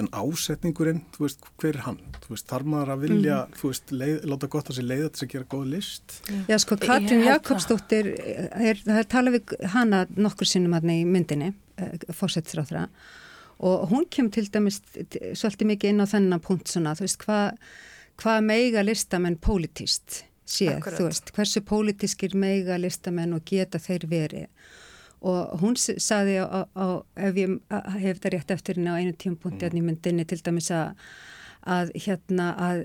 en 0.00 0.06
ásetningurinn, 0.16 1.02
þú 1.12 1.26
veist, 1.26 1.42
hver 1.60 1.74
er 1.76 1.82
hann 1.84 1.98
þú 2.22 2.30
veist, 2.32 2.46
þarf 2.48 2.64
maður 2.72 2.92
að 2.94 3.02
vilja 3.02 3.34
Mhm. 3.44 3.52
þú 3.60 3.68
veist, 3.68 3.90
leið, 3.92 4.24
láta 4.32 4.48
gott 4.48 4.70
að 4.70 4.76
sér 4.78 4.86
leiða 4.88 5.10
til 5.12 5.26
að 5.26 5.32
gera 5.34 5.44
góð 5.44 5.66
list 5.74 6.14
Já, 6.48 6.56
sko, 6.58 6.76
held 6.80 7.10
Jakobsdóttir, 7.26 8.06
er, 8.16 8.80
það 8.80 8.98
er 9.02 9.04
talað 9.12 9.36
við 9.36 9.66
hana 9.74 10.06
nokkur 10.16 10.46
sinnum 10.48 10.72
aðna 10.72 10.96
í 10.96 11.04
myndinni, 11.04 11.52
fórsettsráþra, 12.16 12.86
og 13.60 13.88
hún 13.90 14.08
kemur 14.08 14.32
til 14.32 14.48
dæmis 14.48 14.80
svolítið 15.36 15.68
mikið 15.74 15.92
inn 15.92 16.00
á 16.00 16.06
þennan 16.08 16.40
punkt 16.40 16.68
svona, 16.72 16.94
þú 16.96 17.04
veist, 17.04 17.18
hvað 17.26 17.58
hva 18.22 18.40
meiga 18.44 18.82
listamenn 18.84 19.36
pólitíst 19.36 20.22
séð, 20.46 20.76
Akkurat. 20.78 20.98
þú 21.00 21.06
veist, 21.08 21.30
hversu 21.36 21.60
pólitískir 21.66 22.34
meiga 22.38 22.78
listamenn 22.78 23.34
og 23.34 23.44
geta 23.48 23.78
þeir 23.82 24.06
verið. 24.10 24.46
Og 25.26 25.56
hún 25.60 25.74
s- 25.76 25.96
sagði 26.04 26.36
á, 26.44 26.46
á, 26.46 26.60
á 26.76 26.86
ef 27.16 27.34
ég 27.34 27.56
hef 27.98 28.18
þetta 28.20 28.30
rétt 28.34 28.50
eftir 28.54 28.76
henni 28.78 28.92
á 28.92 29.00
einu 29.00 29.12
tímapunkti 29.16 29.66
mm. 29.70 29.78
í 29.78 29.82
myndinni 29.82 30.26
til 30.28 30.38
dæmis 30.44 30.70
að, 30.70 30.92
að 31.66 31.90
hérna 32.04 32.52
að, 32.54 32.84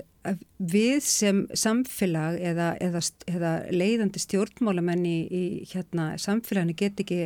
við 0.62 1.00
sem 1.02 1.40
samfélag 1.58 2.36
eða, 2.38 2.68
eða, 2.78 3.00
eða 3.26 3.50
leiðandi 3.74 4.20
stjórnmálamenn 4.22 5.02
í, 5.08 5.16
í 5.26 5.42
hérna 5.72 6.12
samfélaginu 6.22 6.76
get 6.78 7.00
ekki 7.02 7.18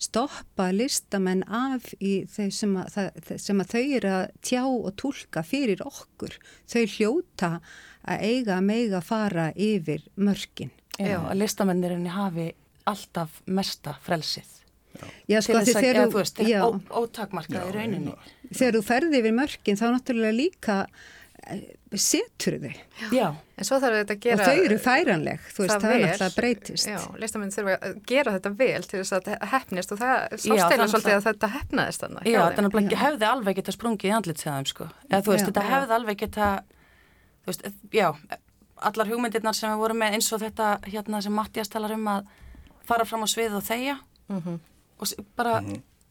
stoppa 0.00 0.70
listamenn 0.72 1.42
af 1.44 1.90
í 2.00 2.22
þau 2.32 2.48
sem 2.54 2.76
að, 2.80 2.94
það, 2.94 3.32
sem 3.44 3.60
að 3.64 3.74
þau 3.74 3.82
eru 3.98 4.12
að 4.14 4.24
tjá 4.48 4.62
og 4.64 4.90
tólka 5.00 5.44
fyrir 5.44 5.82
okkur. 5.84 6.38
Þau 6.70 6.84
hljóta 6.96 7.50
að 8.08 8.24
eiga 8.30 8.56
að 8.56 8.68
meiga 8.70 9.02
fara 9.04 9.50
yfir 9.52 10.06
mörkin. 10.16 10.72
Já, 10.98 11.18
að 11.20 11.36
listamennirinn 11.42 12.08
hafi 12.10 12.52
alltaf 12.88 13.42
mesta 13.46 13.98
frelsið. 14.06 14.54
Já, 15.28 15.38
sko, 15.44 15.60
að, 15.60 15.68
þegar 15.76 16.08
þú- 16.08 16.10
þú 16.14 16.18
veist, 16.18 16.40
já. 16.48 16.58
ó, 16.64 16.68
ótakmarkað 17.02 17.68
í 17.68 17.74
rauninni. 17.76 18.14
þegar 18.50 18.78
þú 18.78 18.82
ferði 18.88 19.20
yfir 19.20 19.34
mörkin 19.36 19.78
þá 19.78 19.84
náttúrulega 19.92 20.34
líka 20.34 20.78
setur 21.98 22.58
þau 22.60 22.72
Já, 23.14 23.28
En 23.58 23.66
svo 23.66 23.78
þarf 23.82 23.96
þetta 24.02 24.14
að 24.14 24.20
gera... 24.22 24.38
og 24.38 24.48
þau 24.48 24.64
eru 24.68 24.76
færanleg, 24.82 25.44
þú 25.54 25.62
veist, 25.64 25.74
það, 25.82 25.92
er 25.94 26.02
náttúrulega 26.04 26.34
breytist. 26.36 26.88
Já, 26.90 26.98
listamenn 27.22 27.52
þurfa 27.54 27.76
að 27.88 27.94
gera 28.10 28.34
þetta 28.36 28.52
vel 28.60 28.82
til 28.86 28.98
þess 29.00 29.14
að 29.16 29.24
þetta 29.30 29.48
hefnist 29.52 29.94
og 29.94 30.00
það 30.02 30.12
Já, 30.18 30.36
sást 30.36 30.48
eða 30.52 30.68
þannig 30.74 30.92
svolítið 30.92 31.14
að- 31.16 31.24
þetta 31.28 31.50
hefnaðist 31.54 32.04
þannig. 32.04 32.28
já 32.28 32.40
þannig 32.58 32.76
að 32.78 32.98
hefði 33.02 33.28
alveg 33.30 33.56
geta 33.58 33.74
sprungið 33.74 34.10
í 34.10 34.14
andlitsæðum, 34.18 34.68
sko. 34.70 34.88
Eða 35.08 35.22
þú 35.26 35.32
veist, 35.34 35.42
Já. 35.44 35.48
þetta 35.50 35.64
hefði 35.72 35.96
alveg 35.98 36.20
geta, 36.22 36.50
þú 37.42 37.52
veist, 37.52 37.66
já, 37.98 38.08
allar 38.92 39.10
hugmyndirnar 39.10 39.54
sem 39.58 39.72
við 39.72 39.82
vorum 39.82 39.98
með 40.04 40.18
eins 40.18 40.32
og 40.36 40.40
þetta 40.44 40.68
hérna 40.86 41.22
sem 41.24 41.34
Mattias 41.34 41.68
talar 41.72 41.96
um 41.96 42.04
að 42.12 42.28
fara 42.86 43.04
fram 43.08 43.24
á 43.24 43.28
svið 43.28 43.56
og 43.58 43.64
þegja 43.66 43.96
og 45.00 45.06
s- 45.06 45.16
bara, 45.34 45.58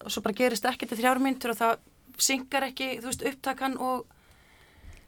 og 0.03 0.11
svo 0.11 0.21
bara 0.25 0.33
gerist 0.35 0.65
ekki 0.67 0.87
til 0.89 0.97
þrjár 0.99 1.19
myndur 1.23 1.53
og 1.53 1.57
það 1.61 1.77
syngar 2.17 2.63
ekki, 2.67 2.97
þú 2.99 3.07
veist, 3.11 3.23
upptakan 3.29 3.77
og 3.79 4.05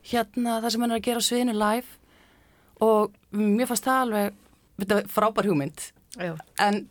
hérna 0.03 0.59
það 0.63 0.73
sem 0.73 0.85
hann 0.85 0.95
er 0.95 1.01
að 1.01 1.07
gera 1.09 1.21
á 1.21 1.27
sviðinu 1.27 1.55
live 1.59 1.97
og 2.85 3.13
mér 3.35 3.69
fannst 3.69 3.87
það 3.87 4.01
alveg, 4.05 4.41
þetta 4.79 4.99
frábær 5.11 5.49
hugmynd 5.49 5.85
Já. 6.15 6.33
en 6.63 6.81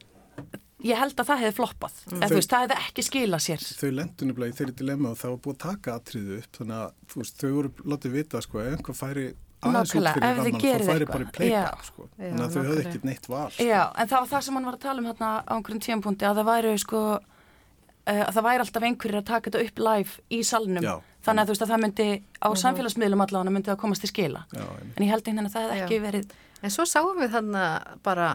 ég 0.84 1.00
held 1.00 1.18
að 1.18 1.30
það 1.32 1.42
hefði 1.42 1.56
floppað, 1.56 1.98
eða 2.12 2.28
þú 2.30 2.38
veist, 2.38 2.52
það 2.52 2.64
hefði 2.64 2.78
ekki 2.84 3.04
skilað 3.08 3.44
sér. 3.44 3.66
þau 3.80 3.90
lendu 3.96 4.28
nefnilega 4.28 4.52
í 4.52 4.58
þeirri 4.60 4.76
dilemma 4.78 5.10
og 5.10 5.18
það 5.18 5.32
var 5.32 5.40
búið 5.46 5.56
að 5.56 5.64
taka 5.64 5.96
atriðu 5.98 6.38
upp 6.38 6.60
þannig 6.60 6.78
að 6.78 6.92
þú 7.08 7.22
veist, 7.22 7.40
þau 7.40 7.50
voru 7.56 7.72
látið 7.94 8.18
vita 8.18 8.42
sko, 8.44 8.60
ef 8.62 8.76
einhver 8.76 8.98
færi 8.98 9.26
aðeins 9.58 9.94
út 9.94 10.06
fyrir 10.06 10.22
ramman 10.22 10.60
þá 10.62 10.86
færi 10.86 11.08
bara 11.08 11.24
í 11.42 11.48
Já. 11.50 11.64
sko. 11.82 12.06
Þannig 12.18 12.44
að 12.44 12.52
þau 12.52 12.60
höfðu 12.60 12.68
nákvæmlega. 12.68 12.92
ekkert 12.92 13.08
neitt 13.08 13.28
val 13.28 13.48
Já, 13.58 13.82
en 13.98 14.10
það 14.12 14.20
var 14.20 14.28
það 14.32 14.44
sem 14.46 14.58
hann 14.58 14.68
var 14.68 14.76
að 14.78 14.84
tala 14.84 15.02
um 15.02 15.08
hérna 15.08 15.30
á 15.42 15.52
einhverjum 15.56 15.82
tímapunkti 15.88 16.28
að 16.28 16.38
það 16.38 16.48
væri 16.52 16.74
sko 16.78 17.00
uh, 17.18 18.22
að 18.22 18.32
það 18.36 18.46
væri 18.48 18.64
alltaf 18.64 18.86
einhverjir 18.88 19.18
að 19.18 19.28
taka 19.32 19.50
þetta 19.50 19.64
upp 19.66 19.82
live 19.88 20.22
í 20.30 20.40
salnum 20.46 20.86
Já. 20.86 20.94
Þannig 21.28 21.44
að 21.44 21.48
þú 21.48 21.54
veist 21.54 21.64
að 21.64 21.72
það 21.72 21.82
myndi 21.84 22.08
á 22.40 22.48
samfélagsmiðlum 22.64 23.24
allavega 23.24 23.54
myndi 23.54 23.70
það 23.70 23.80
komast 23.84 24.04
til 24.04 24.10
skila. 24.10 24.44
Já, 24.52 24.66
en 24.66 25.06
ég 25.06 25.12
held 25.12 25.28
einhvern 25.28 25.38
veginn 25.38 25.50
að 25.50 25.56
það 25.56 25.66
hefði 25.68 25.82
ekki 25.84 25.98
Já. 25.98 26.04
verið 26.08 26.36
En 26.58 26.74
svo 26.74 26.84
sáum 26.88 27.20
við 27.20 27.34
þannig 27.36 27.98
bara 28.06 28.32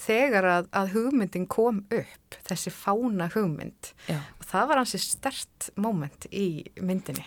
þegar 0.00 0.46
að, 0.48 0.68
að 0.80 0.92
hugmyndin 0.94 1.48
kom 1.50 1.82
upp, 1.92 2.36
þessi 2.48 2.72
fána 2.72 3.26
hugmynd. 3.34 3.90
Já, 4.08 4.16
og 4.16 4.46
það 4.48 4.70
var 4.70 4.80
hansi 4.80 5.00
stert 5.02 5.68
moment 5.76 6.28
í 6.32 6.46
myndinni. 6.80 7.26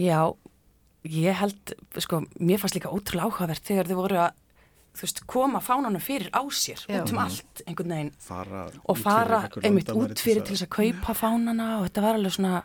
Já 0.00 0.32
ég 1.04 1.36
held, 1.40 1.74
sko, 2.00 2.22
mér 2.40 2.60
fannst 2.60 2.76
líka 2.76 2.92
ótrúlega 2.92 3.28
áhugavert 3.28 3.64
þegar 3.64 3.88
þau 3.88 3.98
voru 4.00 4.20
að 4.20 4.38
veist, 5.00 5.22
koma 5.30 5.60
fánanum 5.64 6.02
fyrir 6.02 6.28
á 6.34 6.42
sér 6.52 6.80
Já. 6.84 6.98
út 7.00 7.12
um 7.14 7.20
allt 7.22 7.62
einhvern 7.66 7.94
veginn. 7.94 8.12
Fara 8.20 8.66
og 8.82 8.96
út 8.96 9.00
fara 9.00 9.44
einmitt 9.62 9.92
út 9.94 10.20
fyrir 10.20 10.44
til 10.44 10.56
þess 10.56 10.66
að 10.66 10.74
kaupa 10.76 11.16
fánana 11.16 11.68
og 11.78 11.86
þetta 11.88 12.04
var 12.04 12.18
alveg 12.18 12.36
svona 12.36 12.62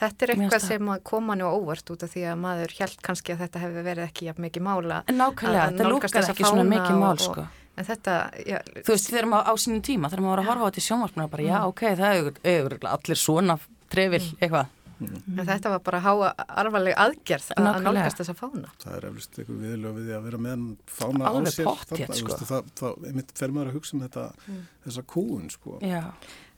Þetta 0.00 0.24
er 0.26 0.32
eitthvað 0.34 0.62
sem 0.64 0.90
að 0.94 1.02
koma 1.04 1.34
nú 1.36 1.48
óvart 1.52 1.90
út 1.92 2.02
af 2.06 2.12
því 2.14 2.22
að 2.32 2.38
maður 2.40 2.72
held 2.78 3.02
kannski 3.04 3.34
að 3.34 3.42
þetta 3.44 3.60
hefði 3.66 3.82
verið 3.84 4.04
ekki 4.08 4.28
jafn 4.30 4.44
mikið 4.46 4.64
mála. 4.64 5.00
Nákvæmlega, 5.12 5.64
að 5.66 5.76
þetta 5.76 6.12
þessa 6.16 6.32
ekki 6.34 6.48
svona 6.48 6.64
mikið 6.70 6.96
mál, 7.02 7.12
og- 7.12 7.20
sko. 7.26 7.46
En 7.80 7.84
þetta, 7.86 8.14
já, 8.44 8.58
þú 8.84 8.90
veist, 8.92 9.08
þegar 9.08 9.26
maður 9.30 9.46
á 9.48 9.54
sínum 9.60 9.80
tíma, 9.80 10.08
þegar 10.10 10.20
maður 10.24 10.30
var 10.36 10.40
að 10.42 10.48
horfa 10.50 10.60
á 10.60 10.68
þetta 10.68 10.80
í 10.80 10.88
sjónvarpinu 10.88 11.30
bara, 11.30 11.42
já, 11.46 11.58
ok, 11.70 11.80
það 12.00 12.34
er 12.44 12.78
allir 12.90 13.16
svona 13.20 13.58
trefil, 13.88 14.24
eitthvað. 14.40 14.66
en 15.00 15.46
þetta 15.48 15.70
var 15.72 15.78
bara 15.80 16.00
háa 16.04 16.34
arfaleg 16.60 16.94
aðgerð 17.00 17.46
að, 17.46 17.56
að 17.56 17.64
Nákvæmlega. 17.64 17.92
nálgast 17.94 18.18
þessa 18.20 18.34
fána. 18.36 18.68
það 18.82 18.96
er 18.98 19.06
eflust 19.08 19.38
eitthvað 19.40 19.62
viðlög 19.64 19.94
við 19.96 20.04
því 20.10 20.12
að 20.18 20.26
vera 20.28 20.38
með 20.44 20.66
fána 20.98 21.24
Alveg 21.30 21.48
á 21.48 21.56
sér 21.56 21.64
pottþétt, 21.70 22.02
þarna, 22.02 22.12
þú 22.12 22.20
sko. 22.20 22.28
veist, 22.28 22.50
það, 22.50 22.62
það, 22.80 22.92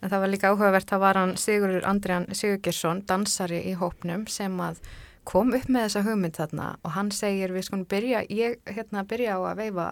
að 0.03 0.09
En 0.09 0.09
það 0.11 0.19
var 0.19 0.27
líka 0.33 0.49
áhugavert, 0.51 0.89
það 0.89 0.99
var 0.99 1.15
hann 1.15 1.35
Sigurður 1.39 1.85
Andriðan 1.87 2.25
Sigurgjersson, 2.35 3.03
dansari 3.07 3.61
í 3.71 3.75
hópnum 3.79 4.25
sem 4.27 4.57
að 4.59 4.81
kom 5.23 5.53
upp 5.55 5.69
með 5.71 5.85
þessa 5.87 6.01
hugmynd 6.03 6.35
þarna 6.35 6.65
og 6.83 6.91
hann 6.97 7.11
segir 7.15 7.53
við 7.55 7.63
skulum 7.69 7.85
byrja, 7.87 8.25
ég 8.29 8.57
hérna 8.67 9.05
byrja 9.07 9.37
á 9.37 9.39
að 9.53 9.61
veifa 9.61 9.85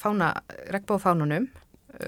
fána, 0.00 0.30
regnbófánunum 0.72 1.50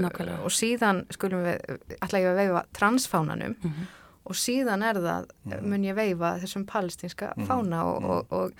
Nákvæmlega. 0.00 0.38
og 0.44 0.50
síðan 0.50 1.04
skulum 1.12 1.44
við, 1.44 1.76
ætla 2.00 2.18
ég 2.22 2.30
að 2.32 2.40
veifa 2.40 2.62
transfánanum 2.72 3.54
Mhm. 3.62 3.86
og 4.26 4.34
síðan 4.34 4.82
er 4.82 4.94
það, 4.94 5.26
mun 5.62 5.84
ég 5.84 5.94
veifa 5.94 6.38
þessum 6.40 6.64
palestinska 6.66 7.34
fána 7.46 7.84
og, 7.84 8.04
og, 8.04 8.26
og, 8.32 8.52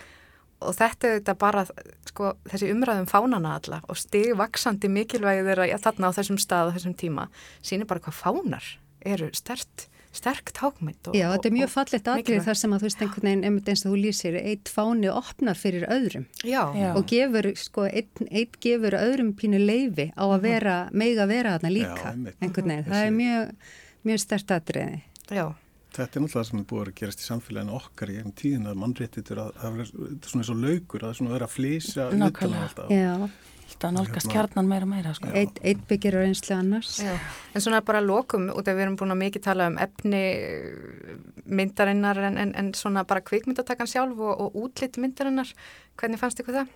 og 0.60 0.72
þetta 0.78 1.08
er 1.10 1.18
þetta 1.20 1.34
bara 1.38 1.66
sko, 2.08 2.32
þessi 2.48 2.70
umræðum 2.72 3.08
fánana 3.10 3.56
alla 3.58 3.82
og 3.88 3.98
stigvaksandi 4.00 4.88
mikilvægi 4.88 5.44
þeirra 5.50 5.66
ja, 5.68 5.76
þarna 5.82 6.08
á 6.08 6.16
þessum 6.16 6.38
stað 6.40 6.70
og 6.70 6.78
þessum 6.78 6.94
tíma 6.96 7.28
sýnir 7.60 7.86
bara 7.90 8.00
hvað 8.00 8.16
fánar 8.22 8.70
eru 9.06 9.28
stert, 9.36 9.84
sterk 10.16 10.50
tákmynd 10.56 11.10
og, 11.10 11.14
Já, 11.14 11.28
þetta 11.34 11.50
er 11.50 11.54
mjög 11.54 11.74
atrið 11.82 12.08
mikilvægt. 12.16 12.46
þar 12.48 12.58
sem 12.62 12.72
að 12.72 12.80
þú 12.80 12.88
veist 12.88 13.02
einhvern 13.04 13.28
veginn, 13.28 13.44
einmitt 13.44 13.68
eins 13.68 13.84
og 13.84 13.92
þú 13.92 13.98
lýsir, 14.00 14.38
eitt 14.40 14.72
fáni 14.72 15.10
opnar 15.12 15.60
fyrir 15.60 15.84
öðrum 15.92 16.24
Já, 16.42 16.62
og 16.96 17.04
gefur, 17.12 17.50
sko, 17.60 17.84
einn 17.86 18.30
eitt 18.32 18.56
gefur 18.64 18.96
öðrum 18.98 19.34
pínu 19.36 19.60
leifi 19.60 20.08
á 20.16 20.24
að 20.24 20.40
vera, 20.48 20.76
mega 20.90 21.28
vera 21.30 21.58
þarna 21.58 21.74
líka, 21.76 22.14
Já, 22.16 22.32
einhvern 22.40 22.72
veginn. 22.72 22.88
Það 22.88 23.04
er 23.04 23.14
mjög, 23.20 23.54
mjög 24.08 24.24
stert 24.24 24.56
atriði. 24.56 25.02
já, 25.30 25.44
Þetta 25.96 26.18
er 26.18 26.22
náttúrulega 26.22 26.36
það 26.42 26.48
sem 26.50 26.60
er 26.60 26.68
búið 26.70 26.86
að 26.90 26.94
gerast 27.00 27.22
í 27.22 27.26
samfélaginu 27.26 27.74
okkar 27.78 28.10
í 28.12 28.16
einn 28.20 28.32
tíðin 28.36 28.68
að 28.68 28.78
mannréttitur 28.82 29.38
að 29.40 29.52
það 29.62 29.78
er 29.80 29.90
svona 30.28 30.42
eins 30.42 30.50
og 30.52 30.58
laukur 30.64 31.00
að 31.00 31.06
það 31.06 31.12
er 31.14 31.18
svona 31.20 31.30
að 31.30 31.36
vera 31.38 31.46
að 31.48 31.54
flýsa 31.56 32.06
Nákvæmlega. 32.20 32.66
alltaf. 32.66 32.90
Já, 32.92 33.14
þetta 33.70 33.90
nálgast 33.96 34.26
Hérna- 34.26 34.34
kjarnan 34.36 34.68
meira 34.70 34.86
og 34.86 34.90
meira, 34.92 35.14
sko. 35.16 35.30
eitt, 35.40 35.60
eitt 35.64 35.80
byggir 35.88 36.14
á 36.14 36.18
reynslu 36.20 36.54
annars. 36.56 36.90
já. 37.00 37.14
En 37.54 37.60
svona 37.64 37.80
bara 37.84 38.00
lokum, 38.04 38.48
út 38.52 38.68
af 38.68 38.76
við 38.76 38.84
erum 38.84 38.96
búin 39.00 39.14
að 39.16 39.22
mikið 39.24 39.42
tala 39.48 39.66
um 39.72 39.78
efni 39.78 40.22
eh, 40.36 41.16
myndarinnar 41.46 42.18
en, 42.28 42.38
en, 42.44 42.54
en 42.54 42.72
svona 42.74 43.04
bara 43.08 43.20
kvikmyndatakan 43.24 43.88
sjálf 43.90 44.18
og, 44.20 44.40
og 44.40 44.54
útlitt 44.66 44.98
myndarinnar. 45.00 45.48
Hvernig 45.96 46.20
fannst 46.20 46.40
ykkur 46.44 46.60
það? 46.60 46.68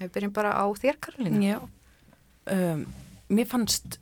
Við 0.00 0.12
byrjum 0.14 0.32
bara 0.34 0.54
á 0.58 0.64
þér, 0.78 0.96
Karolina. 1.00 1.42
Já, 1.42 1.58
um, 2.54 2.86
mér 3.30 3.46
fannst, 3.50 3.98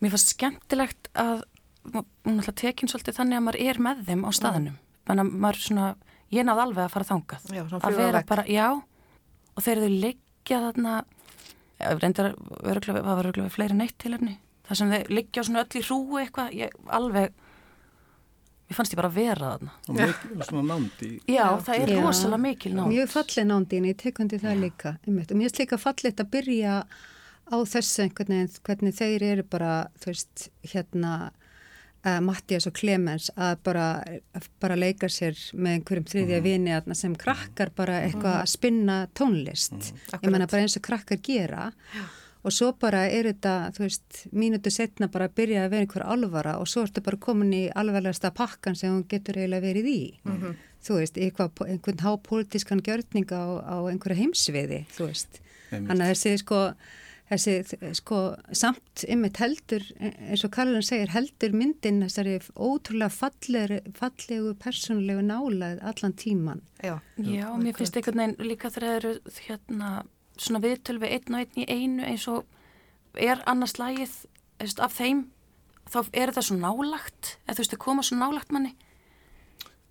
mér 0.00 0.12
fannst 0.16 0.34
skemmtilegt 0.34 1.08
að 1.14 1.44
hún 1.92 2.40
ætla 2.40 2.54
tekin 2.56 2.88
svolítið 2.90 3.18
þannig 3.18 3.38
að 3.38 3.44
maður 3.46 3.60
er 3.64 3.80
með 3.84 4.02
þeim 4.08 4.24
á 4.24 4.30
staðinum. 4.34 4.76
Þannig 5.04 5.24
að 5.26 5.38
maður 5.44 5.60
svona, 5.60 5.88
ég 6.32 6.46
náði 6.48 6.64
alveg 6.64 6.84
að 6.86 6.94
fara 6.94 7.08
þangað. 7.10 7.46
Já, 7.52 7.62
að 7.76 7.98
vera 7.98 8.18
vekk. 8.20 8.28
bara, 8.30 8.44
já, 8.48 8.68
og 9.54 9.62
þegar 9.66 9.82
þau 9.84 9.94
liggja 10.04 10.60
þarna, 10.64 10.94
já, 11.80 11.86
reyndar, 12.00 12.30
örgulega, 12.64 13.04
það 13.04 13.18
var 13.20 13.30
örgulega 13.30 13.54
fleiri 13.58 13.78
neitt 13.78 13.96
tilöfni. 14.00 14.36
Það 14.64 14.80
sem 14.80 14.94
þau 14.94 15.14
liggja 15.18 15.44
svona 15.44 15.64
öll 15.64 15.80
í 15.80 15.84
hrúi 15.84 16.22
eitthvað, 16.24 16.54
ég 16.56 16.78
alveg, 16.88 17.34
mér 18.64 18.78
fannst 18.78 18.96
ég 18.96 19.00
bara 19.02 19.12
vera 19.12 19.50
þarna. 19.54 19.74
Og 19.92 20.00
og 20.00 20.46
svona 20.48 20.64
nándi 20.72 21.10
í 21.20 21.36
Já, 21.36 21.46
það 21.66 21.82
er 21.82 21.92
Já. 21.92 22.00
rosalega 22.06 22.44
mikil 22.46 22.72
nátt. 22.78 22.92
Mjög 22.94 23.12
fallið 23.12 23.50
nándin, 23.50 23.88
ég 23.92 24.00
tekundi 24.00 24.40
það 24.40 24.62
líka. 24.64 24.96
Einmitt. 25.04 25.28
Og 25.30 25.36
mér 25.36 25.50
finnst 25.50 25.60
líka 25.60 25.80
fallið 25.84 26.24
að 26.24 26.32
byrja 26.32 26.78
á 27.44 27.56
þessu 27.68 28.06
einhvern 28.06 28.32
veginn, 28.32 28.60
hvernig 28.64 28.96
þeir 28.96 29.22
eru 29.28 29.44
bara, 29.52 29.72
þú 30.00 30.14
veist, 30.14 30.48
hérna, 30.72 31.12
uh, 32.04 32.18
Mattias 32.24 32.66
og 32.68 32.74
Clemens 32.76 33.30
að 33.36 33.56
bara, 33.66 33.86
bara 34.60 34.76
leika 34.78 35.08
sér 35.10 35.38
með 35.56 35.78
einhverjum 35.78 36.10
þriðja 36.12 36.42
vini 36.44 36.74
aðna 36.76 36.94
sem 36.98 37.14
krakkar 37.18 37.72
bara 37.76 38.02
eitthvað 38.06 38.40
að 38.42 38.50
spinna 38.54 38.98
tónlist. 39.16 39.92
Ég 40.20 40.28
menna 40.30 40.46
bara 40.50 40.66
eins 40.66 40.76
og 40.78 40.84
krakkar 40.86 41.18
gera. 41.24 41.70
Og 42.44 42.52
svo 42.52 42.74
bara 42.76 43.06
er 43.08 43.24
þetta, 43.30 43.70
þú 43.72 43.80
veist, 43.86 44.18
mínútu 44.36 44.68
setna 44.68 45.06
bara 45.08 45.30
að 45.30 45.36
byrja 45.38 45.62
að 45.64 45.70
vera 45.72 45.86
einhver 45.86 46.02
alvara 46.12 46.58
og 46.60 46.68
svo 46.68 46.82
ertu 46.84 47.00
bara 47.00 47.16
komin 47.16 47.54
í 47.56 47.62
alvarlegasta 47.72 48.34
pakkan 48.36 48.76
sem 48.76 48.92
hún 48.92 49.06
getur 49.08 49.38
eiginlega 49.40 49.64
verið 49.64 49.86
í. 49.88 50.00
Þú 50.84 50.98
veist, 51.00 51.16
eitthvað, 51.16 51.62
einhvern 51.72 52.02
hápolítiskan 52.04 52.82
gjörning 52.84 53.32
á, 53.32 53.64
á 53.64 53.76
einhverju 53.88 54.18
heimsviði, 54.18 54.82
þú 54.92 55.08
veist. 55.08 55.40
Þannig 55.72 56.04
að 56.04 56.10
þessi 56.12 56.34
sko, 56.42 56.58
þessi 57.30 57.94
sko 57.96 58.18
samt 58.52 59.04
ymmit 59.10 59.38
heldur, 59.40 59.84
eins 59.98 60.44
og 60.44 60.52
Karlun 60.54 60.84
segir, 60.84 61.12
heldur 61.14 61.54
myndin 61.56 62.02
þessari 62.04 62.36
ótrúlega 62.54 63.12
fallegri, 63.12 63.80
fallegu, 63.96 64.52
persónulegu 64.60 65.24
nálað 65.24 65.80
allan 65.82 66.16
tíman. 66.20 66.60
Já, 66.84 66.98
Já, 67.16 67.48
mér 67.56 67.78
finnst 67.78 67.96
einhvern 67.96 68.20
veginn 68.20 68.50
líka 68.50 68.72
þegar 68.74 68.88
það 68.88 68.98
eru 68.98 69.38
hérna 69.46 69.94
svona 70.36 70.60
viðtöl 70.64 70.98
við 71.00 71.16
einn 71.16 71.38
og 71.38 71.40
einn 71.40 71.62
í 71.62 71.68
einu 71.70 72.06
eins 72.08 72.28
og 72.28 72.44
er 73.14 73.42
annars 73.46 73.78
veist, 73.78 74.80
af 74.82 74.96
þeim, 74.98 75.26
þá 75.90 75.98
er 76.12 76.32
það 76.34 76.48
svo 76.48 76.58
nálagt, 76.60 77.34
eða 77.44 77.56
þú 77.56 77.62
veist, 77.62 77.74
þau 77.74 77.84
koma 77.84 78.04
svo 78.06 78.18
nálagt 78.20 78.54
manni, 78.54 78.74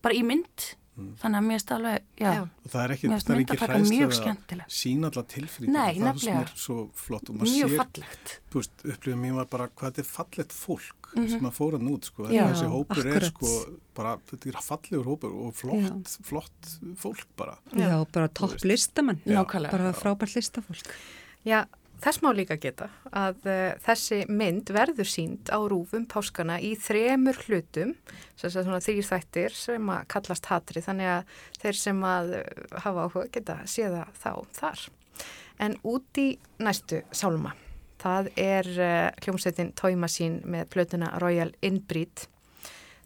bara 0.03 0.17
í 0.17 0.23
mynd, 0.25 0.73
þannig 0.93 1.37
að 1.39 1.45
mér 1.47 1.55
finnst 1.57 1.71
alveg, 1.73 2.03
já, 2.21 2.31
það 2.69 2.81
er 2.83 2.91
ekki, 2.93 3.07
Mér 3.09 3.15
er 3.15 3.21
hræðslega 3.63 4.33
að 4.33 4.73
sína 4.77 5.09
alla 5.09 5.23
Nei, 5.73 5.93
það 5.97 6.27
er 6.27 6.35
er 6.43 6.51
svo 6.63 6.75
flott 6.93 7.31
og 7.31 7.39
maður 7.39 7.53
mjög 7.55 7.71
sér, 7.71 7.79
fallegt. 7.81 8.33
þú 8.53 8.61
veist, 8.61 8.83
upplifum 8.93 9.23
mín 9.25 9.39
var 9.39 9.47
bara 9.55 9.67
hvað 9.73 9.89
þetta 9.89 10.03
er 10.03 10.09
fallegt 10.11 10.53
fólk 10.53 11.09
sem 11.13 11.47
að 11.49 11.57
fóra 11.57 11.79
nút 11.81 12.09
sko, 12.09 12.27
Já, 12.29 12.43
þessi 12.51 12.69
hópur 12.69 13.01
er 13.09 13.25
akkurat. 13.25 13.33
sko 13.33 13.79
bara, 13.97 14.13
þetta 14.29 14.49
er 14.53 14.59
fallegur 14.69 15.09
hópur 15.09 15.35
og 15.47 15.53
flott, 15.57 16.13
flott 16.29 16.71
fólk 17.01 17.25
bara. 17.37 17.57
Já, 17.73 17.93
bara 18.13 18.27
topp 18.29 18.61
listamann. 18.65 19.19
Bara 19.25 19.93
frábært 19.97 20.37
listafólk. 20.37 20.93
Já, 21.45 21.65
þess 22.03 22.21
má 22.23 22.29
líka 22.35 22.57
geta 22.59 22.89
að 23.15 23.45
uh, 23.47 23.75
þessi 23.85 24.23
mynd 24.31 24.71
verður 24.75 25.07
sínd 25.07 25.51
á 25.53 25.59
rúfum 25.59 26.05
páskana 26.09 26.59
í 26.59 26.73
þremur 26.79 27.39
hlutum, 27.45 27.93
þrýr 28.39 29.07
þættir 29.07 29.55
sem 29.55 29.93
að 29.93 30.07
kallast 30.11 30.49
hatri, 30.51 30.83
þannig 30.83 31.11
að 31.13 31.37
þeir 31.61 31.79
sem 31.79 32.03
að 32.07 32.35
uh, 32.41 32.43
hafa 32.83 33.07
áhuga 33.07 33.25
geta 33.37 33.57
séða 33.69 34.05
þá 34.19 34.31
þar. 34.59 34.85
En 35.63 35.77
út 35.87 36.19
í 36.19 36.27
næstu 36.63 37.03
sálma, 37.15 37.53
það 38.03 38.31
er 38.35 38.69
uh, 38.75 39.09
hljómsveitin 39.23 39.73
Toy 39.79 39.95
Machine 39.95 40.43
með 40.43 40.69
plötuna 40.75 41.13
Royal 41.23 41.53
Inbreed. 41.63 42.27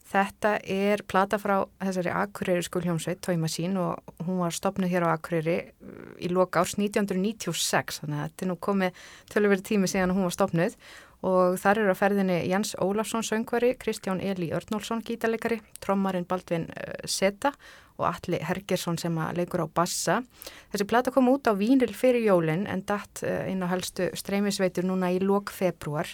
Þetta 0.08 0.53
er 0.72 1.01
plata 1.03 1.36
frá 1.41 1.58
þessari 1.82 2.12
Akureyri 2.16 2.64
skólhjómsveit, 2.64 3.20
Toy 3.26 3.36
Machine 3.39 3.82
og 3.82 4.14
hún 4.24 4.39
var 4.39 4.55
stopnuð 4.55 4.93
hér 4.93 5.03
á 5.03 5.12
Akureyri 5.12 5.58
uh, 5.68 6.14
í 6.24 6.30
loka 6.32 6.62
árs 6.64 6.78
1996 6.80 7.99
þannig 8.03 8.22
að 8.22 8.30
þetta 8.30 8.45
er 8.45 8.51
nú 8.53 8.55
komið 8.70 9.01
tölurverið 9.34 9.66
tími 9.68 9.91
síðan 9.91 10.16
hún 10.16 10.30
var 10.30 10.38
stopnuð 10.38 10.78
og 11.28 11.58
þar 11.60 11.82
eru 11.82 11.97
á 11.97 11.99
ferðinni 11.99 12.39
Jens 12.47 12.72
Ólafsson 12.80 13.26
söngvari, 13.26 13.74
Kristján 13.82 14.24
Eli 14.24 14.53
Örnólfsson 14.55 15.03
gítarleikari, 15.03 15.60
trommarinn 15.84 16.30
Baldvin 16.30 16.70
uh, 16.72 16.95
Seta 17.03 17.51
og 17.97 18.08
Alli 18.14 18.39
Hergersson 18.47 19.01
sem 19.01 19.16
að 19.20 19.41
leikur 19.41 19.66
á 19.66 19.68
bassa. 19.68 20.22
Þessi 20.72 20.88
plata 20.88 21.12
kom 21.12 21.28
út 21.34 21.49
á 21.49 21.58
Vínil 21.58 21.91
fyrir 21.97 22.24
jólin 22.30 22.64
en 22.70 22.88
datt 22.88 23.26
uh, 23.28 23.43
inn 23.51 23.66
á 23.66 23.68
helstu 23.74 24.08
streymisveitur 24.16 24.88
núna 24.88 25.12
í 25.12 25.20
lok 25.20 25.51
februar 25.51 26.08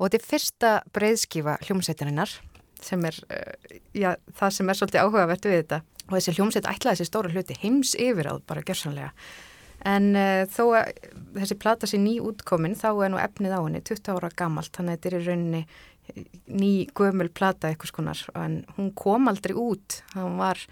og 0.00 0.08
þetta 0.08 0.18
er 0.18 0.30
fyrsta 0.32 0.78
breyðskifa 0.96 1.60
hljómsveitarinnar 1.68 2.40
sem 2.86 3.04
er, 3.08 3.20
uh, 3.30 3.78
já, 3.96 4.14
það 4.40 4.56
sem 4.56 4.72
er 4.72 4.80
svolítið 4.80 5.04
áhugavert 5.04 5.48
við 5.48 5.62
þetta. 5.62 5.82
Og 6.08 6.16
þessi 6.16 6.36
hljómsveit 6.38 6.66
ætlaði 6.66 6.98
þessi 6.98 7.10
stóra 7.10 7.30
hluti 7.30 7.56
heims 7.62 7.94
yfir 7.98 8.30
á 8.30 8.34
bara 8.42 8.66
gjörsanlega 8.66 9.14
en 9.88 10.10
uh, 10.12 10.42
þó 10.50 10.74
að 10.76 10.90
þessi 11.38 11.56
plata 11.60 11.88
sé 11.88 12.00
ný 12.00 12.18
útkomin 12.20 12.76
þá 12.76 12.90
er 12.92 13.12
nú 13.12 13.20
efnið 13.20 13.54
á 13.56 13.60
henni 13.64 13.80
20 13.80 14.12
ára 14.12 14.28
gamalt, 14.36 14.72
þannig 14.76 14.92
að 14.92 14.98
þetta 14.98 15.10
er 15.10 15.16
í 15.16 15.22
rauninni 15.24 15.62
ný 16.50 16.72
gömul 16.96 17.28
plata 17.32 17.70
eitthvað 17.70 17.92
skonar 17.92 18.22
en 18.38 18.60
hún 18.76 18.90
kom 18.98 19.30
aldrei 19.30 19.54
út. 19.56 20.00
Það 20.14 20.38
var, 20.40 20.64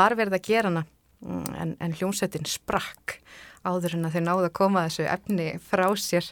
var 0.00 0.16
verið 0.18 0.38
að 0.38 0.46
gera 0.48 0.70
hana 0.70 0.84
mm, 1.24 1.48
en, 1.60 1.74
en 1.82 1.96
hljómsveitin 1.98 2.48
sprakk 2.48 3.18
áður 3.64 3.98
en 3.98 4.08
að 4.08 4.16
þau 4.16 4.24
náðu 4.28 4.48
að 4.48 4.56
koma 4.60 4.86
þessu 4.86 5.08
efni 5.08 5.48
frá 5.64 5.86
sér 5.98 6.30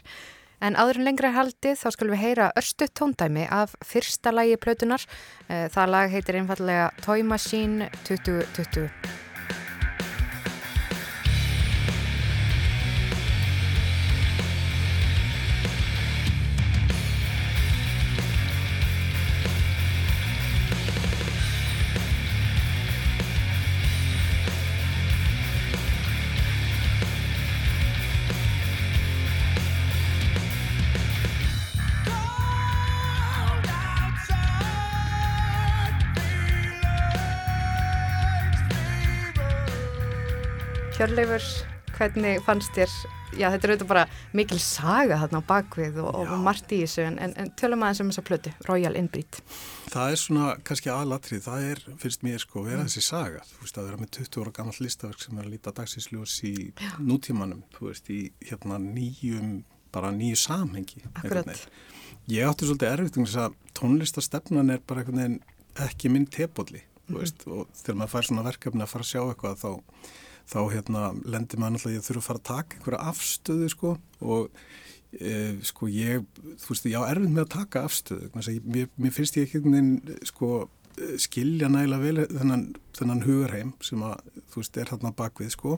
En 0.63 0.77
áður 0.79 1.01
en 1.01 1.07
lengra 1.09 1.33
haldið 1.35 1.75
þá 1.81 1.87
skulum 1.91 2.15
við 2.15 2.23
heyra 2.23 2.51
örstu 2.59 2.87
tóndæmi 2.87 3.49
af 3.51 3.73
fyrsta 3.83 4.31
lagi 4.31 4.55
plötunar. 4.55 5.03
Eh, 5.49 5.67
Það 5.73 5.91
lag 5.91 6.13
heitir 6.13 6.39
einfallega 6.39 6.87
Toy 7.03 7.23
Machine 7.27 7.89
2020. 8.07 9.22
Hjörleifur, 41.03 41.43
hvernig 41.97 42.37
fannst 42.45 42.77
þér, 42.77 42.91
já 43.35 43.49
þetta 43.51 43.67
er 43.67 43.71
auðvitað 43.73 43.89
bara 43.89 44.03
mikil 44.39 44.59
saga 44.63 45.17
þarna 45.19 45.41
á 45.43 45.49
bakvið 45.49 45.97
og, 45.99 46.15
og 46.15 46.29
margt 46.45 46.71
í 46.71 46.77
þessu 46.79 47.03
en, 47.03 47.17
en, 47.19 47.49
tölum 47.59 47.83
aðeins 47.83 47.99
um 47.99 48.11
þessa 48.13 48.23
plötu, 48.29 48.53
Royal 48.69 48.95
Inbreed. 48.95 49.41
það 49.91 50.13
er 50.13 50.21
svona 50.21 50.53
kannski 50.63 50.93
aðlatrið, 50.93 51.43
það 51.43 51.67
er 51.73 51.83
fyrst 52.05 52.23
mér 52.23 52.39
sko 52.45 52.63
vera 52.69 52.87
þessi 52.87 53.03
saga, 53.03 53.43
þú 53.49 53.59
veist 53.65 53.81
að 53.81 53.89
vera 53.89 53.99
með 53.99 54.13
20 54.21 54.45
ára 54.45 54.55
gammal 54.61 54.77
listaverk 54.79 55.25
sem 55.25 55.35
er 55.35 55.43
að 55.43 55.57
líta 55.57 55.75
dagsísljós 55.81 56.39
í 56.47 56.55
nútímanum, 57.03 57.67
þú 57.75 57.89
veist 57.89 58.09
í 58.15 58.21
hérna 58.47 58.79
nýjum, 58.87 59.53
bara 59.91 60.15
nýju 60.15 60.39
samhengi 60.39 61.03
Akkurat. 61.11 61.53
ég 62.31 62.47
átti 62.47 62.71
svolítið 62.71 62.93
erfitt 62.93 63.19
um 63.19 63.27
þess 63.27 63.43
að 63.49 63.61
tónlistarstefnan 63.75 64.77
er 64.77 64.87
bara 64.87 65.03
ekki 65.03 66.15
minn 66.15 66.31
tepolli, 66.31 66.87
þú 67.11 67.19
veist 67.25 67.49
og 67.51 67.65
þegar 67.83 68.05
maður 68.05 68.15
fær 68.15 68.31
svona 68.31 68.51
verkefni 68.53 68.87
að 68.87 68.93
fara 68.95 69.09
að 69.09 69.15
sjá 69.17 69.25
eitthvað 69.25 69.65
þá 69.67 69.73
þá 70.49 70.59
hérna 70.73 71.09
lendir 71.23 71.59
maður 71.61 71.77
náttúrulega 71.77 71.99
ég 71.99 72.07
þurfa 72.07 72.21
að 72.21 72.27
fara 72.27 72.41
að 72.41 72.47
taka 72.49 72.77
einhverja 72.77 73.11
afstöðu 73.11 73.69
sko 73.71 73.91
og 74.21 74.63
e, 75.13 75.35
sko 75.65 75.89
ég, 75.91 76.25
þú 76.61 76.73
veist, 76.73 76.87
ég 76.89 76.99
á 76.99 77.09
erfitt 77.09 77.33
með 77.33 77.45
að 77.45 77.53
taka 77.55 77.83
afstöðu, 77.87 78.31
að 78.33 78.49
mér, 78.75 78.89
mér 78.97 79.15
finnst 79.15 79.37
ég 79.39 79.47
ekki 79.47 79.61
einhvern 79.61 79.77
veginn 79.77 80.27
sko 80.29 80.49
eh, 80.63 81.15
skilja 81.21 81.69
nægilega 81.71 82.03
vel 82.03 82.27
þennan, 82.33 82.67
þennan 82.97 83.23
hugarheim 83.27 83.71
sem 83.85 84.03
að, 84.05 84.27
þú 84.51 84.63
veist, 84.63 84.81
er 84.81 84.91
þarna 84.91 85.15
bakvið 85.23 85.55
sko. 85.55 85.77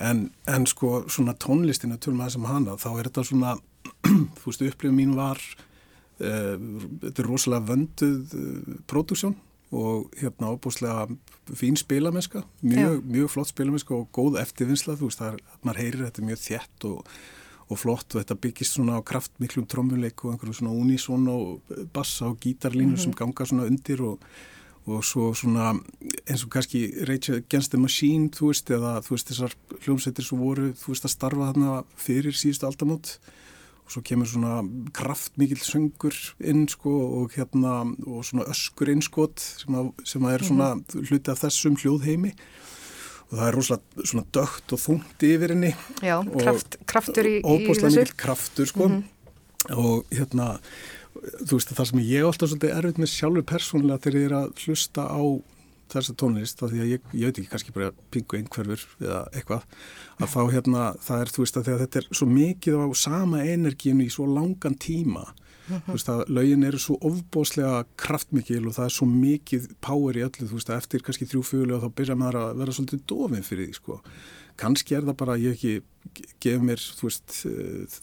En, 0.00 0.28
en 0.48 0.68
sko 0.70 1.02
svona 1.10 1.34
tónlistina 1.34 1.98
tölum 2.00 2.22
aðeins 2.22 2.38
um 2.38 2.46
hana 2.48 2.78
þá 2.80 2.90
er 2.92 3.10
þetta 3.10 3.26
svona, 3.26 3.56
þú 4.38 4.46
veist, 4.46 4.64
upplifum 4.70 4.96
mín 4.96 5.16
var 5.18 5.40
uh, 6.22 6.54
þetta 7.02 7.24
er 7.24 7.26
rosalega 7.26 7.72
vönduð 7.72 8.36
uh, 8.38 8.76
pródúksjón 8.88 9.34
og 9.70 10.10
hérna 10.18 10.50
ábúslega 10.50 11.06
fín 11.54 11.76
spilamenska, 11.78 12.42
mjög, 12.62 13.04
mjög 13.06 13.30
flott 13.30 13.48
spilamenska 13.48 13.94
og 13.94 14.08
góð 14.12 14.40
eftirvinnsla, 14.42 14.96
þú 14.98 15.10
veist, 15.10 15.20
það 15.20 15.36
er, 15.36 15.44
maður 15.62 15.82
heyrir 15.82 16.06
þetta 16.08 16.24
mjög 16.26 16.40
þjætt 16.42 16.86
og, 16.90 17.10
og 17.70 17.78
flott 17.78 18.14
og 18.14 18.22
þetta 18.22 18.38
byggist 18.42 18.76
svona 18.76 18.98
á 18.98 19.06
kraftmiklum 19.06 19.68
trommuleik 19.70 20.24
og 20.24 20.34
einhverju 20.34 20.58
svona 20.58 20.74
unison 20.74 21.28
og 21.30 21.76
bassa 21.94 22.30
og 22.32 22.40
gítarlínur 22.42 22.98
sem 22.98 23.14
ganga 23.14 23.46
svona 23.46 23.68
undir 23.70 24.02
og, 24.02 24.24
og 24.90 25.04
svo 25.06 25.30
svona 25.38 25.72
eins 26.26 26.42
og 26.42 26.50
kannski 26.50 26.88
Rage 27.06 27.38
Against 27.38 27.70
the 27.70 27.78
Machine, 27.78 28.30
þú 28.34 28.50
veist, 28.50 28.70
eða 28.74 28.96
þú 29.06 29.14
veist 29.14 29.30
þessar 29.30 29.54
hljómsveitir 29.84 30.26
sem 30.26 30.42
voru, 30.42 30.72
þú 30.74 30.96
veist, 30.96 31.06
að 31.06 31.14
starfa 31.14 31.52
þarna 31.52 31.82
fyrir 31.94 32.34
síðustu 32.34 32.66
aldamót 32.66 33.20
svo 33.90 34.02
kemur 34.06 34.28
svona 34.30 34.60
kraftmikill 34.94 35.62
söngur 35.66 36.14
inn 36.46 36.66
sko 36.70 36.92
og 37.20 37.34
hérna 37.34 37.80
og 38.06 38.22
svona 38.26 38.46
öskur 38.52 38.92
innskot 38.92 39.42
sem 39.42 39.74
að, 39.74 39.90
sem 40.06 40.26
að 40.26 40.36
er 40.36 40.46
svona 40.46 40.68
hluti 40.94 41.32
af 41.32 41.42
þessum 41.42 41.78
hljóðheimi. 41.80 42.32
Og 43.30 43.36
það 43.38 43.44
er 43.46 43.54
rosalega 43.58 44.06
svona 44.10 44.24
dögt 44.34 44.72
og 44.74 44.80
þungt 44.82 45.22
yfir 45.26 45.52
henni. 45.54 45.68
Já, 46.02 46.16
Og 46.18 46.40
kraft, 46.42 46.78
kraftur 46.90 47.28
í, 47.30 47.36
í 47.38 47.44
óbúslega 47.46 47.86
þessu. 47.90 48.00
mikill 48.06 48.18
kraftur 48.24 48.70
sko. 48.70 48.88
Og 49.76 50.10
hérna 50.10 50.48
þú 51.20 51.58
veist 51.58 51.70
það 51.74 51.88
sem 51.90 52.02
ég 52.06 52.22
er 52.22 52.26
alltaf 52.30 52.50
svolítið 52.50 52.74
erfitt 52.78 53.00
með 53.02 53.12
sjálfur 53.12 53.46
persónulega 53.50 54.02
þegar 54.06 54.18
ég 54.20 54.28
er 54.30 54.36
að 54.40 54.64
hlusta 54.64 55.06
á 55.06 55.22
þessa 55.94 56.16
tónlist, 56.20 56.62
af 56.62 56.72
því 56.72 56.82
að 56.84 56.92
ég, 56.94 57.10
ég 57.12 57.30
veit 57.30 57.40
ekki 57.40 57.52
kannski 57.52 57.74
bara 57.76 57.90
pingu 58.14 58.38
einhverfur 58.38 58.86
eða 59.02 59.20
eitthvað 59.34 59.66
að 60.20 60.32
þá 60.34 60.40
hérna, 60.54 60.86
það 61.04 61.24
er 61.24 61.34
þú 61.34 61.44
veist 61.44 61.60
að 61.60 61.70
þetta 61.84 62.02
er 62.02 62.08
svo 62.10 62.30
mikið 62.30 62.80
á 62.80 62.86
sama 62.98 63.44
energinu 63.44 64.06
í 64.06 64.12
svo 64.12 64.28
langan 64.30 64.78
tíma 64.80 65.28
þú 65.70 65.94
veist 65.94 66.10
að 66.10 66.22
lögin 66.34 66.66
eru 66.66 66.80
svo 66.82 66.96
ofbóslega 67.06 67.84
kraftmikil 68.00 68.64
og 68.66 68.76
það 68.76 68.86
er 68.86 68.94
svo 68.96 69.08
mikið 69.10 69.68
power 69.84 70.18
í 70.18 70.24
öllu, 70.26 70.48
þú 70.48 70.58
veist 70.58 70.72
að 70.72 70.80
eftir 70.82 71.04
kannski 71.06 71.28
þrjú 71.30 71.42
fjögulega 71.46 71.84
þá 71.84 71.96
byrja 72.00 72.18
maður 72.18 72.40
að 72.40 72.62
vera 72.62 72.76
svolítið 72.76 73.02
dofin 73.12 73.46
fyrir 73.46 73.68
því 73.68 73.78
sko. 73.78 73.98
Kannski 74.60 74.96
er 74.96 75.06
það 75.08 75.16
bara 75.22 75.36
að 75.36 75.46
ég 75.46 75.56
ekki 75.56 75.74
gef 76.42 76.64
mér, 76.64 76.80
þú 76.98 77.06
veist, 77.06 77.36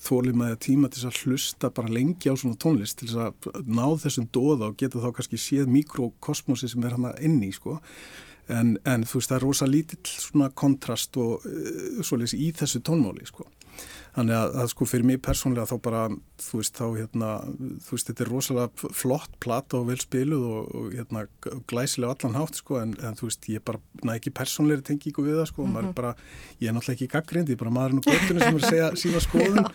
þólið 0.05 0.37
með 0.39 0.53
tíma 0.65 0.89
til 0.93 1.03
að 1.09 1.19
hlusta 1.23 1.69
bara 1.73 1.91
lengi 1.91 2.31
á 2.31 2.35
svona 2.39 2.57
tónlist 2.61 3.01
til 3.01 3.09
að 3.19 3.49
ná 3.67 3.85
þessum 4.01 4.29
dóða 4.33 4.71
og 4.71 4.77
geta 4.79 5.01
þá 5.03 5.11
kannski 5.17 5.39
séð 5.41 5.69
mikrokosmosi 5.73 6.69
sem 6.71 6.85
er 6.87 6.95
hana 6.97 7.13
inni, 7.25 7.51
sko. 7.55 7.77
En, 8.47 8.77
en 8.87 9.03
þú 9.03 9.19
veist, 9.19 9.31
það 9.31 9.37
er 9.37 9.45
rosa 9.45 9.67
lítill 9.67 10.13
svona 10.13 10.49
kontrast 10.55 11.17
og 11.19 11.43
uh, 11.43 12.01
svoleiðis 12.01 12.37
í 12.37 12.51
þessu 12.55 12.81
tónmáli, 12.87 13.27
sko. 13.27 13.49
Þannig 14.17 14.33
að, 14.33 14.55
að 14.57 14.69
sko 14.71 14.85
fyrir 14.89 15.05
mig 15.05 15.19
persónlega 15.21 15.69
þá 15.69 15.75
bara, 15.85 15.99
þú 16.41 16.59
veist, 16.59 16.79
þá 16.79 16.85
hérna, 16.95 17.27
þú 17.85 17.93
veist, 17.93 18.07
þetta 18.09 18.23
er 18.23 18.31
rosalega 18.31 18.93
flott 18.97 19.35
plata 19.43 19.77
og 19.77 19.91
vel 19.91 19.97
spiluð 20.01 20.45
og, 20.47 20.71
og 20.79 20.95
hérna 20.95 21.21
glæsilega 21.69 22.15
allan 22.15 22.39
hátt, 22.39 22.57
sko, 22.57 22.79
en, 22.81 22.95
en 23.05 23.19
þú 23.19 23.29
veist, 23.29 23.45
ég 23.53 23.65
bara, 23.67 23.81
næ 24.01 24.15
ekki 24.15 24.33
persónlega 24.39 24.87
tengingu 24.89 25.21
við 25.27 25.37
það, 25.37 25.51
sko, 25.51 25.61
mm 25.61 25.69
-hmm. 25.69 25.75
maður 25.75 25.91
er 25.91 25.93
bara, 26.01 26.15
ég 26.57 26.67
er 26.71 26.73
náttúrulega 26.73 26.97
ekki 26.97 27.11
gaggrind, 27.13 27.51
ég 27.53 27.59
er 27.59 27.61
bara 27.61 27.75
maðurinn 27.77 28.01
og 28.01 28.09
göttunni 28.09 28.41
sem 28.41 28.57
er 28.57 28.63
að 28.63 28.69
segja 28.73 28.89
sína 29.03 29.21
skoðun, 29.21 29.69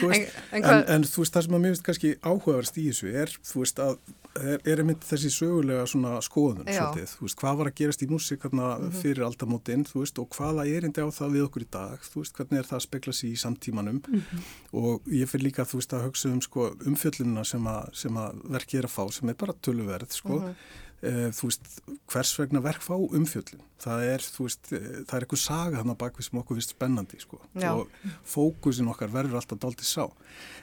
þú 0.00 0.12
veist, 0.12 0.38
en, 0.52 0.64
en, 0.64 0.84
en 0.94 1.08
þú 1.08 1.24
veist, 1.24 1.32
það 1.32 1.42
sem 1.48 1.56
að 1.56 1.60
mér 1.64 1.72
finnst 1.72 1.88
kannski 1.88 2.14
áhugaverst 2.20 2.76
í 2.76 2.86
þessu 2.90 3.08
er, 3.16 3.36
þú 3.48 3.64
veist, 3.64 3.80
að 3.80 3.96
er, 4.40 4.60
er 4.64 4.82
einmitt 4.82 5.04
þessi 5.06 5.30
sögulega 5.32 5.86
svona 5.88 6.20
skoðun, 6.24 6.66
svolítið, 6.68 7.08
þú 7.16 7.26
veist, 7.26 7.38
hvað 7.40 7.58
var 7.60 7.70
að 7.70 7.76
gerast 7.80 8.04
í 8.04 8.08
músík 8.10 8.44
hérna 8.44 8.70
fyrir 9.00 9.24
aldamótin, 9.26 9.86
þú 9.88 10.02
veist, 10.02 10.20
og 10.20 10.28
hvaða 10.36 10.66
erindi 10.68 11.04
á 11.04 11.08
það 11.08 11.36
við 11.36 11.46
okkur 11.46 11.64
í 11.64 11.68
dag, 11.76 12.04
þú 12.04 12.22
veist, 12.22 12.36
hvernig 12.36 12.60
er 12.60 12.68
það 12.68 12.78
að 12.78 12.86
spekla 12.86 13.16
sig 13.16 13.32
í 13.32 13.40
samtímanum 13.86 14.02
mm 14.08 14.20
-hmm. 14.20 14.40
og 14.72 15.02
ég 15.06 15.28
fyrir 15.28 15.44
líka, 15.44 15.64
þú 15.64 15.76
veist, 15.76 15.92
að 15.92 16.04
hugsa 16.04 16.28
um 16.28 16.40
sko 16.40 16.74
umfjöllununa 16.86 17.44
sem 17.44 17.66
sem 17.92 18.16
að 18.16 18.40
verkið 18.44 18.78
er 18.78 18.84
að 18.84 18.90
fá, 18.90 19.12
sem 19.12 19.28
er 19.28 19.34
bara 19.34 19.52
töluverð, 19.62 20.10
sko, 20.10 20.28
mm 20.28 20.44
-hmm. 20.44 20.54
E, 21.02 21.30
þú 21.36 21.50
veist, 21.50 21.70
hvers 22.10 22.32
vegna 22.40 22.62
verk 22.64 22.84
fá 22.84 22.94
umfjöllun, 22.96 23.62
það 23.82 24.04
er, 24.08 24.20
þú 24.24 24.46
veist, 24.46 24.70
e, 24.70 24.80
það 25.04 25.16
er 25.16 25.26
eitthvað 25.26 25.42
saga 25.42 25.80
hann 25.80 25.92
á 25.92 25.96
bakvið 26.00 26.28
sem 26.28 26.40
okkur 26.40 26.58
finnst 26.58 26.74
spennandi, 26.74 27.16
sko, 27.22 27.36
Já. 27.56 27.70
og 27.74 27.84
fókusin 28.26 28.90
okkar 28.92 29.10
verður 29.12 29.40
alltaf 29.40 29.58
daldið 29.62 29.88
sá, 29.90 30.04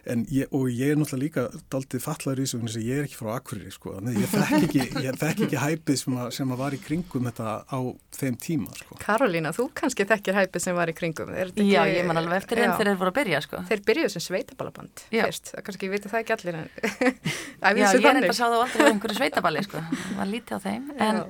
en 0.10 0.20
ég, 0.34 0.46
og 0.52 0.64
ég 0.74 0.88
er 0.94 0.98
náttúrulega 1.00 1.24
líka 1.24 1.42
daldið 1.74 2.04
fallar 2.04 2.42
í 2.42 2.48
þessu, 2.48 2.62
þess 2.64 2.80
að 2.80 2.88
ég 2.90 2.96
er 3.02 3.06
ekki 3.08 3.20
frá 3.20 3.30
Akureyri, 3.36 3.74
sko, 3.74 3.88
þannig 4.00 4.14
ég 4.24 4.30
þekk 4.34 4.54
ekki, 4.60 4.82
ég 5.06 5.14
þekk 5.22 5.40
ekki 5.48 5.64
hæpið 5.64 5.98
sem 6.02 6.14
að, 6.18 6.28
sem 6.40 6.48
að 6.56 6.64
var 6.64 6.74
í 6.74 6.82
kringum 6.84 7.30
þetta 7.30 7.48
á 7.70 7.80
þeim 8.18 8.36
tíma, 8.42 8.72
sko. 8.82 8.92
Karolína, 9.04 9.50
þú 9.56 9.64
kannski 9.78 10.04
þekkir 10.10 10.40
hæpið 10.42 10.62
sem 10.66 10.76
var 10.78 10.88
í 10.90 10.98
kringum, 10.98 11.30
ekki, 11.46 11.62
Já, 11.70 11.82
ég 11.90 12.04
man 12.10 12.20
alveg 12.20 12.38
eftir 12.42 12.58
enn 12.64 12.74
þegar 12.74 12.88
þeir 12.92 13.02
voru 13.04 13.12
að 13.14 13.20
byrja, 13.22 13.40
sko. 13.46 13.58
Þeir 13.70 13.82
byrjuðu 13.88 14.10
sem 14.16 14.24
sveitaballaband, 14.28 14.96
fyrst, 15.14 15.46
kannski 15.64 15.86
var 20.24 20.32
lítið 20.32 20.58
á 20.58 20.60
þeim, 20.66 20.90
en 20.98 21.22
Já. 21.22 21.24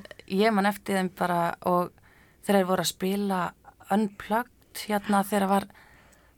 ég 0.45 0.55
man 0.55 0.69
eftir 0.69 0.99
þeim 0.99 1.11
bara 1.19 1.41
og 1.69 1.91
þeir 2.47 2.65
voru 2.69 2.85
að 2.85 2.91
spila 2.93 3.41
unplugged, 3.93 4.85
hérna 4.87 5.23
þegar 5.27 5.49
var, 5.51 5.67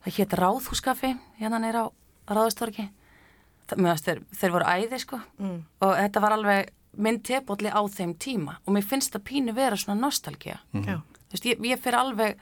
það 0.06 0.18
hétt 0.20 0.38
Ráðhúskafi, 0.42 1.12
hérna 1.40 1.62
neyra 1.64 1.86
á 1.86 1.88
Ráðustorki, 2.26 2.90
þeir, 3.70 4.24
þeir 4.34 4.56
voru 4.56 4.66
æði, 4.66 5.00
sko, 5.02 5.22
mm. 5.38 5.62
og 5.86 5.94
þetta 6.00 6.26
var 6.26 6.36
alveg 6.40 6.74
minn 7.02 7.20
tepolli 7.24 7.72
á 7.72 7.82
þeim 7.92 8.16
tíma 8.20 8.60
og 8.64 8.76
mér 8.76 8.86
finnst 8.88 9.16
það 9.16 9.26
pínu 9.30 9.56
vera 9.56 9.78
svona 9.80 10.00
nostalgía 10.00 10.60
mm 10.72 10.84
-hmm. 10.84 11.02
veist, 11.32 11.46
ég, 11.46 11.60
ég 11.60 11.80
fyrir 11.80 12.00
alveg 12.00 12.38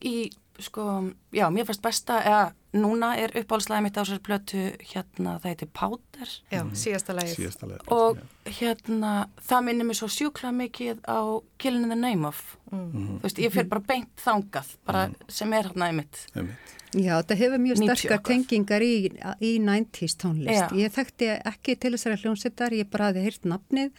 í, 0.00 0.30
sko, 0.58 0.84
já, 1.32 1.46
mér 1.50 1.66
finnst 1.68 1.82
besta 1.84 2.18
eða 2.22 2.46
núna 2.76 3.12
er 3.16 3.32
uppáhaldslæði 3.38 3.84
mitt 3.86 3.98
á 3.98 4.02
sér 4.04 4.20
blötu, 4.24 4.62
hérna, 4.90 5.36
það 5.40 5.50
heitir 5.52 5.70
Powder. 5.72 6.30
Já, 6.50 6.62
mm 6.62 6.70
-hmm. 6.70 6.80
síðasta 6.82 7.12
lægið 7.16 7.92
og 7.92 8.18
hérna, 8.44 9.28
það 9.48 9.64
minnir 9.64 9.86
mér 9.86 9.98
svo 9.98 10.08
sjúkla 10.08 10.52
mikið 10.52 11.00
á 11.08 11.42
Killing 11.58 11.84
in 11.84 11.88
the 11.88 11.96
Name 11.96 12.28
of. 12.28 12.56
Mm. 12.70 12.92
-hmm. 12.92 13.18
þú 13.18 13.22
veist, 13.22 13.38
ég 13.38 13.52
fyrir 13.52 13.68
bara 13.68 13.80
beint 13.80 14.16
þangað 14.16 14.76
bara 14.86 15.10
sem 15.28 15.52
er 15.52 15.64
hérna 15.64 15.86
einmitt. 15.86 16.26
Einmitt. 16.34 16.78
Já, 16.94 17.20
þetta 17.20 17.34
hefur 17.34 17.58
mjög 17.58 17.76
sterkar 17.76 18.22
tengingar 18.24 18.82
í, 18.82 19.12
í 19.40 19.58
90's 19.60 20.16
tónlist. 20.16 20.72
Já. 20.72 20.72
Ég 20.72 20.92
þekkti 20.92 21.26
ekki 21.44 21.76
til 21.76 21.92
þessari 21.92 22.16
hljómsettar, 22.22 22.72
ég 22.72 22.88
bara 22.90 23.04
hafði 23.10 23.24
heyrt 23.26 23.44
nafnið 23.44 23.90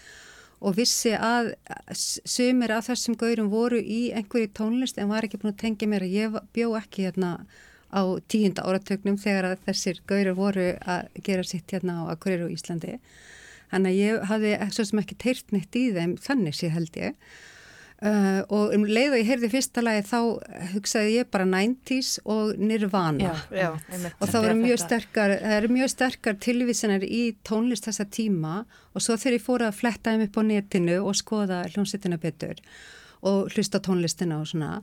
og 0.59 0.75
vissi 0.75 1.13
að 1.15 1.53
sumir 1.95 2.73
af 2.75 2.89
þessum 2.89 3.15
gaurum 3.19 3.49
voru 3.51 3.79
í 3.79 4.09
einhverju 4.15 4.51
tónlist 4.59 4.99
en 4.99 5.11
var 5.11 5.25
ekki 5.25 5.39
búin 5.39 5.53
að 5.53 5.61
tengja 5.63 5.87
mér 5.87 6.05
að 6.05 6.15
ég 6.17 6.39
bjó 6.55 6.73
ekki 6.79 7.07
hérna 7.07 7.31
á 7.89 8.01
tíunda 8.29 8.65
áratögnum 8.67 9.17
þegar 9.17 9.49
að 9.49 9.63
þessir 9.67 10.01
gaurur 10.09 10.37
voru 10.37 10.67
að 10.83 11.21
gera 11.25 11.45
sitt 11.47 11.71
hérna 11.73 12.03
á 12.05 12.11
Akureyri 12.13 12.45
og 12.45 12.53
Íslandi. 12.53 12.99
Þannig 13.71 13.95
að 13.95 14.01
ég 14.01 14.27
hafði 14.29 14.51
ekki 15.03 15.17
teirt 15.23 15.55
neitt 15.55 15.77
í 15.77 15.85
þeim 15.95 16.17
þannig 16.21 16.57
sé 16.57 16.69
held 16.73 16.99
ég. 16.99 17.15
Uh, 17.99 18.45
og 18.47 18.71
um 18.71 18.85
leið 18.87 19.11
og 19.11 19.19
ég 19.19 19.27
heyrði 19.27 19.49
fyrsta 19.51 19.81
lagi 19.83 20.05
þá 20.07 20.19
hugsaði 20.71 21.17
ég 21.17 21.27
bara 21.33 21.43
90's 21.49 22.13
og 22.23 22.53
Nirvana. 22.55 23.33
Já, 23.51 23.57
já, 23.59 24.11
og 24.15 24.31
það 24.31 24.47
eru 24.47 24.59
mjög 24.61 24.79
sterkar, 24.85 25.33
mjög 25.67 25.91
sterkar 25.91 26.37
tilvísinar 26.39 27.03
í 27.03 27.23
tónlist 27.43 27.89
þessa 27.89 28.07
tíma. 28.07 28.61
Og 28.95 29.03
svo 29.03 29.17
þegar 29.19 29.35
ég 29.35 29.43
fór 29.43 29.67
að 29.67 29.77
fletta 29.81 30.13
þeim 30.13 30.23
upp 30.29 30.39
á 30.39 30.43
netinu 30.47 30.97
og 31.03 31.19
skoða 31.19 31.65
hljómsveitina 31.73 32.21
betur 32.23 32.63
og 33.19 33.51
hlusta 33.51 33.81
tónlistina 33.83 34.39
og 34.39 34.47
svona 34.47 34.77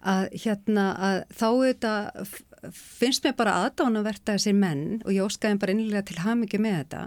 að 0.00 0.28
hérna 0.44 0.86
að 0.96 1.18
þá 1.36 1.48
þetta 1.48 1.92
finnst 2.76 3.24
mér 3.24 3.36
bara 3.38 3.56
aðdánavert 3.64 4.22
að 4.26 4.36
þessir 4.36 4.56
menn 4.56 4.84
og 5.00 5.12
ég 5.14 5.24
óskaði 5.24 5.60
bara 5.60 5.74
innlega 5.74 6.02
til 6.08 6.20
hamingi 6.20 6.60
með 6.60 6.76
þetta 6.82 7.02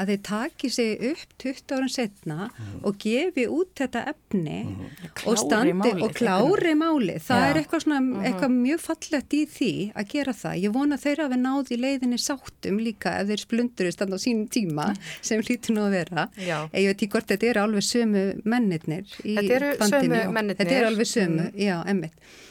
að 0.00 0.12
þeir 0.12 0.20
taki 0.26 0.70
sig 0.72 1.04
upp 1.10 1.34
20 1.42 1.74
árum 1.76 1.90
setna 1.92 2.48
mm. 2.48 2.72
og 2.88 2.98
gefi 3.02 3.46
út 3.50 3.70
þetta 3.80 4.02
efni 4.12 4.58
mm. 4.64 4.90
og 5.30 5.38
standi 5.40 5.74
máli, 5.76 5.94
og 6.06 6.14
klári 6.16 6.74
máli. 6.78 7.16
Það 7.24 7.42
ja. 7.42 7.50
er 7.50 7.60
eitthvað, 7.60 7.84
svona, 7.86 8.00
mm. 8.06 8.26
eitthvað 8.30 8.56
mjög 8.56 8.82
fallett 8.86 9.36
í 9.36 9.42
því 9.54 9.72
að 9.94 10.10
gera 10.14 10.36
það. 10.42 10.58
Ég 10.64 10.76
vona 10.76 11.00
þeirra 11.04 11.28
að 11.28 11.34
við 11.34 11.42
náði 11.46 11.76
í 11.76 11.80
leiðinni 11.84 12.20
sáttum 12.20 12.82
líka 12.82 13.14
ef 13.20 13.30
þeir 13.30 13.44
splundurist 13.44 14.04
á 14.04 14.06
sínum 14.16 14.46
tíma 14.52 14.90
sem 15.30 15.42
hlýtur 15.44 15.76
nú 15.76 15.86
að 15.88 15.98
vera. 16.00 16.28
Ég 16.40 16.68
veit 16.74 16.94
ekki 16.96 17.10
hvort 17.14 17.30
þetta 17.30 17.50
eru 17.54 17.66
alveg 17.66 17.88
sömu 17.88 18.26
mennirnir 18.44 19.08
í 19.24 19.36
bandinu. 19.36 19.42
Þetta 19.42 19.58
eru 19.58 19.90
sömu 19.90 20.22
mennirnir. 20.38 20.62
Þetta 20.62 20.78
eru 20.80 20.92
alveg 20.94 21.12
sömu, 21.14 21.50
já, 21.58 21.76
emmitt 21.90 22.46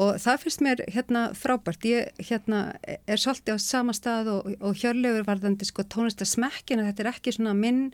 og 0.00 0.16
það 0.22 0.40
finnst 0.40 0.64
mér 0.64 0.82
hérna 0.88 1.22
frábært 1.36 1.84
ég 1.84 2.24
hérna 2.30 2.62
er 2.82 3.20
svolítið 3.20 3.56
á 3.56 3.58
sama 3.60 3.92
stað 3.96 4.30
og, 4.32 4.50
og 4.64 4.76
hjörlegur 4.80 5.26
varðandi 5.28 5.68
sko 5.68 5.84
tónlistasmekkina, 5.84 6.86
þetta 6.88 7.04
er 7.04 7.10
ekki 7.12 7.34
svona 7.36 7.54
minn 7.56 7.90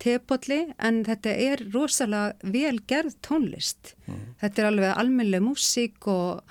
tepolli 0.00 0.62
en 0.78 1.02
þetta 1.06 1.34
er 1.34 1.64
rosalega 1.74 2.52
vel 2.54 2.78
gerð 2.88 3.16
tónlist 3.26 3.94
mm. 4.06 4.20
þetta 4.42 4.62
er 4.62 4.68
alveg 4.70 4.92
almennileg 4.94 5.44
músík 5.44 6.06
og, 6.10 6.44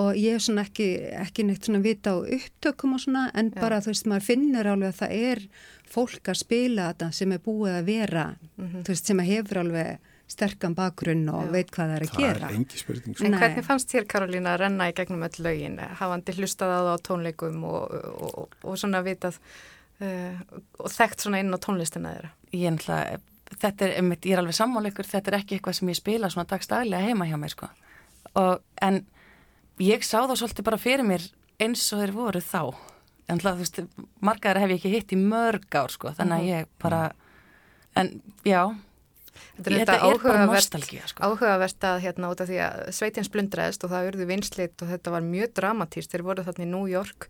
og 0.00 0.16
ég 0.18 0.38
er 0.38 0.44
svona 0.44 0.64
ekki, 0.66 0.88
ekki 1.20 1.46
neitt 1.46 1.68
svona 1.68 1.82
vita 1.84 2.16
á 2.16 2.18
upptökum 2.24 2.96
og 2.96 3.04
svona 3.04 3.28
en 3.34 3.52
Já. 3.52 3.60
bara 3.60 3.82
þú 3.84 3.92
veist 3.92 4.08
maður 4.10 4.28
finnur 4.30 4.72
alveg 4.72 4.94
að 4.94 5.02
það 5.02 5.18
er 5.30 5.44
fólk 5.90 6.32
að 6.32 6.40
spila 6.40 6.88
þetta 6.90 7.10
sem 7.20 7.36
er 7.36 7.44
búið 7.44 7.76
að 7.76 7.92
vera 7.92 8.26
mm 8.32 8.66
-hmm. 8.66 8.82
þú 8.86 8.94
veist 8.94 9.12
sem 9.12 9.20
að 9.20 9.30
hefur 9.34 9.62
alveg 9.64 10.16
sterkan 10.30 10.76
bakgrunn 10.78 11.26
og 11.32 11.48
Já. 11.48 11.50
veit 11.54 11.72
hvað 11.74 11.90
það 11.90 11.96
er 11.96 12.04
að 12.04 12.12
það 12.12 12.22
gera. 12.22 12.40
Það 12.40 12.50
er 12.50 12.58
engi 12.60 12.80
spurning. 12.80 13.16
En 13.26 13.36
hvernig 13.40 13.66
fannst 13.66 13.92
þér 13.94 14.06
Karolína 14.10 14.54
að 14.54 14.60
renna 14.64 14.88
í 14.90 14.94
gegnum 14.96 15.26
öll 15.26 15.44
lögin, 15.46 15.78
hafandi 16.00 16.34
hlustað 16.36 16.74
á 16.74 16.78
það 16.78 16.90
á 16.90 17.04
tónleikum 17.08 17.64
og, 17.66 17.96
og, 18.10 18.36
og, 18.44 18.58
og 18.62 18.78
svona 18.80 19.02
vitað 19.06 19.40
uh, 19.40 20.38
og 20.78 20.92
þekkt 20.94 21.24
svona 21.24 21.42
inn 21.42 21.54
á 21.54 21.58
tónlistina 21.62 22.14
þeirra? 22.14 22.32
Ég 22.54 22.86
er, 22.94 23.24
þetta 23.56 23.88
er, 23.88 23.96
ég 24.14 24.34
er 24.34 24.42
alveg 24.42 24.58
sammáleikur, 24.58 25.08
þetta 25.08 25.32
er 25.32 25.38
ekki 25.40 25.58
eitthvað 25.58 25.80
sem 25.80 25.90
ég 25.90 25.98
spila 25.98 26.30
svona 26.32 26.50
dagstaglega 26.50 27.10
heima 27.10 27.28
hjá 27.28 27.38
mér 27.40 27.54
sko. 27.54 27.70
En 28.80 29.02
ég 29.82 30.06
sá 30.06 30.20
þá 30.22 30.36
svolítið 30.36 30.68
bara 30.68 30.80
fyrir 30.80 31.06
mér 31.06 31.26
eins 31.60 31.82
og 31.94 32.04
þeir 32.04 32.14
voru 32.14 32.44
þá. 32.44 32.62
En 33.30 33.42
þú 33.42 33.56
veist, 33.60 33.82
margaðar 34.22 34.64
hef 34.64 34.72
ég 34.72 34.80
ekki 34.80 34.94
hitt 34.94 35.12
í 35.14 35.18
mörg 35.20 35.66
ár 35.78 35.92
sko, 35.92 36.14
þannig 36.16 36.36
að 36.36 36.46
mhm. 36.46 36.54
ég 36.54 36.70
bara, 36.82 37.02
en 37.98 38.14
já, 38.46 38.62
Þetta 39.56 39.70
er, 39.70 39.76
þetta 39.80 39.94
er 39.96 40.04
áhugavert, 40.06 40.76
sko. 41.10 41.22
áhugavert 41.26 41.86
að 41.90 42.02
hérna 42.04 42.30
út 42.32 42.42
af 42.42 42.50
því 42.50 42.60
að 42.64 42.82
sveitins 42.96 43.30
blundraðist 43.32 43.84
og 43.86 43.92
það 43.92 44.10
urðu 44.10 44.28
vinslit 44.30 44.84
og 44.84 44.92
þetta 44.92 45.14
var 45.14 45.26
mjög 45.26 45.54
dramatíst 45.58 46.14
þeir 46.14 46.26
voru 46.26 46.44
þarna 46.46 46.66
í 46.66 46.70
New 46.70 46.86
York 46.90 47.28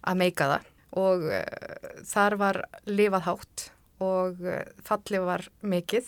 að 0.00 0.20
meika 0.20 0.48
það 0.54 0.68
og 1.00 1.28
uh, 1.30 1.44
þar 2.10 2.36
var 2.40 2.60
lifað 2.90 3.26
hátt 3.28 3.66
og 4.02 4.42
uh, 4.44 4.60
fallið 4.86 5.26
var 5.28 5.46
mikill 5.62 6.06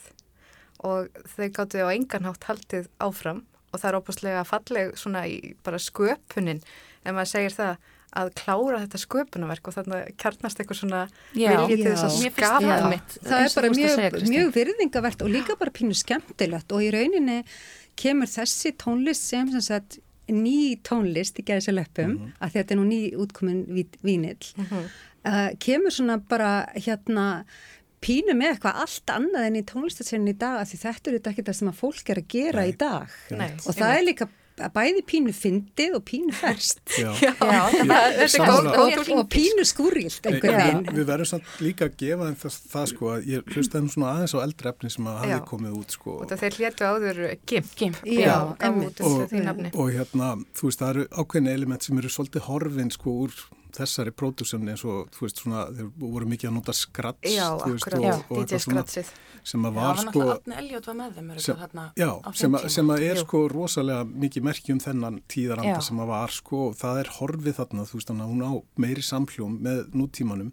og 0.83 1.25
þau 1.37 1.49
gáttu 1.55 1.87
á 1.87 1.95
enganhátt 1.95 2.49
haldið 2.49 2.89
áfram 3.03 3.45
og 3.73 3.81
það 3.81 3.89
er 3.89 3.99
óbúslega 4.01 4.47
falleg 4.47 4.95
svona 5.01 5.25
í 5.31 5.55
bara 5.65 5.81
sköpunin 5.81 6.63
en 7.05 7.15
maður 7.15 7.31
segir 7.33 7.57
það 7.57 7.91
að 8.13 8.31
klára 8.39 8.81
þetta 8.85 9.01
sköpunarverk 9.03 9.69
og 9.69 9.77
þannig 9.79 9.99
að 9.99 10.15
kjarnast 10.21 10.61
eitthvað 10.61 10.81
svona 10.83 11.03
viljið 11.33 11.75
til 11.83 11.91
þess 11.91 12.07
að 12.07 12.17
skapa. 12.37 12.79
mitt. 12.93 13.19
Það 13.25 13.45
er 13.45 13.55
bara 13.57 13.73
mjög, 13.73 13.95
segja, 13.97 14.23
mjög 14.35 14.55
virðingavert 14.57 15.25
og 15.25 15.33
líka 15.33 15.59
bara 15.61 15.75
pínu 15.75 15.97
skemmtilegt 15.97 16.75
og 16.77 16.85
í 16.85 16.91
rauninni 16.95 17.39
kemur 17.99 18.31
þessi 18.31 18.75
tónlist 18.81 19.29
sem 19.33 19.53
sem 19.53 19.65
sagt 19.65 20.01
ný 20.33 20.79
tónlist 20.87 21.41
í 21.41 21.47
gerðis 21.47 21.71
að 21.73 21.79
löpum 21.81 22.11
mm 22.11 22.19
-hmm. 22.19 22.33
að 22.41 22.53
þetta 22.57 22.75
er 22.75 22.79
nú 22.79 22.87
ný 22.89 23.01
útkomin 23.17 23.61
vínill 24.03 24.47
mm 24.57 24.65
-hmm. 24.65 24.85
uh, 25.25 25.51
kemur 25.59 25.91
svona 25.91 26.19
bara 26.19 26.67
hérna 26.75 27.45
pínu 28.03 28.35
með 28.35 28.55
eitthvað 28.55 28.81
allt 28.83 29.11
annað 29.11 29.47
en 29.47 29.57
í 29.57 29.65
tónlistasennin 29.65 30.35
í 30.35 30.39
dag 30.39 30.61
af 30.61 30.69
því 30.69 30.79
þetta 30.83 31.11
er 31.11 31.17
þetta 31.17 31.31
ekki 31.31 31.45
það 31.47 31.59
sem 31.59 31.69
að 31.69 31.81
fólk 31.81 32.11
er 32.11 32.19
að 32.19 32.29
gera 32.29 32.67
í 32.67 32.75
dag. 32.79 33.09
Nei, 33.31 33.51
og 33.67 33.75
það 33.75 33.97
er 33.97 34.05
líka 34.09 34.29
bæði 34.77 35.03
pínu 35.11 35.33
fyndið 35.37 35.97
og 35.99 36.03
pínu 36.09 36.35
er 38.39 38.45
góð, 38.47 38.69
og, 38.73 39.11
og 39.19 39.29
pínu 39.33 39.65
skúrilt 39.69 40.27
einhvern 40.29 40.55
en 40.55 40.61
veginn. 40.63 40.83
við, 40.87 40.99
við 41.01 41.09
verðum 41.13 41.31
samt 41.33 41.55
líka 41.65 41.89
að 41.89 41.97
gefa 42.03 42.29
þeim 42.29 42.37
það, 42.43 42.59
það 42.75 42.87
sko 42.93 43.11
að 43.15 43.27
ég 43.33 43.53
hlustaði 43.57 43.83
um 43.83 43.91
svona 43.95 44.13
aðeins 44.17 44.35
á 44.35 44.39
eldri 44.43 44.73
efni 44.73 44.93
sem 44.97 45.09
að 45.13 45.19
hafi 45.23 45.41
komið 45.53 45.79
út 45.81 45.97
sko. 45.97 46.17
Út 46.23 46.35
af 46.37 46.45
þeir 46.45 46.59
hlétu 46.61 46.89
áður 46.93 47.23
GIMP. 47.47 47.73
Og- 49.03 49.35
og 49.73 49.91
hérna, 49.93 50.29
þú 50.57 50.69
veist, 50.69 50.83
það 50.83 50.91
eru 50.95 51.07
ákveðin 51.11 51.53
element 51.53 51.83
sem 51.83 51.99
eru 51.99 52.09
svolítið 52.13 52.47
horfin 52.49 52.91
sko 52.95 53.17
úr 53.27 53.33
þessari 53.77 54.13
pródúsjón 54.15 54.69
eins 54.73 54.85
og, 54.89 55.09
þú 55.15 55.25
veist, 55.27 55.43
svona, 55.43 55.65
þeir 55.75 55.91
voru 56.01 56.29
mikið 56.31 56.49
að 56.51 56.55
nota 56.59 56.75
skrats, 56.77 57.29
Já, 57.29 57.47
þú 57.63 57.73
veist, 57.75 57.87
akkurat, 57.89 58.07
og, 58.29 58.33
og 58.39 58.47
DJ 58.51 58.61
Skratsið. 58.65 59.13
sem 59.53 59.67
að 59.69 59.73
Já, 59.73 59.77
var 59.81 59.99
hann 60.01 60.09
sko, 60.09 60.23
alltaf 60.23 60.41
Átni 60.43 60.57
Eljót 60.63 60.89
var 60.91 60.99
með 61.01 61.19
þeim 61.19 61.31
sem, 61.33 61.63
sem, 61.67 61.83
já, 62.03 62.09
sem, 62.43 62.57
að, 62.59 62.67
sem 62.77 62.93
að 62.95 63.05
er 63.09 63.21
Jú. 63.21 63.25
sko 63.27 63.43
rosalega 63.53 64.09
mikið 64.25 64.47
merkjum 64.49 64.83
þennan 64.87 65.21
tíðaranda 65.35 65.77
Já. 65.77 65.87
sem 65.89 66.03
að 66.05 66.11
var 66.13 66.37
sko 66.39 66.63
og 66.69 66.77
það 66.83 67.01
er 67.03 67.13
horfið 67.19 67.59
þarna, 67.61 67.87
þú 67.91 67.99
veist, 67.99 68.11
þannig 68.13 68.27
að 68.27 68.35
hún 68.35 68.43
á 68.47 68.53
meiri 68.87 69.07
samhljóm 69.07 69.57
með 69.69 69.85
nútímanum 69.99 70.53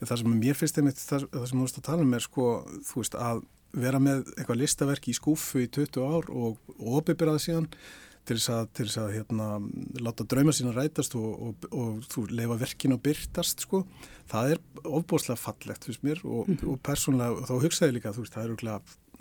en 0.00 0.08
það 0.08 0.22
sem 0.22 0.38
mér 0.40 0.58
finnst 0.58 0.80
einmitt, 0.80 1.02
það, 1.02 1.28
það 1.32 1.50
sem 1.50 1.58
þú 1.60 1.68
veist 1.68 1.82
að 1.82 1.86
tala 1.90 2.06
um 2.06 2.16
er 2.18 2.24
sko, 2.24 2.48
þú 2.88 3.02
veist, 3.02 3.18
að 3.18 3.44
vera 3.74 3.98
með 4.02 4.24
eitthvað 4.36 4.60
listaverk 4.60 5.08
í 5.10 5.14
skúfu 5.16 5.64
í 5.64 5.68
20 5.74 6.02
ár 6.06 6.28
og, 6.30 6.58
og 6.78 6.98
opiberaða 7.00 7.42
síðan 7.42 7.68
til 8.24 8.38
þess 8.38 8.50
að, 8.54 8.66
til 8.76 8.86
þess 8.88 9.00
að 9.02 9.14
hérna, 9.18 9.46
láta 10.00 10.26
drauma 10.28 10.54
sína 10.56 10.74
rætast 10.74 11.16
og, 11.18 11.30
og, 11.48 11.68
og 11.70 12.02
þú 12.12 12.26
leifa 12.32 12.58
verkinu 12.62 12.98
að 12.98 13.04
byrtast 13.08 13.64
sko. 13.66 13.84
það 14.30 14.54
er 14.54 14.62
ofbúslega 14.84 15.40
fallegt 15.40 15.88
mér 16.04 16.22
og, 16.24 16.48
og 16.64 16.78
persónulega 16.84 17.40
og 17.40 17.48
þá 17.50 17.66
hugsaði 17.66 17.98
líka 17.98 18.14
veist, 18.16 18.36
það 18.36 18.44
er 18.44 18.54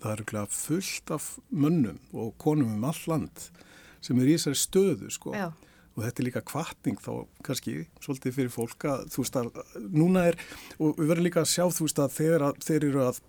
það 0.04 0.12
er 0.12 0.18
örugglega 0.18 0.52
fullt 0.52 1.12
af 1.16 1.28
mönnum 1.52 2.00
og 2.14 2.34
konum 2.42 2.74
um 2.76 2.88
all 2.90 3.04
land 3.08 3.46
sem 4.04 4.20
er 4.20 4.32
í 4.32 4.36
þessari 4.36 4.60
stöðu 4.60 5.12
sko. 5.14 5.36
Og 5.94 6.02
þetta 6.02 6.22
er 6.22 6.26
líka 6.26 6.42
kvartning 6.42 6.98
þá 7.00 7.12
kannski 7.46 7.76
svolítið 8.02 8.36
fyrir 8.40 8.52
fólk 8.52 8.88
að 8.90 9.04
þú 9.14 9.24
veist 9.24 9.36
að 9.40 9.50
núna 9.94 10.26
er 10.32 10.40
og 10.80 10.98
við 10.98 11.12
verðum 11.12 11.28
líka 11.28 11.44
að 11.44 11.52
sjá 11.54 11.68
þú 11.70 11.86
veist 11.86 12.02
að 12.02 12.16
þegar 12.16 12.46
að, 12.48 12.64
þeir 12.66 12.88
eru 12.90 13.04
að 13.06 13.22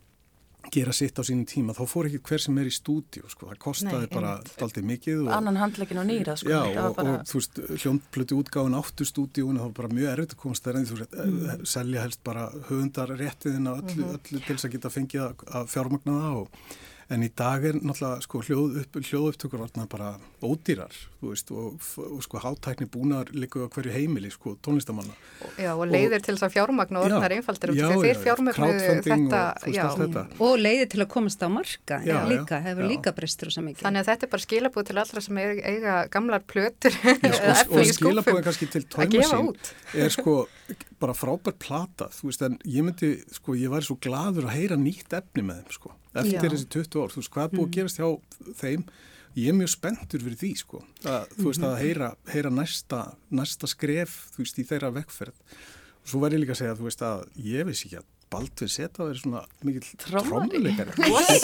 gera 0.72 0.92
sitt 0.92 1.18
á 1.18 1.22
sínum 1.26 1.44
tíma 1.46 1.74
þá 1.76 1.82
fór 1.88 2.06
ekki 2.08 2.20
hver 2.28 2.40
sem 2.40 2.58
er 2.58 2.66
í 2.70 2.72
stúdíu 2.74 3.28
sko. 3.28 3.46
það 3.50 3.58
kostaði 3.58 4.06
Nei, 4.08 4.14
bara 4.14 4.32
daldið 4.58 4.84
mikið 4.90 5.20
og, 5.26 5.32
Annan 5.36 5.56
handleikin 5.60 5.98
og 5.98 6.06
nýra, 6.08 6.36
sko. 6.36 6.48
Já, 6.48 6.60
og, 6.88 6.96
bara- 6.96 7.18
og 7.18 7.26
þú 7.28 7.34
veist, 7.40 7.60
hljónplötu 7.82 8.38
útgáfin 8.40 8.78
áttu 8.80 9.04
stúdíun 9.04 9.58
það 9.58 9.68
var 9.68 9.76
bara 9.80 9.88
mjög 9.88 10.08
erfitt 10.14 10.34
að 10.34 10.40
komast 10.44 10.64
þær 10.64 10.76
en 10.80 10.86
þú 10.86 10.98
veist, 10.98 11.14
mm. 11.14 11.66
selja 11.74 12.00
helst 12.06 12.24
bara 12.24 12.48
höfundar 12.70 13.08
réttiðin 13.18 13.68
að 13.68 13.82
öllu, 13.84 14.04
Mhm. 14.04 14.16
öllu 14.18 14.46
til 14.46 14.56
þess 14.56 14.64
að 14.64 14.72
geta 14.78 14.88
fengið 14.90 15.44
að 15.46 15.68
fjármagna 15.68 16.12
það 16.24 16.36
og 16.40 16.48
En 17.12 17.24
í 17.24 17.28
dag 17.36 17.64
er 17.68 17.76
náttúrulega 17.80 18.24
sko 18.24 18.40
hljóð 18.46 18.78
upp, 18.80 18.96
hljóðupptökur 19.04 19.64
orðna 19.66 19.84
bara 19.90 20.14
ódýrar, 20.44 20.94
veist, 21.20 21.50
og, 21.52 21.76
og 22.00 22.22
sko 22.24 22.40
hátækni 22.40 22.88
búnar 22.88 23.28
líka 23.36 23.64
á 23.64 23.68
hverju 23.68 23.92
heimili, 23.92 24.30
sko, 24.32 24.54
tónlistamanna. 24.64 25.12
Já, 25.60 25.72
og 25.74 25.84
leiðir 25.90 26.24
til 26.24 26.36
þess 26.36 26.46
að 26.48 26.54
fjármagna 26.56 27.00
og 27.00 27.08
orðnar 27.08 27.34
einfaldir 27.36 27.74
þeir 27.76 28.20
crowdfunding 28.24 29.26
þetta, 29.28 29.42
og 29.60 29.76
já, 29.76 29.84
þetta. 30.00 30.24
og 30.46 30.54
leiði 30.60 30.88
til 30.94 31.02
að 31.04 31.10
komast 31.12 31.44
á 31.44 31.48
marka 31.52 32.00
Já, 32.04 32.14
já, 32.14 32.18
líka, 32.30 32.60
já, 32.60 32.64
hefur 32.68 32.86
já. 32.86 32.90
líka 32.94 33.14
brestur 33.16 33.52
og 33.52 33.66
mikið 33.68 33.84
þannig 33.84 34.02
að 34.04 34.10
þetta 34.10 34.26
er 34.26 34.32
bara 34.34 34.44
skilabúð 34.46 34.88
til 34.88 34.98
allra 35.02 35.24
sem 35.24 35.40
eiga, 35.42 35.74
eiga 35.74 35.96
gamlar 36.14 36.46
plötur 36.48 36.98
Já, 37.04 37.12
eða 37.28 37.58
og, 37.64 37.74
og 37.80 37.92
skilabóðin 37.98 38.46
kannski 38.48 38.70
til 38.72 38.84
út. 39.44 39.74
er 40.06 40.14
sko 40.14 40.36
bara 41.00 41.16
frábært 41.16 41.60
plata, 41.60 42.08
þú 42.14 42.30
veist, 42.30 42.44
en 42.46 42.56
ég 42.64 42.86
myndi, 42.86 43.12
sko, 43.34 43.56
ég 43.58 43.72
væri 43.72 43.86
svo 43.86 43.98
gladur 44.00 44.48
að 44.48 44.56
heyra 44.56 44.80
nýtt 44.80 45.12
efni 45.18 45.44
með 45.44 45.60
þeim, 45.60 45.76
sko, 45.76 45.92
eftir 46.22 46.38
Já. 46.38 46.52
þessi 46.54 46.70
20 46.76 47.02
ár, 47.02 47.12
þú 47.12 47.22
veist, 47.22 47.32
hvað 47.34 47.54
búið 47.54 47.66
að 47.66 47.74
gerast 47.78 48.00
hjá 48.00 48.08
þeim, 48.60 48.86
ég 49.34 49.50
er 49.50 49.58
mjög 49.58 49.72
spenntur 49.74 50.24
fyrir 50.24 50.40
því, 50.40 50.52
sko, 50.62 50.82
að, 51.04 51.30
þú 51.38 51.46
veist, 51.50 51.66
að 51.68 51.78
heyra, 51.82 52.10
heyra 52.30 52.52
næsta, 52.54 53.04
næsta 53.34 53.70
skref, 53.70 54.18
þú 54.34 54.44
veist, 54.44 54.60
í 54.60 54.66
þeirra 54.68 54.92
vekkferð. 54.94 55.54
Og 56.04 56.12
svo 56.12 56.20
væri 56.22 56.38
ég 56.38 56.44
líka 56.44 56.54
að 56.54 56.60
segja, 56.62 56.76
þú 56.78 56.90
veist, 56.90 57.06
að 57.06 57.24
ég 57.50 57.70
vissi 57.70 57.88
ekki 57.88 58.02
að 58.02 58.10
Baldvin 58.34 58.70
Seta 58.72 59.06
er 59.10 59.18
svona 59.20 59.42
Ég 59.68 59.84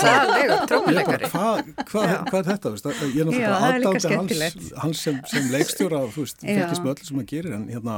bara, 0.00 0.58
trómuleikari 0.70 1.30
hvað 1.30 1.70
hva, 1.90 2.04
hva 2.30 2.40
er 2.40 2.48
þetta? 2.48 2.72
Veist? 2.74 2.88
Ég 2.88 3.20
er 3.22 3.28
náttúrulega 3.28 3.60
aðdándi 3.68 4.12
hans, 4.16 4.70
hans 4.84 5.04
sem, 5.06 5.20
sem 5.30 5.50
leikstjóra 5.52 6.02
þú 6.10 6.24
veist, 6.24 6.42
Já. 6.42 6.50
fylgist 6.50 6.84
með 6.84 6.92
öllu 6.94 7.08
sem 7.10 7.20
hann 7.20 7.30
gerir 7.30 7.56
en 7.58 7.66
hérna, 7.70 7.96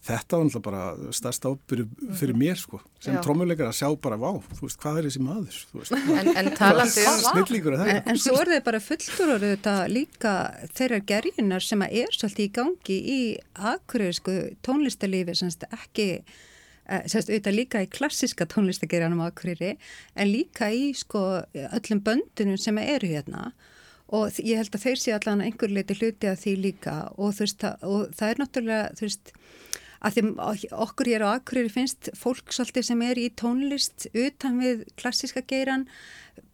þetta 0.00 0.38
var 0.38 0.46
náttúrulega 0.46 0.64
bara 0.64 1.12
stærst 1.12 1.44
ábyrju 1.44 2.12
fyrir 2.16 2.36
mér 2.38 2.56
sko, 2.56 2.80
sem 3.02 3.16
Já. 3.16 3.20
trommuleikar 3.24 3.68
að 3.68 3.76
sjá 3.82 3.88
bara, 4.00 4.16
vá, 4.20 4.30
þú 4.56 4.64
veist, 4.64 4.78
hvað 4.80 5.00
er 5.00 5.08
þessi 5.08 5.22
maður? 5.24 5.58
Þú 5.70 5.80
veist, 5.82 5.96
en, 6.22 6.30
en 6.40 6.50
talandi 6.56 7.06
um 7.10 7.18
snillíkur 7.26 7.76
er 7.76 7.90
En, 7.94 8.02
en 8.14 8.20
svo 8.20 8.36
er 8.40 8.52
þau 8.54 8.62
bara 8.70 8.80
þetta 8.80 9.74
líka 9.92 10.34
þeirra 10.78 11.00
gerjunar 11.12 11.66
sem 11.66 11.84
að 11.84 11.96
er 12.04 12.16
svolítið 12.16 12.46
í 12.46 12.52
gangi 12.60 13.00
í 13.14 13.18
akureyrisku 13.72 14.36
tónlistalífi 14.64 15.34
semst 15.36 15.66
ekki 15.68 16.08
eh, 16.16 17.02
semst 17.04 17.28
auðvitað 17.28 17.58
líka 17.58 17.84
í 17.84 17.90
klassiska 17.92 18.48
tónlistagerjanum 18.48 19.20
á 19.20 19.28
akureyri 19.28 19.74
en 20.16 20.32
líka 20.32 20.70
í 20.72 20.94
sko 20.96 21.42
öllum 21.52 22.00
böndunum 22.06 22.56
sem 22.60 22.80
eru 22.80 23.12
hérna 23.12 23.50
og 24.10 24.40
ég 24.42 24.58
held 24.58 24.74
að 24.74 24.86
þeir 24.88 24.98
sé 24.98 25.12
allan 25.14 25.44
einhver 25.44 25.70
leiti 25.70 25.94
hluti 26.00 26.30
af 26.30 26.40
því 26.40 26.56
líka 26.64 26.94
og 27.20 27.36
veist 27.36 27.62
og 27.68 28.08
það 28.16 28.32
er 28.32 28.40
náttúrulega 28.40 28.88
þú 28.98 29.06
veist 29.06 29.34
að 30.00 30.16
því 30.16 30.70
okkur 30.86 31.10
hér 31.12 31.24
á 31.28 31.28
Akureyri 31.34 31.72
finnst 31.72 32.10
fólk 32.16 32.54
svolítið 32.54 32.86
sem 32.88 33.04
er 33.04 33.20
í 33.20 33.28
tónlist 33.36 34.08
utan 34.16 34.60
við 34.62 34.84
klassiska 35.00 35.44
geiran 35.44 35.86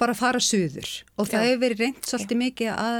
bara 0.00 0.16
fara 0.18 0.42
suður. 0.42 0.88
Og 1.16 1.30
það 1.30 1.42
Já. 1.42 1.48
hefur 1.48 1.62
verið 1.62 1.82
reynd 1.84 2.08
svolítið 2.10 2.40
mikið 2.42 2.72
að 2.74 2.98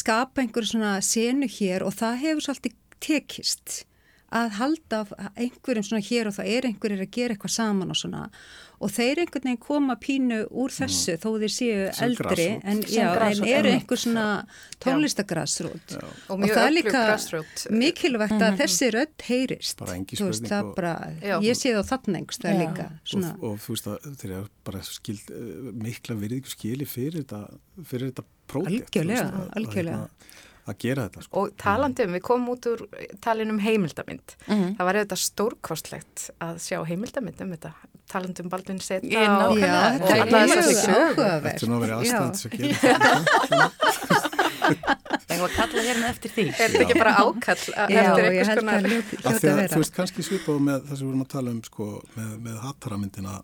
skapa 0.00 0.42
einhver 0.42 0.68
svona 0.68 0.96
senu 1.04 1.48
hér 1.50 1.86
og 1.86 1.96
það 1.96 2.20
hefur 2.24 2.46
svolítið 2.46 2.76
tekist 3.00 3.84
að 4.30 4.52
halda 4.60 5.00
einhverjum 5.34 5.86
svona 5.86 6.04
hér 6.06 6.28
og 6.30 6.36
það 6.36 6.50
er 6.54 6.68
einhverjir 6.68 7.02
að 7.02 7.14
gera 7.16 7.34
eitthvað 7.34 7.56
saman 7.56 7.90
og 7.90 7.98
svona 7.98 8.26
og 8.80 8.88
þeir 8.90 9.18
einhvern 9.22 9.44
veginn 9.44 9.58
koma 9.60 9.94
pínu 10.00 10.38
úr 10.50 10.72
þessu 10.72 11.18
þó 11.20 11.28
þeir 11.42 11.52
séu 11.52 11.80
Sem 11.92 12.06
eldri 12.08 12.24
grassroot. 12.24 12.64
en, 12.64 12.78
já, 12.88 13.08
en 13.26 13.44
eru 13.44 13.72
einhver 13.74 14.00
svona 14.00 14.24
tónlistagrassrút 14.80 15.96
Og 16.30 16.40
mjög 16.40 16.54
það 16.56 16.66
er 16.66 16.74
líka 16.74 16.92
grassroot. 17.06 17.64
mikilvægt 17.70 18.40
að 18.46 18.56
þessi 18.62 18.88
rödd 18.96 19.24
heyrist 19.28 19.80
veist, 19.84 20.52
og- 20.52 20.74
bara, 20.76 20.94
Já. 21.22 21.36
ég 21.44 21.54
sé 21.60 21.74
það 21.76 21.88
þarna 21.92 22.18
einhvers 22.22 22.38
það 22.40 22.50
er 22.50 22.60
líka 22.64 22.86
svona, 23.04 23.32
Og, 23.40 23.44
og 23.52 23.58
þú 23.58 23.68
veist 23.76 23.86
að 23.86 24.16
þeir 24.16 24.30
eru 24.38 24.48
bara 24.64 24.82
skild, 24.82 25.30
eh, 25.30 25.72
mikla 25.84 26.16
virðingu 26.16 26.46
skili 26.56 26.86
fyrir 26.86 27.22
þetta, 27.24 27.42
fyrir 27.84 28.10
þetta 28.12 28.24
pródekt. 28.48 28.90
Algjörlega, 28.90 29.50
algjörlega. 29.56 30.08
Að, 30.60 30.72
að 30.72 30.76
gera 30.84 31.06
þetta, 31.08 31.20
sko. 31.26 31.32
Og 31.44 31.54
talandi 31.60 32.04
um, 32.06 32.12
við 32.16 32.22
komum 32.28 32.48
út 32.54 32.68
úr 32.70 32.82
talin 33.24 33.50
um 33.54 33.60
heimildamind. 33.64 34.36
Það 34.46 34.84
var 34.88 34.94
auðvitað 35.00 35.22
stórkostlegt 35.24 36.26
að 36.44 36.60
sjá 36.66 36.78
heimildamind 36.88 37.40
um 37.46 37.50
þetta. 37.56 37.72
Talandi 38.10 38.42
um 38.42 38.48
Baldvin 38.50 38.80
Seta 38.82 39.06
Ég 39.06 39.22
og, 39.22 39.54
nákvæmlega. 39.54 39.70
Já, 39.70 39.94
og 39.94 40.08
þetta 40.10 40.38
er 40.40 40.48
Þetta 41.44 41.52
er 41.54 41.68
nú 41.70 41.76
að 41.78 41.84
vera 41.84 41.94
Já. 41.94 41.98
aðstæðan 42.00 42.32
þess 42.34 42.46
að 42.46 42.52
gera 42.58 42.74
þetta. 42.80 44.00
Þegar 45.30 45.40
var 45.44 45.52
kalla 45.54 45.82
hérna 45.86 46.08
eftir 46.10 46.32
því. 46.34 46.44
Er 46.50 46.56
þetta 46.74 46.84
ekki 46.84 46.98
bara 47.00 47.12
ákall 47.20 47.64
að- 47.74 47.92
Já, 47.94 48.00
eftir 48.02 48.24
ég 48.24 48.30
einhvers 48.30 48.50
held 48.50 48.60
konar... 48.60 48.74
að 48.74 48.90
hljóti 48.90 49.14
Af 49.16 49.22
því 49.22 49.30
hljóti 49.30 49.46
að 49.46 49.50
að 49.50 49.60
vera 49.60 49.70
þú 49.74 49.80
veist 49.82 49.94
kannski 49.96 50.26
svipað 50.26 50.60
með 50.66 50.78
það 50.88 50.96
sem 51.00 51.04
við 51.06 51.10
vorum 51.10 51.24
að 51.24 51.30
tala 51.34 51.50
um 51.54 51.60
sko 51.66 51.86
með, 52.16 52.30
með 52.46 52.56
hattaramyndina 52.66 53.34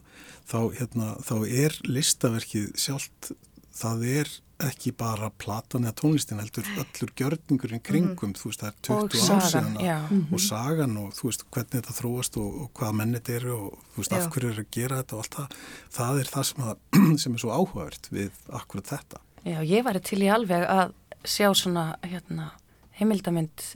þá, 0.50 0.58
hérna, 0.80 1.08
þá 1.26 1.34
er 1.64 1.78
listaverkið 1.96 2.66
sjálft 2.86 3.30
það 3.76 4.04
er 4.16 4.34
ekki 4.66 4.92
bara 4.96 5.28
platan 5.36 5.84
eða 5.84 5.98
tónlistin 6.00 6.40
heldur 6.40 6.68
öllur 6.80 7.10
gjörningurinn 7.18 7.82
kringum 7.84 8.32
þú 8.36 8.48
veist 8.48 8.62
það 8.62 8.70
er 8.70 8.78
20 8.88 8.94
Og 8.96 9.16
ár 9.16 9.42
sagan, 9.50 9.74
síðan 9.76 10.22
og 10.32 10.40
sagan 10.40 10.94
og 11.02 11.10
þú 11.16 11.28
veist 11.28 11.44
hvernig 11.52 11.74
þetta 11.74 11.96
þróast 11.98 12.38
og, 12.40 12.54
og 12.62 12.70
hvaða 12.80 12.96
mennit 13.02 13.30
eru 13.34 13.52
og 13.56 13.82
þú 13.92 14.00
veist 14.00 14.14
Já. 14.14 14.18
af 14.18 14.30
hverju 14.32 14.52
eru 14.54 14.64
að 14.64 14.70
gera 14.78 15.00
þetta 15.02 15.16
og 15.18 15.24
allt 15.24 15.36
það. 15.36 15.58
Það 15.98 16.22
er 16.22 16.32
það 16.32 16.48
sem, 16.50 16.64
að, 16.64 16.80
sem 17.22 17.36
er 17.36 17.44
svo 17.44 17.52
áhugavert 17.52 18.10
við 18.14 18.40
akkurat 18.60 18.94
þetta. 18.94 19.22
Já, 19.44 19.58
ég 19.60 19.86
væri 19.86 20.04
til 20.08 20.22
í 20.24 20.32
alveg 20.32 20.66
að 20.72 20.96
sjá 21.26 21.50
svona 21.58 21.84
hérna, 22.06 22.48
heimildamind 22.96 23.68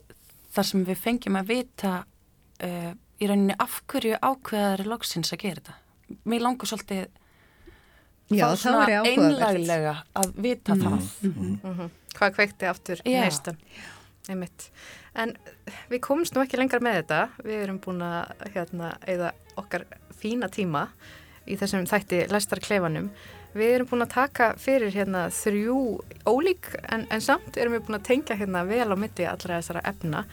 þar 0.54 0.70
sem 0.72 0.88
við 0.88 1.04
fengjum 1.04 1.38
að 1.42 1.52
vita 1.52 1.94
uh, 2.00 2.90
í 3.20 3.28
rauninni 3.28 3.60
af 3.60 3.82
hverju 3.90 4.16
ákveðari 4.16 4.88
loksins 4.88 5.34
að 5.36 5.44
gera 5.44 5.60
þetta. 5.60 5.76
Mér 6.24 6.46
langar 6.48 6.72
svolítið 6.72 7.10
Já, 8.30 8.44
það 8.46 8.58
svona 8.62 8.80
var 8.80 8.92
áhugavert 9.00 9.40
einlæglega 9.42 9.94
að 10.20 10.34
vita 10.44 10.76
það. 10.78 11.08
Mhm. 11.26 11.88
Hvað 12.14 12.34
kveikti 12.36 12.68
aftur 12.70 13.00
Já. 13.04 13.24
neistan? 13.24 13.56
Einmitt. 14.28 14.70
En 15.14 15.34
við 15.90 16.00
komumst 16.06 16.34
nú 16.34 16.44
ekki 16.44 16.58
lengra 16.60 16.78
með 16.82 17.00
þetta. 17.00 17.20
Við 17.42 17.62
erum 17.64 17.80
búin 17.82 18.04
að 18.06 18.46
hérna, 18.54 18.92
eða 19.06 19.32
okkar 19.58 19.84
fína 20.20 20.50
tíma 20.52 20.86
í 21.48 21.56
þessum 21.58 21.86
þætti 21.90 22.24
lestar 22.30 22.62
kleifanum. 22.62 23.10
Við 23.56 23.74
erum 23.74 23.88
búin 23.90 24.04
að 24.04 24.12
taka 24.14 24.52
fyrir 24.62 24.92
hérna 24.94 25.24
þrjú 25.34 25.78
ólík 26.30 26.70
en, 26.86 27.08
en 27.10 27.20
samt 27.24 27.56
erum 27.58 27.74
við 27.74 27.86
búin 27.88 27.98
að 27.98 28.06
tengja 28.06 28.38
hérna 28.38 28.62
vel 28.68 28.86
á 28.86 28.96
mitti 29.00 29.26
allra 29.26 29.58
þessara 29.58 29.82
efna. 29.90 30.24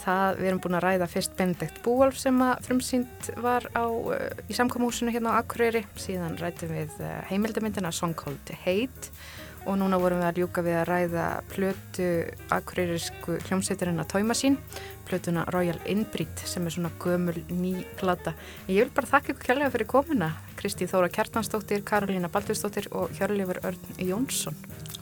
Það, 0.00 0.38
við 0.38 0.48
erum 0.48 0.60
búin 0.64 0.78
að 0.78 0.84
ræða 0.86 1.10
fyrst 1.12 1.34
Benedikt 1.36 1.82
Búolf 1.84 2.16
sem 2.20 2.38
að 2.44 2.62
frumsýnd 2.64 3.30
var 3.44 3.66
á, 3.76 3.84
uh, 3.84 4.16
í 4.48 4.56
samkomúsinu 4.56 5.12
hérna 5.12 5.36
á 5.36 5.40
Akureyri, 5.42 5.84
síðan 6.00 6.38
rættum 6.40 6.72
við 6.72 6.94
uh, 7.04 7.20
heimildamindina 7.28 7.92
Song 7.92 8.16
Called 8.16 8.54
Hate 8.64 9.12
og 9.68 9.76
núna 9.76 9.98
vorum 10.00 10.22
við 10.22 10.28
að 10.28 10.40
ljúka 10.40 10.64
við 10.64 10.76
að 10.80 10.86
ræða 10.88 11.24
plötu 11.50 12.08
akureyrisku 12.56 13.36
hljómsveiturinn 13.44 14.00
að 14.00 14.12
tóima 14.14 14.36
sín, 14.36 14.56
plötuna 15.08 15.44
Royal 15.52 15.76
Inbreed 15.90 16.44
sem 16.48 16.64
er 16.64 16.74
svona 16.74 16.92
gömul 17.02 17.36
ný 17.52 17.74
plata. 18.00 18.32
Ég 18.70 18.86
vil 18.86 18.94
bara 18.96 19.12
þakka 19.12 19.34
ykkur 19.34 19.50
kærlega 19.50 19.74
fyrir 19.74 19.90
komuna, 19.90 20.30
Kristi 20.60 20.88
Þóra 20.88 21.12
Kjartansdóttir, 21.12 21.84
Karolína 21.84 22.32
Baldursdóttir 22.32 22.88
og 22.92 23.12
Hjörleifur 23.18 23.60
Örn 23.68 24.00
Jónsson. 24.00 24.56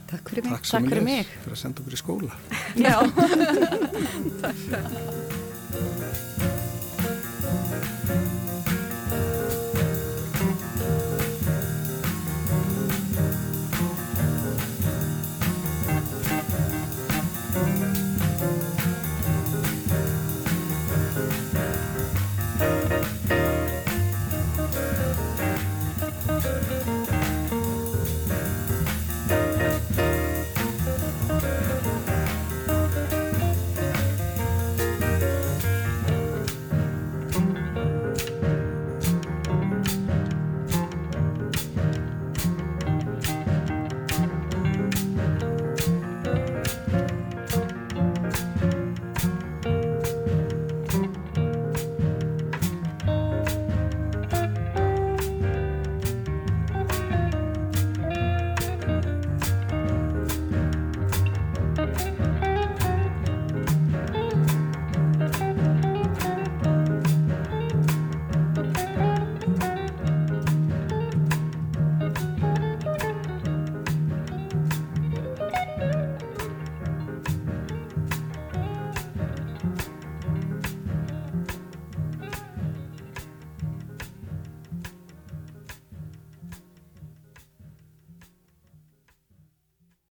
Takk 0.09 0.31
fyrir 0.33 0.45
mig. 0.49 0.53
Takk, 0.57 0.69
Takk 0.73 0.89
fyrir 0.89 1.05
mig. 1.05 1.27
fyrir 1.45 1.57
að 1.57 1.63
senda 1.63 1.83
okkur 1.85 1.93
í 1.93 2.01
skóla. 2.01 2.33
Já. 2.81 2.97